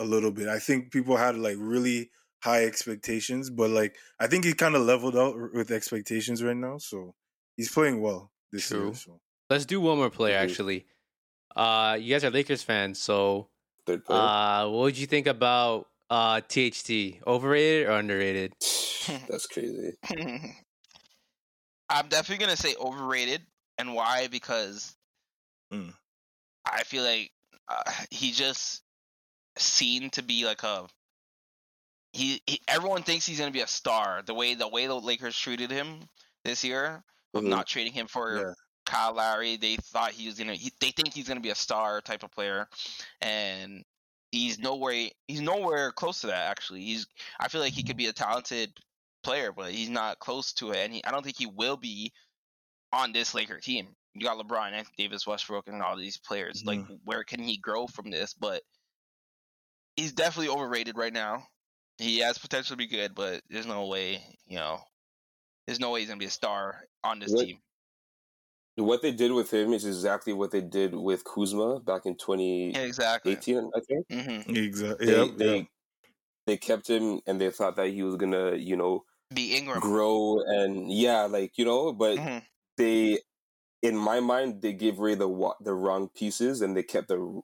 a 0.00 0.04
little 0.04 0.30
bit. 0.30 0.48
I 0.48 0.58
think 0.58 0.90
people 0.92 1.16
had 1.16 1.36
like 1.36 1.56
really 1.58 2.10
high 2.42 2.64
expectations, 2.64 3.50
but 3.50 3.70
like 3.70 3.96
I 4.20 4.26
think 4.26 4.44
he 4.44 4.52
kind 4.52 4.74
of 4.76 4.82
leveled 4.82 5.16
out 5.16 5.34
r- 5.34 5.50
with 5.52 5.70
expectations 5.70 6.42
right 6.42 6.56
now, 6.56 6.78
so 6.78 7.14
he's 7.56 7.70
playing 7.72 8.00
well 8.00 8.32
this 8.52 8.68
True. 8.68 8.86
year. 8.86 8.94
So 8.94 9.20
Let's 9.50 9.64
do 9.66 9.80
one 9.80 9.98
more 9.98 10.10
player. 10.10 10.36
Actually, 10.36 10.86
uh, 11.54 11.96
you 12.00 12.14
guys 12.14 12.24
are 12.24 12.30
Lakers 12.30 12.62
fans, 12.62 13.00
so 13.00 13.48
third 13.86 14.04
player. 14.04 14.20
uh, 14.20 14.68
what 14.68 14.80
would 14.82 14.98
you 14.98 15.06
think 15.06 15.26
about 15.26 15.88
uh 16.10 16.40
THT? 16.40 17.20
Overrated 17.26 17.86
or 17.88 17.92
underrated? 17.92 18.52
That's 19.28 19.46
crazy. 19.46 19.92
I'm 21.88 22.08
definitely 22.08 22.44
gonna 22.44 22.56
say 22.56 22.74
overrated, 22.78 23.42
and 23.78 23.94
why? 23.94 24.28
Because 24.28 24.94
Mm. 25.72 25.92
I 26.64 26.84
feel 26.84 27.02
like 27.02 27.30
uh, 27.68 27.82
he 28.10 28.32
just 28.32 28.82
seemed 29.58 30.12
to 30.14 30.22
be 30.22 30.44
like 30.44 30.62
a. 30.62 30.86
He, 32.12 32.40
he 32.46 32.60
everyone 32.68 33.02
thinks 33.02 33.26
he's 33.26 33.38
gonna 33.38 33.50
be 33.50 33.60
a 33.60 33.66
star. 33.66 34.22
The 34.24 34.34
way 34.34 34.54
the 34.54 34.68
way 34.68 34.86
the 34.86 34.94
Lakers 34.94 35.38
treated 35.38 35.70
him 35.70 36.00
this 36.44 36.64
year 36.64 37.02
of 37.34 37.42
Mhm. 37.42 37.48
not 37.48 37.66
trading 37.66 37.92
him 37.92 38.06
for 38.06 38.38
Yeah. 38.38 38.52
Kyle 38.86 39.14
Lowry, 39.14 39.56
they 39.56 39.76
thought 39.76 40.12
he 40.12 40.26
was 40.26 40.38
gonna. 40.38 40.56
They 40.80 40.90
think 40.92 41.12
he's 41.12 41.28
gonna 41.28 41.40
be 41.40 41.50
a 41.50 41.54
star 41.56 42.00
type 42.00 42.22
of 42.22 42.30
player, 42.30 42.68
and 43.20 43.84
he's 44.30 44.58
nowhere. 44.58 45.10
He's 45.26 45.40
nowhere 45.40 45.92
close 45.92 46.20
to 46.20 46.28
that. 46.28 46.50
Actually, 46.50 46.84
he's. 46.84 47.06
I 47.40 47.48
feel 47.48 47.60
like 47.60 47.72
he 47.74 47.82
could 47.82 47.96
be 47.96 48.06
a 48.06 48.12
talented 48.12 48.72
player, 49.22 49.52
but 49.52 49.72
he's 49.72 49.90
not 49.90 50.20
close 50.20 50.52
to 50.54 50.70
it, 50.70 50.78
and 50.78 50.94
he, 50.94 51.04
I 51.04 51.10
don't 51.10 51.24
think 51.24 51.36
he 51.36 51.46
will 51.46 51.76
be 51.76 52.12
on 52.92 53.12
this 53.12 53.34
Laker 53.34 53.58
team. 53.58 53.88
You 54.14 54.22
got 54.22 54.38
LeBron, 54.38 54.72
Anthony 54.72 54.94
Davis, 54.96 55.26
Westbrook, 55.26 55.66
and 55.66 55.82
all 55.82 55.96
these 55.96 56.16
players. 56.16 56.62
Like, 56.64 56.80
where 57.04 57.24
can 57.24 57.42
he 57.42 57.58
grow 57.58 57.86
from 57.88 58.10
this? 58.10 58.32
But 58.34 58.62
he's 59.96 60.12
definitely 60.12 60.48
overrated 60.54 60.96
right 60.96 61.12
now. 61.12 61.46
He 61.98 62.18
has 62.18 62.38
potential 62.38 62.74
to 62.74 62.76
be 62.76 62.86
good, 62.86 63.14
but 63.14 63.42
there's 63.48 63.66
no 63.66 63.86
way. 63.86 64.22
You 64.46 64.56
know, 64.58 64.80
there's 65.66 65.80
no 65.80 65.90
way 65.90 66.00
he's 66.00 66.08
gonna 66.08 66.18
be 66.18 66.26
a 66.26 66.30
star 66.30 66.84
on 67.04 67.18
this 67.18 67.32
What- 67.32 67.46
team. 67.46 67.58
What 68.78 69.00
they 69.00 69.10
did 69.12 69.32
with 69.32 69.50
him 69.54 69.72
is 69.72 69.86
exactly 69.86 70.34
what 70.34 70.50
they 70.50 70.60
did 70.60 70.94
with 70.94 71.24
Kuzma 71.24 71.80
back 71.80 72.04
in 72.04 72.14
2018, 72.14 72.76
exactly. 72.76 73.32
I 73.34 73.80
think. 73.80 74.06
hmm 74.10 74.54
exactly. 74.54 75.06
They, 75.06 75.16
Yeah, 75.24 75.32
they 75.34 75.68
they 76.46 76.56
kept 76.58 76.86
him 76.86 77.20
and 77.26 77.40
they 77.40 77.50
thought 77.50 77.76
that 77.76 77.88
he 77.88 78.02
was 78.02 78.16
gonna, 78.16 78.54
you 78.56 78.76
know, 78.76 79.04
Be 79.32 79.56
Ingram. 79.56 79.80
grow 79.80 80.40
and 80.46 80.92
yeah, 80.92 81.22
like 81.22 81.56
you 81.56 81.64
know, 81.64 81.94
but 81.94 82.18
Mhm. 82.18 82.44
they, 82.76 83.18
in 83.80 83.96
my 83.96 84.20
mind, 84.20 84.60
they 84.60 84.74
gave 84.74 84.98
away 84.98 85.14
the 85.14 85.26
wa- 85.26 85.56
the 85.60 85.72
wrong 85.74 86.10
pieces 86.10 86.60
and 86.60 86.76
they 86.76 86.82
kept 86.82 87.08
the 87.08 87.40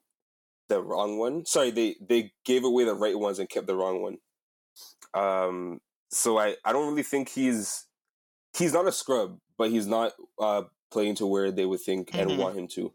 the 0.69 0.83
wrong 0.83 1.19
one. 1.19 1.45
Sorry, 1.47 1.71
they 1.71 1.97
they 2.01 2.33
gave 2.45 2.65
away 2.65 2.85
the 2.85 2.95
right 2.95 3.19
ones 3.19 3.39
and 3.39 3.49
kept 3.49 3.67
the 3.67 3.77
wrong 3.77 4.03
one. 4.03 4.19
Um, 5.15 5.81
So 6.11 6.39
I, 6.39 6.57
I 6.65 6.73
don't 6.73 6.89
really 6.89 7.03
think 7.03 7.29
he's 7.31 7.87
he's 8.59 8.73
not 8.73 8.87
a 8.89 8.93
scrub, 8.93 9.39
but 9.59 9.71
he's 9.71 9.87
not 9.87 10.13
uh, 10.39 10.65
playing 10.91 11.15
to 11.17 11.27
where 11.27 11.51
they 11.51 11.67
would 11.67 11.81
think 11.81 12.11
Mhm. 12.11 12.21
and 12.21 12.39
want 12.39 12.57
him 12.59 12.69
to. 12.69 12.93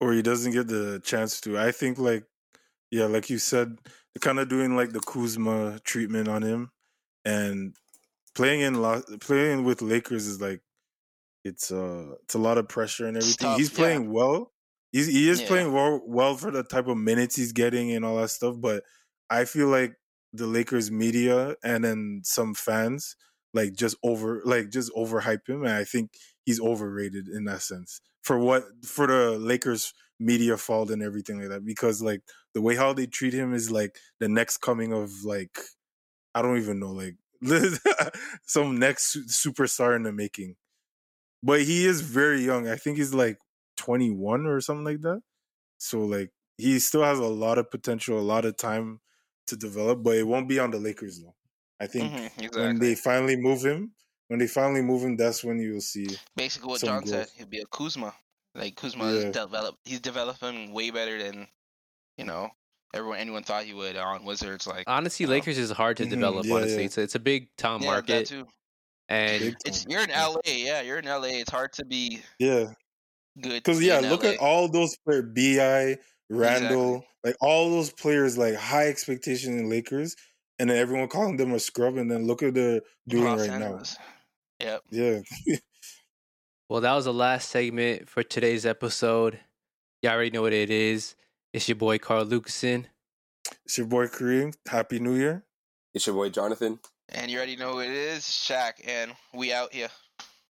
or 0.00 0.12
he 0.12 0.22
doesn't 0.22 0.52
get 0.52 0.68
the 0.68 1.00
chance 1.04 1.40
to. 1.42 1.58
I 1.58 1.72
think 1.72 1.98
like 1.98 2.24
yeah, 2.90 3.06
like 3.06 3.30
you 3.30 3.38
said, 3.38 3.78
they're 3.84 4.20
kind 4.20 4.38
of 4.38 4.48
doing 4.48 4.76
like 4.76 4.92
the 4.92 5.00
Kuzma 5.00 5.80
treatment 5.84 6.28
on 6.28 6.42
him, 6.42 6.70
and 7.24 7.76
playing 8.34 8.60
in 8.60 8.74
La- 8.82 9.02
playing 9.20 9.64
with 9.64 9.82
Lakers 9.82 10.26
is 10.26 10.40
like 10.40 10.62
it's 11.44 11.70
uh 11.72 12.14
it's 12.22 12.34
a 12.34 12.38
lot 12.38 12.58
of 12.58 12.68
pressure 12.68 13.06
and 13.06 13.16
everything. 13.16 13.48
tough, 13.48 13.58
he's 13.58 13.72
yeah. 13.72 13.76
playing 13.78 14.12
well. 14.12 14.52
He's 14.96 15.06
he 15.08 15.28
is 15.28 15.40
Yeah. 15.40 15.42
playing 15.42 15.72
well 15.72 16.00
well 16.06 16.36
for 16.36 16.50
the 16.50 16.62
type 16.62 16.86
of 16.88 16.96
minutes 16.96 17.36
he's 17.36 17.52
getting 17.52 17.92
and 17.92 18.04
all 18.04 18.16
that 18.16 18.30
stuff. 18.30 18.56
But 18.60 18.84
I 19.30 19.44
feel 19.44 19.68
like 19.68 19.96
the 20.32 20.46
Lakers 20.46 20.90
media 20.90 21.56
and 21.64 21.84
then 21.84 22.22
some 22.24 22.54
fans 22.54 23.16
like 23.54 23.74
just 23.74 23.96
over 24.02 24.42
like 24.44 24.70
just 24.70 24.92
overhype 24.94 25.48
him, 25.48 25.62
and 25.62 25.72
I 25.72 25.84
think 25.84 26.12
he's 26.44 26.60
overrated 26.60 27.28
in 27.28 27.44
that 27.44 27.62
sense 27.62 28.00
for 28.22 28.38
what 28.38 28.64
for 28.84 29.06
the 29.06 29.38
Lakers 29.38 29.92
media 30.18 30.56
fault 30.56 30.90
and 30.90 31.02
everything 31.02 31.38
like 31.40 31.50
that 31.50 31.64
because 31.64 32.00
like 32.02 32.22
the 32.54 32.62
way 32.62 32.74
how 32.74 32.92
they 32.92 33.06
treat 33.06 33.34
him 33.34 33.52
is 33.54 33.70
like 33.70 33.98
the 34.18 34.28
next 34.28 34.58
coming 34.58 34.92
of 34.92 35.24
like 35.24 35.58
I 36.34 36.42
don't 36.42 36.58
even 36.58 36.78
know 36.80 36.92
like 36.92 37.16
some 38.46 38.78
next 38.78 39.16
superstar 39.28 39.96
in 39.96 40.02
the 40.04 40.12
making. 40.12 40.56
But 41.42 41.62
he 41.62 41.86
is 41.86 42.00
very 42.00 42.42
young. 42.42 42.68
I 42.68 42.76
think 42.76 42.96
he's 42.98 43.14
like 43.14 43.38
21 43.76 44.46
or 44.46 44.60
something 44.60 44.84
like 44.84 45.00
that. 45.02 45.22
So 45.78 46.00
like 46.02 46.32
he 46.58 46.78
still 46.78 47.02
has 47.04 47.18
a 47.18 47.26
lot 47.26 47.58
of 47.58 47.70
potential, 47.70 48.18
a 48.18 48.22
lot 48.22 48.44
of 48.44 48.56
time 48.56 49.00
to 49.48 49.56
develop, 49.56 50.02
but 50.02 50.16
it 50.16 50.24
won't 50.24 50.48
be 50.48 50.58
on 50.58 50.70
the 50.70 50.78
Lakers 50.78 51.20
though. 51.20 51.34
I 51.80 51.86
think 51.86 52.12
Mhm, 52.12 52.56
when 52.56 52.78
they 52.78 52.94
finally 52.94 53.36
move 53.36 53.64
him, 53.64 53.92
when 54.28 54.38
they 54.38 54.46
finally 54.48 54.82
move 54.82 55.02
him, 55.02 55.16
that's 55.16 55.44
when 55.44 55.58
you'll 55.60 55.80
see. 55.80 56.06
Basically, 56.36 56.68
what 56.68 56.80
some 56.80 56.88
John 56.90 57.06
said, 57.06 57.28
he'll 57.36 57.46
be 57.46 57.60
a 57.60 57.66
Kuzma. 57.66 58.14
Like 58.54 58.76
Kuzma 58.76 59.04
Yeah. 59.04 59.10
is 59.10 59.24
developed. 59.32 59.78
He's 59.84 60.00
developing 60.00 60.72
way 60.72 60.90
better 60.90 61.22
than 61.22 61.46
you 62.16 62.24
know 62.24 62.50
everyone 62.94 63.18
anyone 63.18 63.44
thought 63.44 63.64
he 63.64 63.74
would 63.74 63.96
on 63.96 64.24
Wizards. 64.24 64.66
Like 64.66 64.86
Honestly, 64.88 65.24
you 65.24 65.28
know? 65.28 65.34
Lakers 65.34 65.58
is 65.58 65.70
hard 65.70 65.96
to 65.98 66.04
Mhm, 66.04 66.10
develop. 66.10 66.46
yeah, 66.46 66.54
honestly, 66.56 66.82
yeah. 66.82 66.86
it's 66.86 66.98
a, 66.98 67.02
it's 67.02 67.14
a 67.14 67.20
big 67.20 67.48
town 67.56 67.82
yeah, 67.82 68.00
that 68.06 68.06
market, 68.08 68.26
too. 68.26 68.46
and 69.08 69.42
Big 69.42 69.54
It's 69.66 69.84
you're 69.88 70.02
in 70.02 70.10
LA, 70.10 70.40
yeah. 70.46 70.80
You're 70.82 70.98
in 70.98 71.06
LA. 71.06 71.40
It's 71.40 71.50
hard 71.50 71.72
to 71.74 71.84
be 71.84 72.22
Yeah, 72.38 72.72
good. 73.40 73.52
because 73.52 73.82
yeah, 73.82 74.00
look 74.00 74.24
LA. 74.24 74.30
at 74.30 74.38
all 74.38 74.68
those 74.68 74.96
players: 75.04 75.24
Bi, 75.34 75.96
Randle, 76.30 77.04
like 77.24 77.36
all 77.40 77.70
those 77.70 77.90
players, 77.90 78.36
like 78.36 78.54
high 78.54 78.88
expectation 78.88 79.58
in 79.58 79.68
Lakers, 79.70 80.16
and 80.58 80.70
then 80.70 80.76
everyone 80.76 81.08
calling 81.08 81.36
them 81.36 81.52
a 81.52 81.58
scrub, 81.58 81.96
and 81.96 82.10
then 82.10 82.26
look 82.26 82.42
at 82.42 82.54
they're 82.54 82.80
doing 83.08 83.24
Los 83.24 83.40
right 83.40 83.50
Angeles. 83.50 83.96
Yep. 84.60 84.82
Yeah, 84.90 85.20
well, 86.68 86.80
that 86.80 86.94
was 86.94 87.04
the 87.04 87.12
last 87.12 87.50
segment 87.50 88.08
for 88.08 88.22
today's 88.22 88.64
episode. 88.64 89.38
Y'all 90.02 90.12
already 90.12 90.30
know 90.30 90.42
what 90.42 90.52
it 90.52 90.70
is. 90.70 91.14
It's 91.52 91.68
your 91.68 91.76
boy 91.76 91.98
Carl 91.98 92.26
Lucasen. 92.26 92.86
it's 93.64 93.78
your 93.78 93.86
boy 93.86 94.06
Kareem. 94.06 94.54
Happy 94.66 94.98
New 94.98 95.14
Year. 95.14 95.44
It's 95.94 96.06
your 96.06 96.16
boy 96.16 96.30
Jonathan. 96.30 96.78
And 97.08 97.30
you 97.30 97.36
already 97.38 97.56
know 97.56 97.72
who 97.74 97.80
it 97.80 97.90
is, 97.90 98.24
Shaq, 98.24 98.72
and 98.86 99.12
we 99.32 99.52
out 99.52 99.72
here. 99.72 99.88